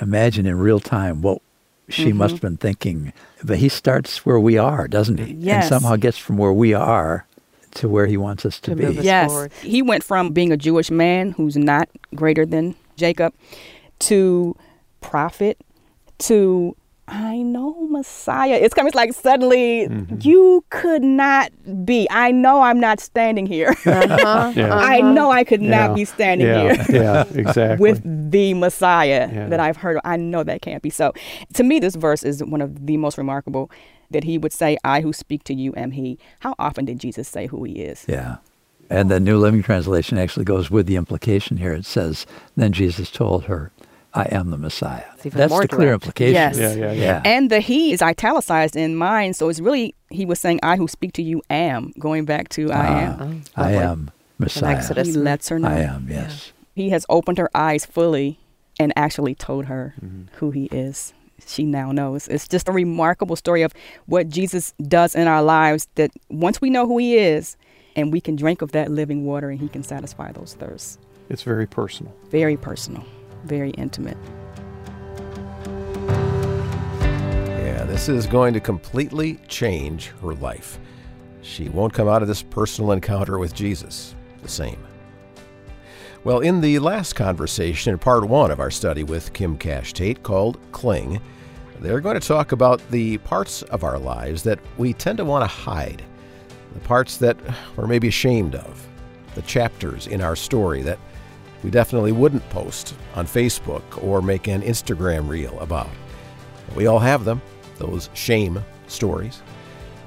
imagine 0.01 0.45
in 0.45 0.57
real 0.57 0.79
time 0.79 1.21
what 1.21 1.41
she 1.89 2.05
mm-hmm. 2.05 2.19
must 2.19 2.31
have 2.31 2.41
been 2.41 2.57
thinking 2.57 3.11
but 3.43 3.57
he 3.57 3.67
starts 3.67 4.25
where 4.25 4.39
we 4.39 4.57
are 4.57 4.87
doesn't 4.87 5.19
he 5.19 5.33
yes. 5.33 5.65
and 5.65 5.69
somehow 5.69 5.97
gets 5.97 6.17
from 6.17 6.37
where 6.37 6.53
we 6.53 6.73
are 6.73 7.27
to 7.75 7.89
where 7.89 8.05
he 8.05 8.17
wants 8.17 8.45
us 8.45 8.59
to, 8.61 8.75
to 8.75 8.91
be. 8.91 9.01
Yes. 9.01 9.31
Forward. 9.31 9.53
He 9.61 9.81
went 9.81 10.03
from 10.03 10.31
being 10.31 10.51
a 10.51 10.57
Jewish 10.57 10.91
man 10.91 11.31
who's 11.31 11.57
not 11.57 11.89
greater 12.15 12.45
than 12.45 12.75
Jacob 12.95 13.33
to 13.99 14.55
prophet 15.01 15.57
to 16.19 16.75
I 17.05 17.41
know 17.41 17.75
Messiah. 17.89 18.53
It's 18.53 18.73
coming 18.73 18.87
It's 18.87 18.95
like 18.95 19.13
suddenly 19.13 19.87
mm-hmm. 19.87 20.17
you 20.21 20.63
could 20.69 21.03
not 21.03 21.51
be. 21.85 22.07
I 22.09 22.31
know 22.31 22.61
I'm 22.61 22.79
not 22.79 22.99
standing 22.99 23.45
here. 23.45 23.75
Uh-huh, 23.93 24.51
yeah. 24.55 24.73
I 24.73 25.01
know 25.01 25.31
I 25.31 25.43
could 25.43 25.61
not 25.61 25.89
yeah. 25.89 25.93
be 25.93 26.05
standing 26.05 26.47
yeah. 26.47 26.83
here. 26.83 26.85
yeah, 27.01 27.25
exactly. 27.33 27.81
With 27.81 28.31
the 28.31 28.53
Messiah 28.53 29.49
that 29.49 29.59
I've 29.59 29.77
heard. 29.77 29.97
Of. 29.97 30.01
I 30.03 30.17
know 30.17 30.43
that 30.43 30.61
can't 30.61 30.81
be 30.81 30.89
so. 30.89 31.13
To 31.53 31.63
me, 31.63 31.79
this 31.79 31.95
verse 31.95 32.23
is 32.23 32.43
one 32.43 32.61
of 32.61 32.85
the 32.85 32.97
most 32.97 33.17
remarkable 33.17 33.69
that 34.13 34.23
he 34.23 34.37
would 34.37 34.53
say, 34.53 34.77
I 34.83 35.01
who 35.01 35.13
speak 35.13 35.43
to 35.45 35.53
you 35.53 35.73
am 35.75 35.91
he. 35.91 36.17
How 36.39 36.55
often 36.57 36.85
did 36.85 36.99
Jesus 36.99 37.27
say 37.27 37.47
who 37.47 37.63
he 37.63 37.81
is? 37.81 38.05
Yeah. 38.07 38.37
And 38.89 39.09
the 39.09 39.19
New 39.19 39.37
Living 39.37 39.63
Translation 39.63 40.17
actually 40.17 40.45
goes 40.45 40.69
with 40.69 40.87
the 40.87 40.95
implication 40.95 41.57
here. 41.57 41.73
It 41.73 41.85
says, 41.85 42.25
Then 42.55 42.71
Jesus 42.73 43.09
told 43.09 43.45
her, 43.45 43.71
I 44.13 44.27
am 44.31 44.51
the 44.51 44.57
Messiah. 44.57 45.05
That's 45.23 45.57
the 45.57 45.67
clear 45.67 45.93
implication. 45.93 46.35
Yes. 46.35 46.57
Yeah, 46.57 46.73
yeah, 46.73 46.91
yeah. 46.91 47.21
And 47.25 47.49
the 47.49 47.59
he 47.59 47.91
is 47.91 48.01
italicized 48.01 48.75
in 48.75 48.95
mine. 48.95 49.33
So 49.33 49.49
it's 49.49 49.59
really, 49.59 49.95
he 50.09 50.25
was 50.25 50.39
saying, 50.39 50.59
I 50.61 50.77
who 50.77 50.87
speak 50.87 51.13
to 51.13 51.23
you 51.23 51.41
am, 51.49 51.93
going 51.97 52.25
back 52.25 52.49
to 52.49 52.71
I 52.71 52.87
ah, 52.87 53.23
am. 53.23 53.43
I 53.55 53.71
am 53.71 54.11
Messiah. 54.37 54.75
Exodus. 54.75 55.07
He 55.07 55.13
lets 55.13 55.49
her 55.49 55.57
know. 55.57 55.69
I 55.69 55.79
am, 55.79 56.07
yes. 56.09 56.51
Yeah. 56.75 56.83
He 56.83 56.89
has 56.89 57.05
opened 57.09 57.39
her 57.39 57.49
eyes 57.55 57.85
fully 57.85 58.39
and 58.79 58.93
actually 58.95 59.33
told 59.33 59.65
her 59.65 59.95
mm-hmm. 60.03 60.35
who 60.35 60.51
he 60.51 60.65
is 60.65 61.13
she 61.47 61.65
now 61.65 61.91
knows. 61.91 62.27
It's 62.27 62.47
just 62.47 62.67
a 62.67 62.71
remarkable 62.71 63.35
story 63.35 63.61
of 63.61 63.73
what 64.05 64.29
Jesus 64.29 64.73
does 64.87 65.15
in 65.15 65.27
our 65.27 65.43
lives 65.43 65.87
that 65.95 66.11
once 66.29 66.61
we 66.61 66.69
know 66.69 66.85
who 66.87 66.97
he 66.97 67.17
is 67.17 67.57
and 67.95 68.11
we 68.11 68.21
can 68.21 68.35
drink 68.35 68.61
of 68.61 68.71
that 68.71 68.91
living 68.91 69.25
water 69.25 69.49
and 69.49 69.59
he 69.59 69.69
can 69.69 69.83
satisfy 69.83 70.31
those 70.31 70.55
thirsts. 70.55 70.97
It's 71.29 71.43
very 71.43 71.67
personal. 71.67 72.13
Very 72.29 72.57
personal, 72.57 73.03
very 73.45 73.71
intimate. 73.71 74.17
Yeah, 77.59 77.85
this 77.85 78.09
is 78.09 78.27
going 78.27 78.53
to 78.53 78.59
completely 78.59 79.39
change 79.47 80.07
her 80.21 80.33
life. 80.35 80.79
She 81.41 81.69
won't 81.69 81.93
come 81.93 82.07
out 82.07 82.21
of 82.21 82.27
this 82.27 82.41
personal 82.41 82.91
encounter 82.91 83.37
with 83.37 83.53
Jesus 83.53 84.15
the 84.41 84.49
same. 84.49 84.77
Well, 86.25 86.39
in 86.39 86.61
the 86.61 86.79
last 86.79 87.17
conversation 87.17 87.91
in 87.91 87.99
part 87.99 88.23
one 88.23 88.49
of 88.49 88.61
our 88.61 88.71
study 88.71 89.03
with 89.03 89.33
Kim 89.33 89.57
Cash 89.57 89.91
Tate 89.91 90.23
called 90.23 90.57
Cling, 90.71 91.19
They're 91.81 91.99
going 91.99 92.17
to 92.17 92.25
talk 92.25 92.53
about 92.53 92.79
the 92.91 93.17
parts 93.19 93.61
of 93.63 93.83
our 93.83 93.99
lives 93.99 94.41
that 94.43 94.59
we 94.77 94.93
tend 94.93 95.17
to 95.17 95.25
want 95.25 95.43
to 95.43 95.53
hide, 95.53 96.01
the 96.73 96.79
parts 96.79 97.17
that 97.17 97.35
we're 97.75 97.87
maybe 97.87 98.07
ashamed 98.07 98.55
of, 98.55 98.87
the 99.35 99.41
chapters 99.41 100.07
in 100.07 100.21
our 100.21 100.37
story 100.37 100.81
that 100.83 100.97
we 101.61 101.69
definitely 101.69 102.13
wouldn't 102.13 102.49
post 102.51 102.95
on 103.15 103.27
Facebook 103.27 103.83
or 104.01 104.21
make 104.21 104.47
an 104.47 104.61
Instagram 104.61 105.27
reel 105.27 105.59
about. 105.59 105.89
We 106.73 106.87
all 106.87 106.99
have 106.99 107.25
them, 107.25 107.41
those 107.79 108.09
shame 108.13 108.63
stories. 108.87 109.41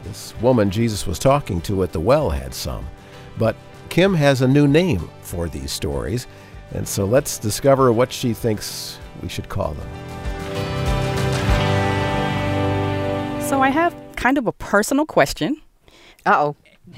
This 0.03 0.35
woman 0.41 0.71
Jesus 0.71 1.07
was 1.07 1.19
talking 1.19 1.61
to 1.63 1.83
at 1.83 1.93
the 1.93 2.01
well 2.01 2.31
had 2.31 2.55
some. 2.55 2.87
But 3.37 3.55
Kim 3.97 4.13
has 4.13 4.43
a 4.43 4.47
new 4.47 4.69
name 4.69 5.09
for 5.23 5.49
these 5.49 5.73
stories, 5.73 6.27
and 6.73 6.87
so 6.87 7.07
let's 7.07 7.39
discover 7.39 7.91
what 7.95 8.13
she 8.13 8.35
thinks 8.35 8.99
we 9.23 9.29
should 9.31 9.49
call 9.49 9.73
them. 9.73 9.89
So 13.49 13.63
I 13.63 13.71
have 13.71 13.97
kind 14.17 14.37
of 14.37 14.47
a 14.47 14.53
personal 14.53 15.07
question. 15.07 15.63
Uh 16.27 16.35
oh. 16.37 16.57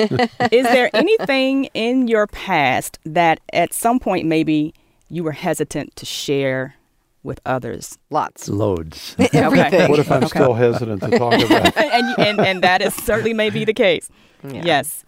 Is 0.51 0.65
there 0.65 0.91
anything 0.93 1.67
in 1.67 2.09
your 2.09 2.27
past 2.27 2.99
that 3.05 3.39
at 3.53 3.73
some 3.73 4.01
point 4.01 4.27
maybe 4.27 4.75
you 5.09 5.23
were 5.23 5.31
hesitant 5.31 5.95
to 5.95 6.05
share 6.05 6.75
with 7.23 7.39
others? 7.47 7.97
Lots. 8.11 8.49
Loads. 8.49 9.15
Everything. 9.33 9.89
What 9.89 10.01
if 10.01 10.11
I'm 10.11 10.27
still 10.27 10.55
hesitant 10.55 11.03
to 11.03 11.17
talk 11.17 11.35
about? 11.35 11.77
and, 11.77 12.19
and 12.19 12.41
and 12.41 12.63
that 12.63 12.83
is 12.83 12.93
certainly 12.93 13.35
may 13.35 13.51
be 13.51 13.65
the 13.65 13.73
case. 13.73 14.11
Yeah. 14.43 14.63
Yes. 14.65 15.05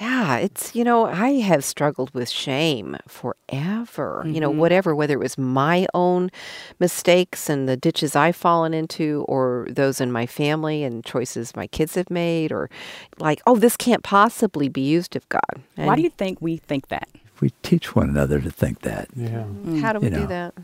Yeah, 0.00 0.36
it's, 0.36 0.74
you 0.74 0.82
know, 0.82 1.04
I 1.04 1.40
have 1.40 1.62
struggled 1.62 2.12
with 2.14 2.30
shame 2.30 2.96
forever. 3.06 4.24
You 4.26 4.40
know, 4.40 4.50
mm-hmm. 4.50 4.58
whatever, 4.58 4.94
whether 4.94 5.14
it 5.14 5.20
was 5.20 5.36
my 5.36 5.86
own 5.92 6.30
mistakes 6.78 7.50
and 7.50 7.68
the 7.68 7.76
ditches 7.76 8.16
I've 8.16 8.36
fallen 8.36 8.72
into, 8.72 9.26
or 9.28 9.66
those 9.70 10.00
in 10.00 10.10
my 10.10 10.24
family 10.26 10.84
and 10.84 11.04
choices 11.04 11.54
my 11.54 11.66
kids 11.66 11.96
have 11.96 12.08
made, 12.08 12.50
or 12.50 12.70
like, 13.18 13.42
oh, 13.46 13.56
this 13.56 13.76
can't 13.76 14.02
possibly 14.02 14.68
be 14.70 14.80
used 14.80 15.16
of 15.16 15.28
God. 15.28 15.62
Why 15.76 15.96
do 15.96 16.02
you 16.02 16.10
think 16.10 16.40
we 16.40 16.56
think 16.56 16.88
that? 16.88 17.08
we 17.40 17.50
teach 17.62 17.96
one 17.96 18.08
another 18.08 18.40
to 18.40 18.50
think 18.50 18.80
that. 18.80 19.08
Yeah. 19.16 19.44
Mm. 19.44 19.80
How 19.80 19.92
do 19.92 20.00
we 20.00 20.06
you 20.06 20.14
do 20.14 20.26
that? 20.26 20.54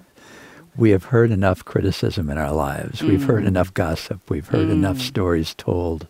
We 0.77 0.91
have 0.91 1.05
heard 1.05 1.31
enough 1.31 1.65
criticism 1.65 2.29
in 2.29 2.37
our 2.37 2.53
lives. 2.53 3.03
We've 3.03 3.25
heard 3.25 3.45
Mm. 3.45 3.49
enough 3.49 3.73
gossip. 3.73 4.29
We've 4.29 4.47
heard 4.47 4.69
enough 4.69 4.99
mm. 4.99 5.09
stories 5.09 5.55
told 5.55 6.07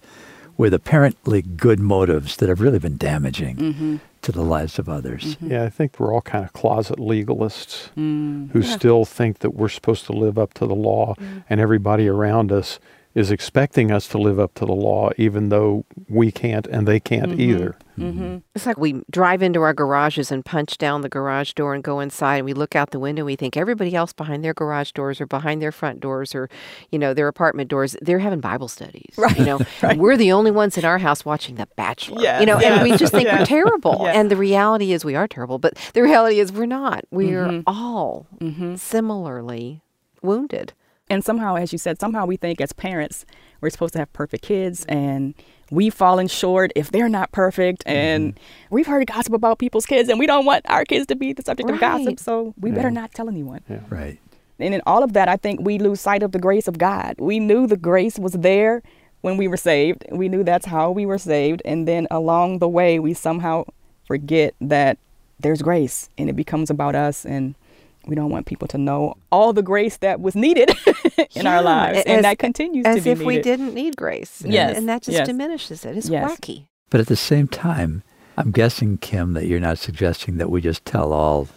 with 0.57 0.73
apparently 0.75 1.43
good 1.43 1.79
motives 1.81 2.37
that 2.37 2.49
have 2.49 2.61
really 2.61 2.79
been 2.79 2.97
damaging 2.97 3.57
Mm-hmm. 3.57 3.97
to 4.23 4.33
the 4.33 4.43
lives 4.43 4.79
of 4.79 4.89
others. 4.89 5.37
Yeah, 5.41 5.63
I 5.65 5.69
think 5.71 6.01
we're 6.01 6.13
all 6.13 6.23
kind 6.23 6.45
of 6.45 6.53
closet 6.53 6.99
legalists 6.99 7.91
Mm. 7.97 8.51
who 8.53 8.63
still 8.63 9.05
think 9.05 9.39
that 9.41 9.55
we're 9.55 9.69
supposed 9.69 10.07
to 10.07 10.13
live 10.13 10.39
up 10.39 10.55
to 10.55 10.67
the 10.67 10.75
law 10.75 11.15
and 11.49 11.61
everybody 11.61 12.09
around 12.09 12.51
us 12.51 12.79
is 13.17 13.31
expecting 13.31 13.91
us 13.91 14.07
to 14.07 14.19
live 14.19 14.39
up 14.39 14.53
to 14.53 14.67
the 14.67 14.75
law 14.75 15.11
even 15.17 15.49
though 15.49 15.87
we 16.07 16.31
can't 16.31 16.67
and 16.67 16.87
they 16.87 17.01
can't 17.01 17.31
mm-hmm. 17.31 17.41
either. 17.41 17.77
Mm-hmm. 17.99 18.37
It's 18.55 18.67
like 18.67 18.77
we 18.77 19.01
drive 19.11 19.43
into 19.43 19.63
our 19.63 19.73
garages 19.73 20.31
and 20.31 20.45
punch 20.45 20.77
down 20.77 21.01
the 21.01 21.09
garage 21.09 21.55
door 21.55 21.75
and 21.75 21.83
go 21.83 21.99
inside 21.99 22.37
and 22.37 22.45
we 22.45 22.53
look 22.53 22.77
out 22.77 22.91
the 22.91 23.01
window 23.01 23.23
and 23.23 23.27
we 23.27 23.35
think 23.35 23.57
everybody 23.57 23.95
else 23.95 24.13
behind 24.13 24.45
their 24.45 24.53
garage 24.53 24.93
doors 24.93 25.19
or 25.19 25.27
behind 25.27 25.63
their 25.63 25.73
front 25.73 26.01
doors 26.01 26.35
or, 26.35 26.51
you 26.93 26.99
know, 26.99 27.15
their 27.15 27.27
apartment 27.27 27.71
doors, 27.71 27.97
they're 28.03 28.19
having 28.19 28.41
Bible 28.41 28.69
studies. 28.69 29.15
Right. 29.17 29.39
You 29.39 29.47
know, 29.47 29.61
we're 29.97 30.19
the 30.19 30.33
only 30.33 30.51
ones 30.51 30.77
in 30.77 30.85
our 30.85 30.99
house 30.99 31.25
watching 31.25 31.55
The 31.55 31.69
Bachelor. 31.75 32.21
Yes, 32.21 32.41
you 32.41 32.47
know, 32.47 32.59
and 32.59 32.83
we 32.83 32.99
just 32.99 33.15
think 33.15 33.31
we're 33.31 33.47
terrible. 33.47 33.97
yes. 34.03 34.15
And 34.15 34.31
the 34.31 34.37
reality 34.37 34.93
is 34.93 35.07
we 35.07 35.15
are 35.15 35.27
terrible, 35.27 35.59
but 35.59 35.75
the 35.95 36.03
reality 36.03 36.39
is 36.39 36.53
we're 36.53 36.67
not. 36.67 37.07
We're 37.11 37.47
mm-hmm. 37.47 37.63
all 37.67 38.27
similarly 38.77 39.81
wounded. 40.21 40.75
And 41.09 41.25
somehow, 41.25 41.57
as 41.57 41.73
you 41.73 41.79
said, 41.79 42.01
somehow 42.01 42.27
we 42.27 42.37
think 42.37 42.61
as 42.61 42.73
parents 42.73 43.25
we're 43.61 43.71
supposed 43.71 43.93
to 43.95 43.99
have 44.01 44.13
perfect 44.13 44.45
kids, 44.45 44.85
and 44.87 45.35
we've 45.71 45.95
fallen 45.95 46.29
short 46.29 46.73
if 46.75 46.91
they're 46.91 47.09
not 47.09 47.33
perfect. 47.33 47.85
Mm-hmm. 47.85 47.97
And 47.97 48.41
we've 48.71 48.87
heard 48.87 49.07
gossip 49.07 49.33
about 49.33 49.59
people's 49.59 49.87
kids, 49.87 50.09
and 50.09 50.19
we 50.19 50.27
don't 50.27 50.45
want 50.45 50.67
our 50.69 50.85
kids 50.85 51.07
to 51.07 51.17
be 51.17 51.33
the 51.33 51.43
subject 51.43 51.71
of 51.71 51.81
gossip, 51.81 52.19
so 52.19 52.55
we 52.61 52.71
better 52.71 52.91
not 52.91 53.13
tell 53.13 53.29
anyone. 53.29 53.63
Right. 53.89 54.19
And 54.59 54.75
in 54.75 54.83
all 54.87 55.03
of 55.03 55.13
that, 55.13 55.29
I 55.29 55.37
think 55.37 55.61
we 55.61 55.79
lose 55.79 56.01
sight 56.01 56.23
of 56.23 56.33
the 56.33 56.39
grace 56.39 56.67
of 56.67 56.79
God. 56.79 57.17
We 57.19 57.39
knew 57.39 57.67
the 57.67 57.77
grace 57.77 58.19
was 58.19 58.33
there 58.33 58.83
when 59.21 59.37
we 59.37 59.49
were 59.49 59.57
saved. 59.57 60.05
We 60.11 60.29
knew 60.29 60.45
that's 60.45 60.67
how 60.67 60.91
we 60.91 61.05
were 61.05 61.19
saved. 61.19 61.61
And 61.65 61.87
then 61.87 62.07
along 62.11 62.59
the 62.59 62.69
way, 62.69 62.99
we 62.99 63.13
somehow 63.13 63.65
forget 64.07 64.55
that 64.61 64.99
there's 65.41 65.61
grace 65.61 66.09
and 66.17 66.31
it 66.31 66.37
becomes 66.37 66.71
about 66.71 66.95
us. 66.95 67.27
And 67.27 67.55
we 68.07 68.15
don't 68.15 68.31
want 68.31 68.47
people 68.47 68.69
to 68.69 68.79
know 68.79 69.15
all 69.33 69.53
the 69.53 69.63
grace 69.63 69.97
that 69.99 70.21
was 70.21 70.35
needed 70.35 70.71
in 71.17 71.27
Yeah, 71.45 71.57
our 71.57 71.63
lives. 71.63 71.99
as- 71.99 72.05
and 72.07 72.25
that 72.25 72.39
continues 72.39 72.85
to 72.85 72.91
As 72.91 73.05
be 73.05 73.11
if 73.11 73.23
we 73.23 73.41
didn't 73.41 73.75
need 73.75 73.97
grace. 73.97 74.41
And- 74.43 74.53
Yes, 74.53 74.77
And 74.79 74.89
that 74.89 75.03
just 75.03 75.17
yes. 75.19 75.27
diminishes 75.27 75.85
it. 75.85 75.97
It's 75.97 76.09
Yes. 76.09 76.31
wacky. 76.31 76.67
But 76.91 77.01
at 77.01 77.09
the 77.09 77.17
same 77.17 77.49
time, 77.49 78.03
I'm 78.37 78.51
guessing, 78.53 78.99
Kim, 78.99 79.33
that 79.33 79.47
you're 79.47 79.61
not 79.61 79.79
suggesting 79.79 80.37
that 80.39 80.51
we 80.51 80.61
just 80.61 80.85
tell 80.85 81.13
all 81.13 81.49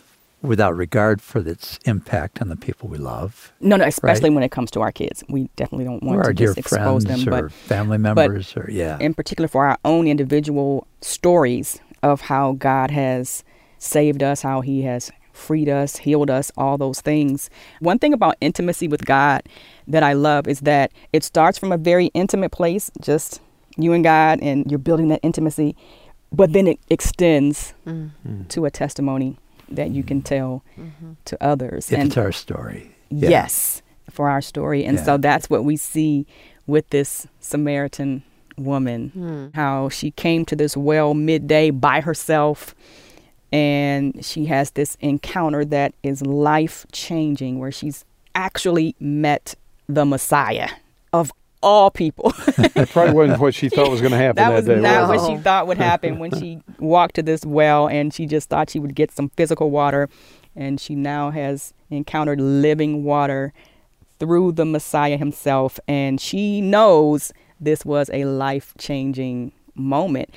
without 0.42 0.74
regard 0.76 1.22
for 1.22 1.40
its 1.40 1.78
impact 1.86 2.42
on 2.42 2.48
the 2.48 2.56
people 2.56 2.88
we 2.88 2.98
love, 2.98 3.52
No, 3.60 3.76
no, 3.76 3.84
especially 3.86 4.30
Right. 4.30 4.36
when 4.36 4.44
it 4.44 4.52
comes 4.52 4.72
to 4.72 4.80
our 4.82 4.92
kids. 4.92 5.22
We 5.28 5.50
definitely 5.58 5.84
don't 5.84 6.02
want 6.02 6.18
or 6.20 6.22
to 6.24 6.28
our 6.30 6.34
dear 6.34 6.48
just 6.48 6.60
expose 6.60 7.04
friends 7.04 7.26
them. 7.26 7.34
or 7.34 7.42
But 7.44 7.52
family 7.52 7.98
members, 7.98 8.56
or 8.56 8.70
yeah. 8.72 8.98
in 9.02 9.14
particular 9.14 9.50
for 9.50 9.66
our 9.66 9.78
own 9.84 10.08
individual 10.08 10.88
stories 11.02 11.80
of 12.02 12.22
how 12.22 12.54
God 12.54 12.90
has 12.92 13.44
saved 13.80 14.24
us, 14.24 14.42
how 14.42 14.62
He 14.62 14.84
has 14.84 15.12
freed 15.40 15.70
us, 15.70 15.98
healed 15.98 16.30
us, 16.30 16.52
all 16.58 16.78
those 16.78 17.02
things. 17.02 17.50
One 17.80 18.00
thing 18.00 18.14
about 18.14 18.36
intimacy 18.42 18.88
with 18.88 19.06
God 19.06 19.44
that 19.88 20.04
I 20.04 20.14
love 20.14 20.48
is 20.48 20.62
that 20.62 20.92
it 21.14 21.24
starts 21.24 21.58
from 21.58 21.72
a 21.72 21.78
very 21.78 22.08
intimate 22.08 22.52
place, 22.52 22.92
just 23.02 23.42
you 23.78 23.94
and 23.94 24.04
God, 24.04 24.40
and 24.42 24.70
you're 24.70 24.80
building 24.80 25.08
that 25.10 25.22
intimacy, 25.24 25.76
but 26.32 26.54
then 26.54 26.68
it 26.68 26.80
extends 26.90 27.74
mm. 27.86 28.12
to 28.50 28.66
a 28.66 28.72
testimony 28.72 29.38
that 29.70 29.92
you 29.92 30.04
can 30.04 30.22
tell 30.22 30.64
mm-hmm. 30.78 31.14
to 31.26 31.44
others. 31.44 31.92
if 31.92 31.98
and 31.98 32.08
it's 32.08 32.18
our 32.18 32.32
story. 32.32 32.96
Yeah. 33.10 33.30
Yes, 33.30 33.82
for 34.10 34.30
our 34.30 34.42
story. 34.42 34.84
And 34.84 35.00
so 35.00 35.18
that's 35.18 35.50
what 35.50 35.64
we 35.64 35.78
see 35.78 36.26
with 36.68 36.90
this 36.90 37.28
Samaritan 37.40 38.24
woman, 38.58 39.10
hmm. 39.10 39.48
how 39.56 39.90
she 39.90 40.12
came 40.12 40.46
to 40.46 40.56
this 40.56 40.76
well 40.76 41.14
midday 41.14 41.72
by 41.72 42.02
herself. 42.02 42.76
And 43.52 44.24
she 44.24 44.46
has 44.46 44.72
this 44.72 44.96
encounter 45.02 45.66
that 45.66 45.94
is 46.04 46.22
life 46.26 46.86
changing, 46.92 47.60
where 47.60 47.72
she's 47.72 48.06
actually 48.36 48.96
met 49.00 49.56
the 49.88 50.06
Messiah 50.06 50.70
of 51.12 51.32
all 51.62 51.92
people. 51.92 52.34
That 52.76 52.90
probably 52.92 53.14
wasn't 53.14 53.42
what 53.42 53.56
she 53.56 53.68
thought 53.68 53.90
was 53.90 54.00
going 54.00 54.12
to 54.18 54.18
happen 54.18 54.36
that 54.36 54.50
that, 54.50 54.56
was 54.56 54.66
day. 54.66 54.80
not 54.80 55.10
was 55.10 55.22
what 55.22 55.30
she 55.30 55.38
thought 55.42 55.68
would 55.68 55.78
happen 55.78 56.20
when 56.20 56.32
she 56.40 56.62
walked 56.80 57.16
to 57.16 57.24
this 57.24 57.46
well 57.46 57.90
and 57.90 58.14
she 58.14 58.26
just 58.26 58.48
thought 58.48 58.70
she 58.70 58.80
would 58.80 58.96
get 58.96 59.12
some 59.12 59.30
physical 59.30 59.70
water 59.70 60.08
and 60.56 60.80
she 60.80 60.96
now 60.96 61.30
has 61.32 61.74
encountered 61.90 62.40
living 62.40 63.04
water 63.04 63.52
through 64.20 64.54
the 64.54 64.66
Messiah 64.66 65.18
himself 65.18 65.80
and 65.88 66.22
she 66.22 66.62
knows 66.62 67.34
this 67.60 67.84
was 67.84 68.10
a 68.14 68.24
life-changing 68.26 69.52
moment 69.76 70.30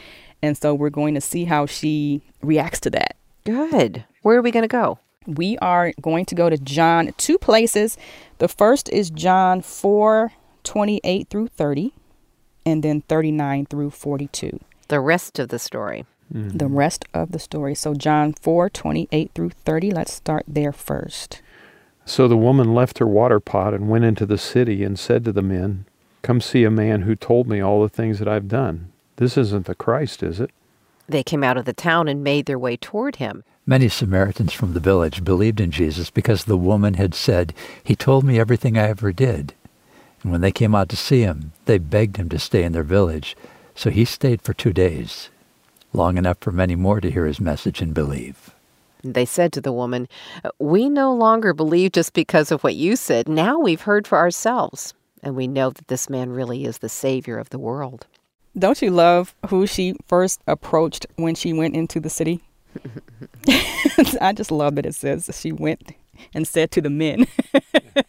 and 0.43 0.57
so 0.57 0.75
we're 0.75 0.91
going 0.91 1.15
to 1.15 1.21
see 1.21 1.45
how 1.45 1.67
she 1.67 2.23
reacts 2.43 2.81
to 2.81 2.91
that 2.91 3.17
Good. 3.45 4.05
Where 4.23 4.39
are 4.39 4.43
we 4.43 4.53
going 4.53 4.63
to 4.63 4.69
go? 4.69 4.99
we 5.27 5.57
are 5.59 5.93
going 6.01 6.25
to 6.27 6.35
go 6.35 6.51
to 6.51 6.59
John 6.59 7.13
two 7.17 7.39
places. 7.39 7.97
The 8.39 8.49
first 8.49 8.89
is 8.91 9.11
John 9.11 9.63
4 9.63 10.33
28 10.65 11.29
through 11.29 11.49
30, 11.49 11.93
and 12.65 12.83
then 12.83 13.01
39 13.03 13.67
through 13.67 13.91
42. 13.91 14.61
The 14.89 15.01
rest 15.01 15.39
of 15.39 15.49
the 15.49 15.59
story. 15.59 16.07
Mm-hmm. 16.33 16.57
The 16.57 16.69
rest 16.69 17.05
of 17.13 17.33
the 17.33 17.39
story. 17.39 17.75
So, 17.75 17.95
John 17.95 18.33
4 18.33 18.71
28 18.71 19.31
through 19.35 19.51
30. 19.51 19.91
Let's 19.91 20.13
start 20.13 20.45
there 20.47 20.73
first. 20.73 21.43
So 22.05 22.27
the 22.27 22.37
woman 22.37 22.75
left 22.75 22.99
her 22.99 23.07
water 23.07 23.39
pot 23.39 23.75
and 23.75 23.89
went 23.89 24.05
into 24.05 24.27
the 24.27 24.39
city 24.39 24.83
and 24.83 24.99
said 24.99 25.25
to 25.25 25.33
the 25.33 25.43
men, 25.43 25.85
Come 26.23 26.41
see 26.41 26.65
a 26.65 26.71
man 26.71 27.03
who 27.03 27.15
told 27.15 27.49
me 27.49 27.61
all 27.61 27.81
the 27.81 27.89
things 27.89 28.19
that 28.19 28.27
I've 28.27 28.49
done. 28.49 28.92
This 29.17 29.37
isn't 29.37 29.67
the 29.67 29.75
Christ, 29.75 30.23
is 30.23 30.41
it? 30.41 30.51
They 31.09 31.23
came 31.23 31.45
out 31.45 31.57
of 31.57 31.65
the 31.65 31.73
town 31.73 32.09
and 32.09 32.25
made 32.25 32.47
their 32.47 32.59
way 32.59 32.77
toward 32.77 33.17
him. 33.17 33.45
Many 33.67 33.89
Samaritans 33.89 34.53
from 34.53 34.73
the 34.73 34.81
village 34.81 35.23
believed 35.23 35.61
in 35.61 35.71
Jesus 35.71 36.11
because 36.11 36.45
the 36.45 36.57
woman 36.57 36.95
had 36.95 37.15
said, 37.15 37.55
He 37.85 37.95
told 37.95 38.25
me 38.25 38.39
everything 38.41 38.77
I 38.77 38.89
ever 38.89 39.13
did. 39.13 39.55
And 40.23 40.33
when 40.33 40.41
they 40.41 40.53
came 40.53 40.75
out 40.75 40.89
to 40.91 40.97
see 40.97 41.21
him, 41.21 41.53
they 41.67 41.79
begged 41.79 42.17
him 42.17 42.29
to 42.31 42.39
stay 42.39 42.63
in 42.63 42.73
their 42.73 42.83
village. 42.83 43.37
So 43.75 43.91
he 43.91 44.05
stayed 44.05 44.43
for 44.43 44.55
two 44.55 44.73
days, 44.73 45.31
long 45.93 46.17
enough 46.17 46.39
for 46.41 46.53
many 46.53 46.77
more 46.77 47.01
to 47.01 47.11
hear 47.11 47.27
his 47.27 47.41
message 47.41 47.81
and 47.81 47.95
believe. 47.95 48.55
They 49.05 49.25
said 49.25 49.53
to 49.53 49.61
the 49.61 49.73
woman, 49.73 50.09
We 50.59 50.89
no 50.89 51.13
longer 51.13 51.53
believe 51.53 51.93
just 51.93 52.13
because 52.13 52.53
of 52.53 52.63
what 52.63 52.77
you 52.77 52.95
said. 52.95 53.29
Now 53.29 53.59
we've 53.59 53.83
heard 53.83 54.07
for 54.07 54.19
ourselves, 54.19 54.95
and 55.23 55.35
we 55.35 55.49
know 55.49 55.71
that 55.71 55.89
this 55.89 56.09
man 56.09 56.31
really 56.31 56.65
is 56.65 56.79
the 56.79 56.89
Savior 56.89 57.39
of 57.39 57.51
the 57.51 57.59
world. 57.59 58.07
Don't 58.59 58.81
you 58.83 58.91
love 58.91 59.35
who 59.49 59.67
she 59.67 59.95
first 60.07 60.41
approached 60.47 61.07
when 61.17 61.35
she 61.35 61.53
went 61.53 61.75
into 61.75 62.01
the 62.01 62.11
city? 62.11 62.41
I 64.21 64.33
just 64.35 64.51
love 64.51 64.75
that 64.77 64.87
it 64.87 64.95
says 64.95 65.31
she 65.41 65.53
went 65.53 65.93
and 66.35 66.47
said 66.47 66.71
to 66.73 66.81
the 66.81 66.91
men. 66.91 67.27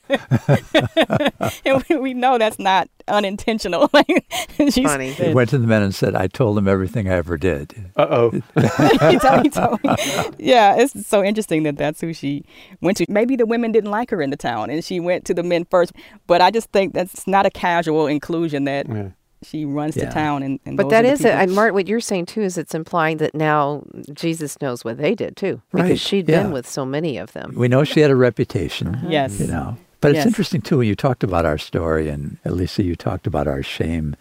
and 1.66 1.84
we, 1.90 1.98
we 1.98 2.14
know 2.14 2.38
that's 2.38 2.60
not 2.60 2.90
unintentional. 3.08 3.90
Like, 3.94 4.26
Funny. 4.58 5.12
He 5.12 5.34
went 5.34 5.50
to 5.52 5.58
the 5.58 5.68
men 5.68 5.82
and 5.84 5.94
said, 5.94 6.16
I 6.16 6.28
told 6.28 6.58
them 6.58 6.68
everything 6.68 7.08
I 7.08 7.14
ever 7.14 7.38
did. 7.38 7.92
Uh 7.96 8.08
oh. 8.10 8.32
he 8.32 9.18
told, 9.20 9.44
he 9.44 9.50
told. 9.50 9.80
Yeah, 10.40 10.76
it's 10.78 11.08
so 11.08 11.24
interesting 11.24 11.64
that 11.64 11.78
that's 11.78 12.02
who 12.02 12.14
she 12.14 12.46
went 12.82 12.98
to. 12.98 13.06
Maybe 13.10 13.36
the 13.36 13.46
women 13.46 13.72
didn't 13.72 13.92
like 13.92 14.10
her 14.10 14.22
in 14.22 14.30
the 14.30 14.38
town, 14.38 14.70
and 14.70 14.84
she 14.84 15.00
went 15.00 15.26
to 15.26 15.34
the 15.34 15.44
men 15.44 15.66
first. 15.66 15.94
But 16.28 16.42
I 16.42 16.50
just 16.52 16.72
think 16.72 16.94
that's 16.94 17.28
not 17.28 17.46
a 17.46 17.52
casual 17.52 18.08
inclusion 18.08 18.64
that 18.66 18.88
Yeah. 18.88 19.10
She 19.44 19.66
runs 19.66 19.96
Yeah. 19.96 20.06
to 20.08 20.12
town. 20.12 20.44
And, 20.44 20.60
and 20.66 20.78
But 20.78 20.84
those 20.84 20.92
that 20.92 21.06
are 21.06 21.08
the 21.08 21.14
is 21.14 21.26
it. 21.26 21.32
And 21.34 21.52
Mart, 21.54 21.74
what 21.74 21.88
you're 21.88 22.00
saying 22.00 22.26
too 22.28 22.42
is 22.42 22.58
it's 22.58 22.74
implying 22.76 23.18
that 23.18 23.34
now 23.36 23.84
Jesus 24.14 24.60
knows 24.62 24.84
what 24.84 24.98
they 24.98 25.14
did 25.16 25.36
too, 25.36 25.62
because 25.72 25.90
Right, 25.90 26.00
she'd 26.00 26.28
yeah. 26.30 26.44
been 26.44 26.52
with 26.52 26.68
so 26.68 26.86
many 26.86 27.18
of 27.18 27.32
them. 27.34 27.54
We 27.56 27.68
know 27.68 27.84
she 27.84 28.00
had 28.02 28.12
a 28.12 28.16
reputation. 28.16 28.96
Uh-huh. 28.96 29.08
Yes. 29.10 29.40
You 29.40 29.48
know. 29.48 29.78
But 30.02 30.12
it's 30.12 30.18
Yes. 30.18 30.26
interesting 30.28 30.62
too 30.62 30.80
when 30.80 30.88
you 30.88 30.96
talked 30.96 31.24
about 31.24 31.46
our 31.46 31.58
story 31.58 32.10
and 32.10 32.38
Elisa, 32.44 32.84
you 32.84 32.96
talked 32.96 33.26
about 33.28 33.48
our 33.48 33.64
shame. 33.64 34.16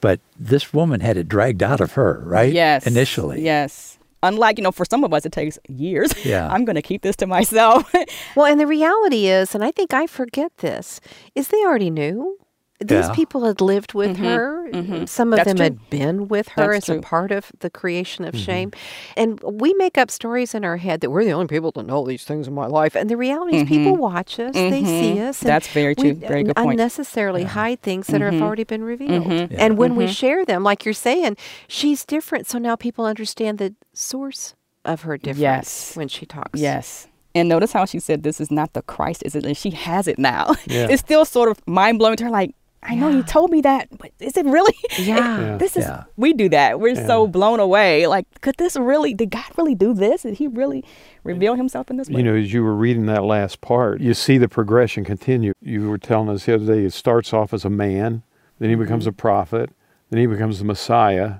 But 0.00 0.20
this 0.38 0.72
woman 0.72 1.00
had 1.00 1.16
it 1.16 1.28
dragged 1.28 1.62
out 1.62 1.80
of 1.80 1.92
her, 1.92 2.22
right? 2.24 2.52
Yes. 2.52 2.86
Initially. 2.86 3.42
Yes. 3.42 3.98
Unlike, 4.22 4.58
you 4.58 4.64
know, 4.64 4.72
for 4.72 4.84
some 4.84 5.04
of 5.04 5.14
us, 5.14 5.24
it 5.26 5.30
takes 5.32 5.58
years. 5.68 6.12
Yeah. 6.24 6.48
I'm 6.50 6.64
going 6.64 6.74
to 6.74 6.82
keep 6.82 7.02
this 7.02 7.14
to 7.16 7.26
myself. 7.26 7.92
Well, 8.36 8.46
and 8.46 8.60
the 8.60 8.66
reality 8.66 9.26
is, 9.28 9.54
and 9.54 9.62
I 9.64 9.70
think 9.70 9.92
I 9.94 10.06
forget 10.06 10.50
this, 10.58 11.00
is 11.36 11.48
they 11.48 11.62
already 11.64 11.90
knew. 11.90 12.36
These 12.80 12.90
Yeah. 12.90 13.12
people 13.12 13.44
had 13.44 13.60
lived 13.60 13.92
with 13.92 14.14
mm-hmm. 14.16 14.24
her. 14.24 14.68
Mm-hmm. 14.70 15.04
Some 15.06 15.32
of 15.32 15.38
That's 15.38 15.48
them 15.48 15.56
true. 15.56 15.64
had 15.64 15.90
been 15.90 16.28
with 16.28 16.48
her 16.50 16.74
That's 16.74 16.88
as 16.88 16.96
a 16.98 17.00
part 17.00 17.32
of 17.32 17.50
the 17.58 17.70
creation 17.70 18.24
of 18.24 18.34
mm-hmm. 18.34 18.44
shame. 18.44 18.72
And 19.16 19.40
we 19.42 19.74
make 19.74 19.98
up 19.98 20.10
stories 20.12 20.54
in 20.54 20.64
our 20.64 20.76
head 20.76 21.00
that 21.00 21.10
we're 21.10 21.24
the 21.24 21.32
only 21.32 21.48
people 21.48 21.72
to 21.72 21.82
know 21.82 22.04
these 22.06 22.22
things 22.24 22.46
in 22.46 22.54
my 22.54 22.66
life. 22.66 22.94
And 22.94 23.10
the 23.10 23.16
reality 23.16 23.56
is, 23.56 23.68
people 23.68 23.96
watch 23.96 24.38
us, 24.38 24.54
they 24.54 24.84
see 24.84 25.20
us. 25.20 25.42
and 25.42 25.48
That's 25.48 25.66
very 25.68 25.94
we 25.98 26.02
true. 26.02 26.14
Very 26.14 26.44
good 26.44 26.54
point. 26.54 26.72
unnecessarily 26.72 27.44
hide 27.44 27.82
things 27.82 28.06
that 28.08 28.20
have 28.20 28.40
already 28.40 28.64
been 28.64 28.84
revealed. 28.84 29.26
And 29.52 29.76
when 29.76 29.96
we 29.96 30.06
share 30.06 30.44
them, 30.44 30.62
like 30.62 30.84
you're 30.84 30.94
saying, 30.94 31.36
she's 31.66 32.04
different. 32.04 32.46
So 32.46 32.58
now 32.58 32.76
people 32.76 33.04
understand 33.04 33.58
the 33.58 33.74
source 33.92 34.54
of 34.84 35.02
her 35.02 35.18
difference 35.18 35.40
Yes. 35.40 35.96
when 35.96 36.06
she 36.08 36.26
talks. 36.26 36.60
Yes. 36.60 37.08
And 37.34 37.48
notice 37.48 37.72
how 37.72 37.84
she 37.84 38.00
said, 38.00 38.22
This 38.22 38.40
is 38.40 38.50
not 38.50 38.72
the 38.72 38.82
Christ, 38.82 39.22
is 39.24 39.34
it? 39.34 39.44
And 39.44 39.56
she 39.56 39.70
has 39.70 40.08
it 40.08 40.18
now. 40.18 40.54
Yeah. 40.66 40.86
It's 40.90 41.00
still 41.00 41.24
sort 41.24 41.50
of 41.50 41.60
mind 41.66 41.98
blowing 41.98 42.16
to 42.16 42.24
her, 42.24 42.30
like, 42.30 42.54
I 42.82 42.94
know 42.94 43.08
you 43.08 43.22
told 43.22 43.50
me 43.50 43.60
that, 43.62 43.88
but 43.98 44.12
is 44.20 44.36
it 44.36 44.46
really? 44.46 44.74
Yeah. 44.98 45.40
Yeah. 45.40 45.56
This 45.56 45.76
is, 45.76 45.84
Yeah. 45.84 46.04
we 46.16 46.32
do 46.32 46.48
that. 46.50 46.80
We're 46.80 46.94
so 46.94 47.26
blown 47.26 47.60
away. 47.60 48.06
Like, 48.06 48.26
could 48.40 48.54
this 48.56 48.76
really, 48.76 49.14
did 49.14 49.30
God 49.30 49.44
really 49.56 49.74
do 49.74 49.92
this? 49.94 50.22
Did 50.22 50.34
he 50.34 50.46
really 50.46 50.84
reveal 51.24 51.54
himself 51.54 51.90
in 51.90 51.96
this 51.96 52.08
way? 52.08 52.18
You 52.18 52.22
know, 52.22 52.34
as 52.36 52.52
you 52.52 52.62
were 52.62 52.74
reading 52.74 53.06
that 53.06 53.24
last 53.24 53.60
part, 53.60 54.00
you 54.00 54.14
see 54.14 54.38
the 54.38 54.48
progression 54.48 55.04
continue. 55.04 55.52
You 55.60 55.88
were 55.90 55.98
telling 55.98 56.28
us 56.28 56.46
the 56.46 56.54
other 56.54 56.66
day 56.66 56.84
it 56.84 56.92
starts 56.92 57.32
off 57.32 57.52
as 57.52 57.64
a 57.64 57.70
man, 57.70 58.22
then 58.58 58.70
he 58.70 58.76
becomes 58.76 59.04
Mm-hmm. 59.04 59.10
a 59.10 59.12
prophet, 59.12 59.70
then 60.10 60.20
he 60.20 60.26
becomes 60.26 60.58
the 60.58 60.64
Messiah, 60.64 61.34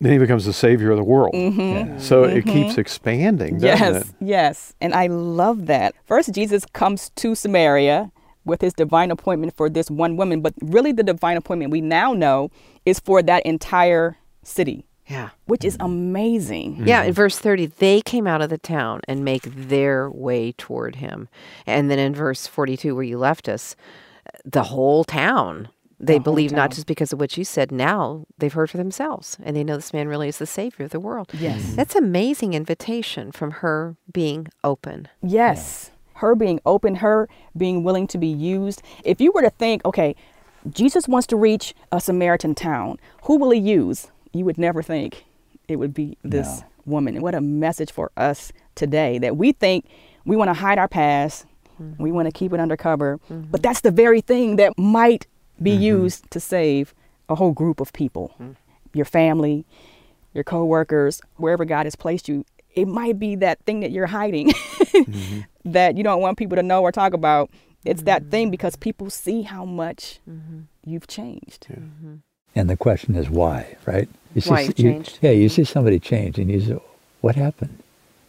then 0.00 0.12
he 0.12 0.18
becomes 0.18 0.44
the 0.44 0.52
savior 0.52 0.90
of 0.92 0.96
the 0.96 1.04
world. 1.04 1.34
So 2.00 2.22
it 2.24 2.44
keeps 2.46 2.78
expanding, 2.78 3.58
doesn't 3.58 3.78
Mm-hmm. 3.78 3.94
yes, 3.94 4.08
it? 4.08 4.14
yes. 4.20 4.74
And 4.80 4.94
I 4.94 5.08
love 5.08 5.66
that. 5.66 5.94
First, 6.04 6.32
Jesus 6.32 6.64
comes 6.72 7.10
to 7.16 7.34
Samaria 7.34 8.12
with 8.48 8.60
his 8.60 8.72
divine 8.72 9.10
appointment 9.10 9.54
for 9.56 9.70
this 9.70 9.90
one 9.90 10.16
woman, 10.16 10.40
but 10.40 10.54
really 10.62 10.90
the 10.92 11.02
divine 11.04 11.36
appointment 11.36 11.70
we 11.70 11.80
now 11.80 12.12
know 12.12 12.50
is 12.84 12.98
for 12.98 13.22
that 13.22 13.44
entire 13.46 14.16
city, 14.42 14.84
Yeah. 15.06 15.30
which 15.46 15.64
is 15.64 15.76
amazing. 15.80 16.74
Mm-hmm. 16.76 16.86
Yeah, 16.88 17.02
in 17.04 17.12
verse 17.12 17.38
30, 17.38 17.66
they 17.66 18.00
came 18.00 18.26
out 18.26 18.42
of 18.42 18.50
the 18.50 18.58
town 18.58 19.00
and 19.06 19.24
make 19.24 19.42
their 19.44 20.10
way 20.10 20.52
toward 20.52 20.96
him. 20.96 21.28
And 21.66 21.90
then 21.90 21.98
in 21.98 22.14
verse 22.14 22.46
42, 22.46 22.94
where 22.94 23.04
you 23.04 23.18
left 23.18 23.48
us, 23.48 23.76
the 24.44 24.64
whole 24.64 25.04
town, 25.04 25.68
they 26.00 26.14
whole 26.14 26.20
believe 26.22 26.52
not 26.52 26.70
just 26.70 26.86
because 26.86 27.12
of 27.12 27.18
what 27.20 27.36
you 27.36 27.44
said, 27.44 27.72
now 27.72 28.24
they've 28.38 28.52
heard 28.52 28.70
for 28.70 28.76
themselves 28.76 29.36
and 29.42 29.56
they 29.56 29.64
know 29.64 29.74
this 29.76 29.92
man 29.92 30.06
really 30.08 30.28
is 30.28 30.38
the 30.38 30.46
Savior 30.46 30.84
of 30.84 30.92
the 30.92 31.00
world. 31.00 31.30
Yes. 31.34 31.74
That's 31.74 31.96
amazing 31.96 32.54
invitation 32.54 33.32
from 33.32 33.50
her 33.62 33.96
being 34.12 34.46
open. 34.62 35.08
Yes. 35.22 35.90
Her 36.18 36.34
being 36.34 36.60
open, 36.66 36.96
her 36.96 37.28
being 37.56 37.82
willing 37.82 38.06
to 38.08 38.18
be 38.18 38.28
used. 38.28 38.82
If 39.04 39.20
you 39.20 39.32
were 39.32 39.42
to 39.42 39.50
think, 39.50 39.84
okay, 39.84 40.14
Jesus 40.70 41.08
wants 41.08 41.26
to 41.28 41.36
reach 41.36 41.74
a 41.92 42.00
Samaritan 42.00 42.54
town, 42.54 42.98
who 43.22 43.36
will 43.36 43.50
he 43.50 43.60
use? 43.60 44.08
You 44.32 44.44
would 44.44 44.58
never 44.58 44.82
think 44.82 45.24
it 45.68 45.76
would 45.76 45.94
be 45.94 46.16
this 46.22 46.60
No. 46.60 46.66
woman. 46.86 47.14
And 47.14 47.22
what 47.22 47.34
a 47.34 47.40
message 47.40 47.92
for 47.92 48.10
us 48.16 48.52
today 48.74 49.18
that 49.18 49.36
we 49.36 49.52
think 49.52 49.86
we 50.24 50.36
want 50.36 50.48
to 50.48 50.54
hide 50.54 50.78
our 50.78 50.88
past, 50.88 51.46
mm-hmm. 51.80 52.02
we 52.02 52.12
want 52.12 52.26
to 52.26 52.32
keep 52.32 52.52
it 52.52 52.60
undercover, 52.60 53.18
mm-hmm. 53.30 53.50
but 53.50 53.62
that's 53.62 53.80
the 53.80 53.90
very 53.90 54.20
thing 54.20 54.56
that 54.56 54.72
might 54.76 55.26
be 55.62 55.72
mm-hmm. 55.72 55.82
used 55.82 56.30
to 56.30 56.40
save 56.40 56.94
a 57.28 57.34
whole 57.34 57.52
group 57.52 57.80
of 57.80 57.92
people. 57.92 58.34
Mm. 58.40 58.56
Your 58.94 59.04
family, 59.04 59.66
your 60.34 60.44
coworkers, 60.44 61.20
wherever 61.36 61.64
God 61.64 61.86
has 61.86 61.94
placed 61.94 62.28
you, 62.28 62.44
it 62.74 62.86
might 62.86 63.18
be 63.18 63.34
that 63.36 63.58
thing 63.64 63.80
that 63.80 63.90
you're 63.90 64.06
hiding 64.06 64.52
that 65.72 65.96
you 65.96 66.02
don't 66.02 66.20
want 66.20 66.38
people 66.38 66.56
to 66.56 66.62
know 66.62 66.82
or 66.82 66.92
talk 66.92 67.12
about. 67.12 67.50
It's 67.84 68.02
that 68.02 68.22
mm-hmm. 68.22 68.30
thing 68.30 68.50
because 68.50 68.76
people 68.76 69.08
see 69.10 69.42
how 69.42 69.64
much 69.64 70.20
mm-hmm. 70.28 70.62
you've 70.84 71.06
changed. 71.06 71.68
And 72.54 72.68
the 72.68 72.76
question 72.76 73.14
is 73.14 73.30
why, 73.30 73.76
right? 73.86 74.08
You 74.34 74.42
Why 74.42 74.62
you've 74.62 74.78
you- 74.78 74.92
changed. 74.92 75.18
yeah, 75.22 75.30
you 75.30 75.48
see 75.48 75.64
somebody 75.64 75.98
change 75.98 76.38
and 76.38 76.50
you 76.50 76.60
say, 76.60 76.78
what 77.20 77.36
happened? 77.36 77.82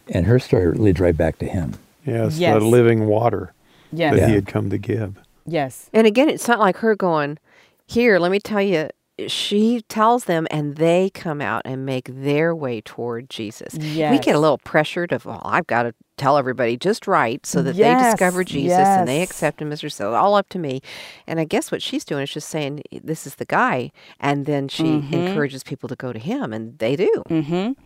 And 0.08 0.26
her 0.26 0.38
story 0.38 0.72
leads 0.72 1.00
right 1.00 1.16
back 1.16 1.38
to 1.38 1.46
him. 1.46 1.74
Yes, 2.04 2.38
Yes. 2.38 2.58
the 2.58 2.64
living 2.64 3.06
water 3.06 3.52
Yes. 3.92 4.14
that 4.14 4.20
Yeah. 4.20 4.28
he 4.28 4.34
had 4.34 4.46
come 4.46 4.70
to 4.70 4.78
give. 4.78 5.18
Yes. 5.46 5.90
And 5.92 6.06
again, 6.06 6.28
it's 6.28 6.48
not 6.48 6.58
like 6.58 6.78
her 6.78 6.94
going, 6.94 7.38
Here, 7.86 8.18
let 8.20 8.30
me 8.30 8.38
tell 8.38 8.62
you. 8.62 8.88
She 9.28 9.82
tells 9.88 10.24
them, 10.24 10.46
and 10.50 10.76
they 10.76 11.10
come 11.10 11.40
out 11.40 11.62
and 11.64 11.84
make 11.86 12.08
their 12.12 12.54
way 12.54 12.80
toward 12.80 13.28
Jesus. 13.30 13.76
We 14.12 14.18
get 14.18 14.34
a 14.34 14.38
little 14.38 14.58
pressured 14.58 15.12
of, 15.12 15.24
well, 15.26 15.42
I've 15.44 15.66
got 15.66 15.84
to 15.84 15.94
tell 16.16 16.36
everybody 16.36 16.76
just 16.76 17.06
right 17.06 17.44
so 17.46 17.62
that 17.62 17.76
they 17.76 17.94
discover 18.12 18.44
Jesus 18.44 18.88
and 18.88 19.08
they 19.08 19.22
accept 19.22 19.60
him 19.62 19.72
as 19.72 19.80
their 19.80 19.90
Savior. 19.90 20.14
All 20.16 20.34
up 20.34 20.48
to 20.50 20.58
me. 20.58 20.80
And 21.26 21.40
I 21.40 21.44
guess 21.44 21.72
what 21.72 21.80
she's 21.82 22.04
doing 22.04 22.22
is 22.24 22.30
just 22.30 22.48
saying, 22.48 22.82
This 22.92 23.26
is 23.26 23.36
the 23.36 23.46
guy. 23.46 23.90
And 24.20 24.46
then 24.46 24.68
she 24.68 24.84
Mm-hmm. 24.84 25.14
encourages 25.14 25.62
people 25.62 25.88
to 25.88 25.96
go 25.96 26.12
to 26.12 26.18
him, 26.18 26.52
and 26.52 26.78
they 26.78 26.96
do. 26.96 27.22
Mm. 27.28 27.76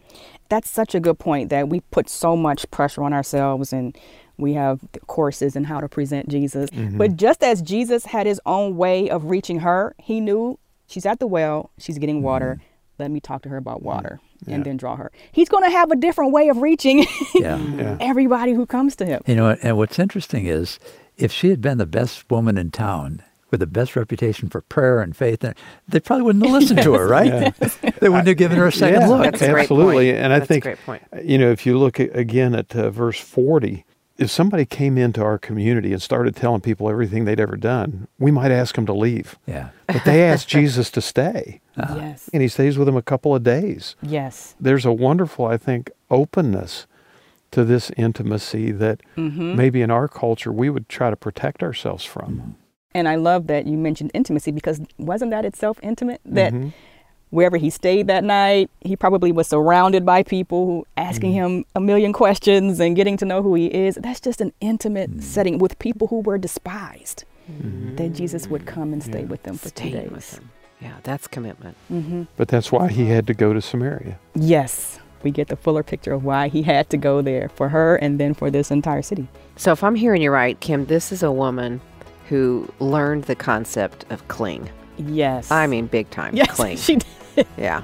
That's 0.48 0.70
such 0.70 0.94
a 0.94 1.00
good 1.00 1.18
point 1.18 1.48
that 1.50 1.68
we 1.68 1.80
put 1.80 2.08
so 2.08 2.36
much 2.36 2.70
pressure 2.70 3.02
on 3.02 3.12
ourselves 3.12 3.72
and 3.72 3.96
we 4.36 4.52
have 4.54 4.80
courses 5.06 5.54
in 5.56 5.64
how 5.64 5.80
to 5.80 5.88
present 5.88 6.28
Jesus. 6.28 6.68
But 6.72 7.16
just 7.16 7.42
as 7.42 7.62
Jesus 7.62 8.06
had 8.06 8.26
his 8.26 8.40
own 8.44 8.76
way 8.76 9.08
of 9.08 9.24
reaching 9.26 9.60
her, 9.60 9.94
he 9.98 10.20
knew 10.20 10.58
she's 10.86 11.06
at 11.06 11.20
the 11.20 11.26
well, 11.26 11.70
she's 11.78 11.98
getting 11.98 12.22
water. 12.22 12.60
Let 12.98 13.10
me 13.10 13.18
talk 13.20 13.42
to 13.42 13.48
her 13.48 13.56
about 13.56 13.82
water 13.82 14.20
and 14.46 14.64
then 14.64 14.76
draw 14.76 14.94
her. 14.96 15.10
He's 15.32 15.48
going 15.48 15.64
to 15.64 15.70
have 15.70 15.90
a 15.90 15.96
different 15.96 16.32
way 16.32 16.48
of 16.48 16.58
reaching 16.58 17.06
Yeah. 17.34 17.56
Yeah. 17.76 17.96
everybody 18.00 18.52
who 18.52 18.66
comes 18.66 18.94
to 18.96 19.04
him. 19.06 19.22
You 19.26 19.34
know, 19.34 19.56
and 19.62 19.76
what's 19.76 19.98
interesting 19.98 20.46
is 20.46 20.78
if 21.16 21.32
she 21.32 21.48
had 21.50 21.60
been 21.60 21.78
the 21.78 21.86
best 21.86 22.30
woman 22.30 22.56
in 22.56 22.70
town 22.70 23.22
with 23.50 23.60
the 23.60 23.66
best 23.66 23.96
reputation 23.96 24.48
for 24.48 24.60
prayer 24.60 25.00
and 25.00 25.16
faith, 25.16 25.40
then 25.40 25.54
they 25.88 25.98
probably 26.00 26.22
wouldn't 26.24 26.44
have 26.44 26.52
listened 26.60 26.82
to 26.82 26.92
her, 26.94 27.08
right? 27.08 27.54
they 28.00 28.08
wouldn't 28.08 28.28
have 28.28 28.36
given 28.36 28.58
her 28.58 28.66
a 28.68 28.72
second 28.72 29.00
yeah, 29.02 29.08
look. 29.08 29.22
That's 29.24 29.42
a 29.42 29.48
great 29.50 29.62
absolutely. 29.62 30.10
point. 30.12 30.18
And 30.22 30.32
I 30.32 30.38
That's 30.38 30.48
think, 30.48 30.64
great 30.64 30.78
point. 30.84 31.02
you 31.22 31.38
know, 31.38 31.50
if 31.50 31.64
you 31.66 31.78
look 31.78 31.98
at, 31.98 32.16
again 32.16 32.54
at 32.54 32.74
uh, 32.76 32.90
verse 32.90 33.18
40, 33.18 33.84
if 34.16 34.30
somebody 34.30 34.64
came 34.64 34.96
into 34.96 35.22
our 35.22 35.38
community 35.38 35.92
and 35.92 36.00
started 36.00 36.36
telling 36.36 36.60
people 36.60 36.88
everything 36.88 37.24
they'd 37.24 37.40
ever 37.40 37.56
done, 37.56 38.06
we 38.18 38.30
might 38.30 38.50
ask 38.52 38.74
them 38.76 38.86
to 38.86 38.92
leave. 38.92 39.36
Yeah. 39.46 39.70
But 39.88 40.04
they 40.04 40.22
asked 40.30 40.48
Jesus 40.48 40.90
to 40.92 41.00
stay, 41.00 41.60
Yes. 41.76 42.30
and 42.32 42.40
he 42.42 42.48
stays 42.48 42.78
with 42.78 42.86
them 42.86 42.96
a 42.96 43.02
couple 43.02 43.34
of 43.34 43.42
days. 43.42 43.96
Yes. 44.02 44.54
There's 44.60 44.84
a 44.84 44.92
wonderful, 44.92 45.46
I 45.46 45.56
think, 45.56 45.90
openness 46.10 46.86
to 47.50 47.64
this 47.64 47.90
intimacy 47.96 48.70
that 48.72 49.00
Mm-hmm. 49.16 49.56
maybe 49.56 49.82
in 49.82 49.90
our 49.90 50.06
culture 50.08 50.52
we 50.52 50.70
would 50.70 50.88
try 50.88 51.10
to 51.10 51.16
protect 51.16 51.62
ourselves 51.62 52.04
from. 52.04 52.56
And 52.94 53.08
I 53.08 53.16
love 53.16 53.48
that 53.48 53.66
you 53.66 53.76
mentioned 53.76 54.12
intimacy 54.14 54.52
because 54.52 54.80
wasn't 54.98 55.32
that 55.32 55.44
itself 55.44 55.78
intimate? 55.82 56.20
That 56.24 56.52
Mhm. 56.52 56.72
Wherever 57.30 57.56
he 57.56 57.70
stayed 57.70 58.06
that 58.06 58.24
night, 58.24 58.70
he 58.80 58.96
probably 58.96 59.32
was 59.32 59.48
surrounded 59.48 60.06
by 60.06 60.22
people 60.22 60.66
who 60.66 60.86
asking 60.96 61.32
mm. 61.32 61.34
him 61.34 61.64
a 61.74 61.80
million 61.80 62.12
questions 62.12 62.80
and 62.80 62.96
getting 62.96 63.16
to 63.16 63.24
know 63.24 63.42
who 63.42 63.54
he 63.54 63.66
is. 63.66 63.96
That's 63.96 64.20
just 64.20 64.40
an 64.40 64.52
intimate 64.60 65.10
mm. 65.10 65.22
setting 65.22 65.58
with 65.58 65.78
people 65.78 66.08
who 66.08 66.20
were 66.20 66.38
despised. 66.38 67.24
Mm-hmm. 67.50 67.96
That 67.96 68.14
Jesus 68.14 68.48
would 68.48 68.64
come 68.64 68.94
and 68.94 69.02
stay 69.02 69.24
with 69.24 69.42
them 69.42 69.58
for 69.58 69.68
two 69.68 69.90
Staying 69.90 70.08
days. 70.08 70.40
Yeah, 70.80 70.94
that's 71.02 71.26
commitment. 71.26 71.76
Mm-hmm. 71.92 72.22
But 72.36 72.48
that's 72.48 72.72
why 72.72 72.88
he 72.88 73.06
had 73.06 73.26
to 73.26 73.34
go 73.34 73.52
to 73.52 73.60
Samaria. 73.60 74.18
Yes, 74.34 74.98
we 75.22 75.30
get 75.30 75.48
the 75.48 75.56
fuller 75.56 75.82
picture 75.82 76.12
of 76.12 76.24
why 76.24 76.48
he 76.48 76.62
had 76.62 76.88
to 76.90 76.96
go 76.96 77.22
there 77.22 77.48
for 77.50 77.68
her 77.70 77.96
and 77.96 78.18
then 78.18 78.34
for 78.34 78.50
this 78.50 78.70
entire 78.70 79.02
city. 79.02 79.28
So, 79.56 79.72
if 79.72 79.84
I'm 79.84 79.94
hearing 79.94 80.22
you 80.22 80.30
right, 80.30 80.58
Kim, 80.60 80.86
this 80.86 81.12
is 81.12 81.22
a 81.22 81.32
woman 81.32 81.80
who 82.28 82.72
learned 82.80 83.24
the 83.24 83.34
concept 83.34 84.04
of 84.10 84.26
cling. 84.28 84.70
Yes. 84.98 85.50
I 85.50 85.66
mean, 85.66 85.86
big 85.86 86.10
time 86.10 86.34
yes, 86.34 86.50
cling. 86.56 86.76
she 86.76 86.96
did. 86.96 87.46
yeah. 87.56 87.82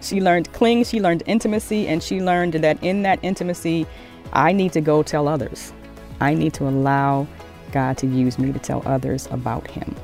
She 0.00 0.20
learned 0.20 0.52
cling, 0.52 0.84
she 0.84 1.00
learned 1.00 1.22
intimacy, 1.26 1.88
and 1.88 2.02
she 2.02 2.20
learned 2.20 2.54
that 2.54 2.82
in 2.82 3.02
that 3.02 3.18
intimacy, 3.22 3.86
I 4.32 4.52
need 4.52 4.72
to 4.72 4.80
go 4.80 5.02
tell 5.02 5.28
others. 5.28 5.72
I 6.20 6.34
need 6.34 6.54
to 6.54 6.68
allow 6.68 7.26
God 7.72 7.98
to 7.98 8.06
use 8.06 8.38
me 8.38 8.52
to 8.52 8.58
tell 8.58 8.82
others 8.86 9.28
about 9.30 9.70
Him. 9.70 9.94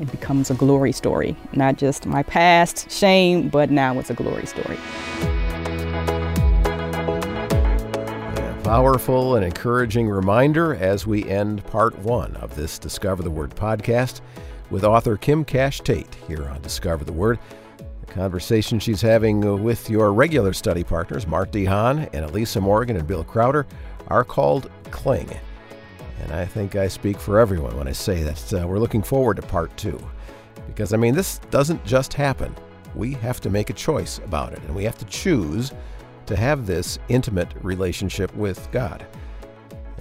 It 0.00 0.10
becomes 0.10 0.50
a 0.50 0.54
glory 0.54 0.92
story, 0.92 1.36
not 1.52 1.76
just 1.76 2.06
my 2.06 2.22
past 2.22 2.90
shame, 2.90 3.48
but 3.48 3.70
now 3.70 3.98
it's 3.98 4.10
a 4.10 4.14
glory 4.14 4.46
story. 4.46 4.78
powerful 8.70 9.34
and 9.34 9.44
encouraging 9.44 10.08
reminder 10.08 10.76
as 10.76 11.04
we 11.04 11.28
end 11.28 11.66
part 11.66 11.98
one 11.98 12.36
of 12.36 12.54
this 12.54 12.78
Discover 12.78 13.24
the 13.24 13.30
Word 13.30 13.50
podcast 13.50 14.20
with 14.70 14.84
author 14.84 15.16
Kim 15.16 15.44
Cash 15.44 15.80
Tate 15.80 16.14
here 16.26 16.48
on 16.48 16.62
Discover 16.62 17.04
the 17.04 17.12
Word. 17.12 17.38
The 18.06 18.12
conversation 18.12 18.78
she's 18.78 19.02
having 19.02 19.62
with 19.62 19.90
your 19.90 20.12
regular 20.12 20.52
study 20.52 20.84
partners, 20.84 21.26
Mart 21.26 21.52
DeHaan 21.52 22.08
and 22.12 22.24
Elisa 22.24 22.60
Morgan 22.60 22.96
and 22.96 23.06
Bill 23.06 23.24
Crowder, 23.24 23.66
are 24.08 24.24
called 24.24 24.70
Cling. 24.90 25.30
And 26.22 26.32
I 26.32 26.44
think 26.44 26.76
I 26.76 26.88
speak 26.88 27.18
for 27.18 27.38
everyone 27.38 27.76
when 27.76 27.88
I 27.88 27.92
say 27.92 28.22
that 28.22 28.54
uh, 28.54 28.66
we're 28.66 28.78
looking 28.78 29.02
forward 29.02 29.36
to 29.36 29.42
part 29.42 29.76
two. 29.76 29.98
Because, 30.66 30.92
I 30.92 30.96
mean, 30.96 31.14
this 31.14 31.38
doesn't 31.50 31.84
just 31.84 32.12
happen. 32.12 32.54
We 32.94 33.14
have 33.14 33.40
to 33.40 33.50
make 33.50 33.70
a 33.70 33.74
choice 33.74 34.18
about 34.18 34.52
it, 34.52 34.60
and 34.62 34.74
we 34.74 34.84
have 34.84 34.98
to 34.98 35.04
choose 35.06 35.72
to 36.26 36.36
have 36.36 36.66
this 36.66 36.98
intimate 37.08 37.52
relationship 37.62 38.34
with 38.36 38.70
God. 38.70 39.04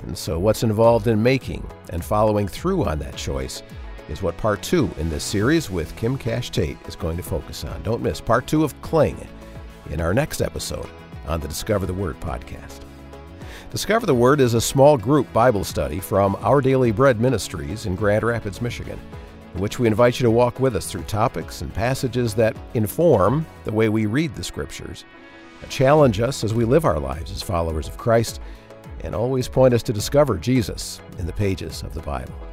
And 0.04 0.18
so, 0.18 0.40
what's 0.40 0.64
involved 0.64 1.08
in 1.08 1.22
making 1.22 1.68
and 1.90 2.04
following 2.04 2.48
through 2.48 2.86
on 2.86 3.00
that 3.00 3.16
choice 3.16 3.64
is 4.10 4.22
what 4.22 4.36
part 4.38 4.62
two 4.62 4.90
in 4.98 5.10
this 5.10 5.24
series 5.24 5.70
with 5.70 5.96
Kim 5.96 6.18
Cash 6.18 6.50
Tate 6.50 6.78
is 6.88 6.96
going 6.96 7.18
to 7.18 7.24
focus 7.24 7.64
on. 7.64 7.82
Don't 7.84 8.02
miss 8.02 8.20
part 8.20 8.48
two 8.48 8.64
of 8.64 8.80
Cling 8.82 9.28
in 9.90 10.02
our 10.02 10.14
next 10.14 10.42
episode 10.42 10.90
on 11.28 11.40
the 11.40 11.48
Discover 11.48 11.86
the 11.86 11.94
Word 11.94 12.20
podcast. 12.20 12.82
Discover 13.72 14.06
the 14.06 14.16
Word 14.16 14.42
is 14.42 14.56
a 14.56 14.62
small 14.62 14.98
group 14.98 15.32
Bible 15.32 15.64
study 15.64 16.00
from 16.00 16.36
Our 16.42 16.60
Daily 16.60 16.92
Bread 16.92 17.22
Ministries 17.22 17.86
in 17.86 17.96
Grand 17.96 18.24
Rapids, 18.24 18.62
Michigan, 18.62 19.00
in 19.54 19.62
which 19.62 19.80
we 19.80 19.88
invite 19.88 20.20
you 20.20 20.24
to 20.24 20.32
walk 20.32 20.60
with 20.60 20.76
us 20.76 20.92
through 20.92 21.04
topics 21.04 21.62
and 21.62 21.74
passages 21.74 22.34
that 22.34 22.58
inform 22.74 23.46
the 23.64 23.72
way 23.72 23.90
we 23.90 24.08
read 24.08 24.36
the 24.36 24.44
Scriptures 24.44 25.06
challenge 25.68 26.20
us 26.20 26.44
as 26.44 26.54
we 26.54 26.64
live 26.66 26.86
our 26.86 27.00
lives 27.00 27.32
as 27.32 27.42
followers 27.42 27.88
of 27.88 27.98
Christ, 27.98 28.40
and 29.04 29.16
always 29.16 29.48
point 29.48 29.74
us 29.74 29.84
to 29.84 29.94
discover 29.94 30.38
Jesus 30.38 31.02
in 31.18 31.26
the 31.26 31.34
pages 31.34 31.84
of 31.84 31.94
the 31.94 32.02
Bible. 32.02 32.49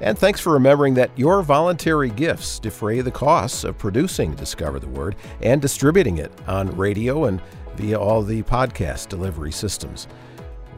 And 0.00 0.18
thanks 0.18 0.40
for 0.40 0.54
remembering 0.54 0.94
that 0.94 1.10
your 1.16 1.42
voluntary 1.42 2.08
gifts 2.08 2.58
defray 2.58 3.02
the 3.02 3.10
costs 3.10 3.64
of 3.64 3.76
producing 3.76 4.34
Discover 4.34 4.80
the 4.80 4.88
Word 4.88 5.16
and 5.42 5.60
distributing 5.60 6.18
it 6.18 6.32
on 6.46 6.74
radio 6.76 7.24
and 7.24 7.40
via 7.76 7.98
all 7.98 8.22
the 8.22 8.42
podcast 8.42 9.08
delivery 9.08 9.52
systems. 9.52 10.08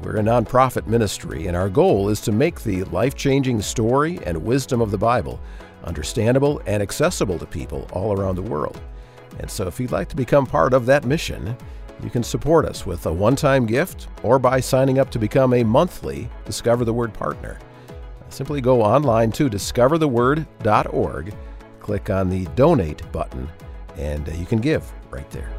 We're 0.02 0.16
a 0.16 0.22
nonprofit 0.22 0.88
ministry, 0.88 1.46
and 1.46 1.56
our 1.56 1.68
goal 1.68 2.08
is 2.08 2.20
to 2.22 2.32
make 2.32 2.62
the 2.62 2.82
life 2.84 3.14
changing 3.14 3.62
story 3.62 4.18
and 4.26 4.44
wisdom 4.44 4.80
of 4.80 4.90
the 4.90 4.98
Bible 4.98 5.40
understandable 5.84 6.60
and 6.66 6.82
accessible 6.82 7.38
to 7.38 7.46
people 7.46 7.88
all 7.92 8.18
around 8.18 8.34
the 8.34 8.42
world. 8.42 8.80
And 9.38 9.48
so, 9.48 9.68
if 9.68 9.78
you'd 9.78 9.92
like 9.92 10.08
to 10.08 10.16
become 10.16 10.46
part 10.46 10.74
of 10.74 10.86
that 10.86 11.04
mission, 11.04 11.56
you 12.02 12.10
can 12.10 12.24
support 12.24 12.64
us 12.64 12.84
with 12.84 13.06
a 13.06 13.12
one 13.12 13.36
time 13.36 13.66
gift 13.66 14.08
or 14.24 14.40
by 14.40 14.58
signing 14.58 14.98
up 14.98 15.10
to 15.12 15.20
become 15.20 15.54
a 15.54 15.62
monthly 15.62 16.28
Discover 16.44 16.84
the 16.84 16.92
Word 16.92 17.14
partner. 17.14 17.58
Simply 18.32 18.62
go 18.62 18.80
online 18.80 19.30
to 19.32 19.50
discovertheword.org, 19.50 21.34
click 21.80 22.08
on 22.08 22.30
the 22.30 22.46
donate 22.56 23.12
button, 23.12 23.46
and 23.98 24.26
uh, 24.26 24.32
you 24.32 24.46
can 24.46 24.58
give 24.58 24.90
right 25.10 25.30
there. 25.30 25.52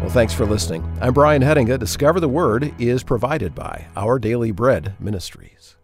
Well, 0.00 0.10
thanks 0.10 0.34
for 0.34 0.46
listening. 0.46 0.82
I'm 1.00 1.14
Brian 1.14 1.42
Hedinga. 1.42 1.78
Discover 1.78 2.18
the 2.18 2.28
Word 2.28 2.74
is 2.80 3.04
provided 3.04 3.54
by 3.54 3.86
Our 3.94 4.18
Daily 4.18 4.50
Bread 4.50 4.96
Ministries. 4.98 5.76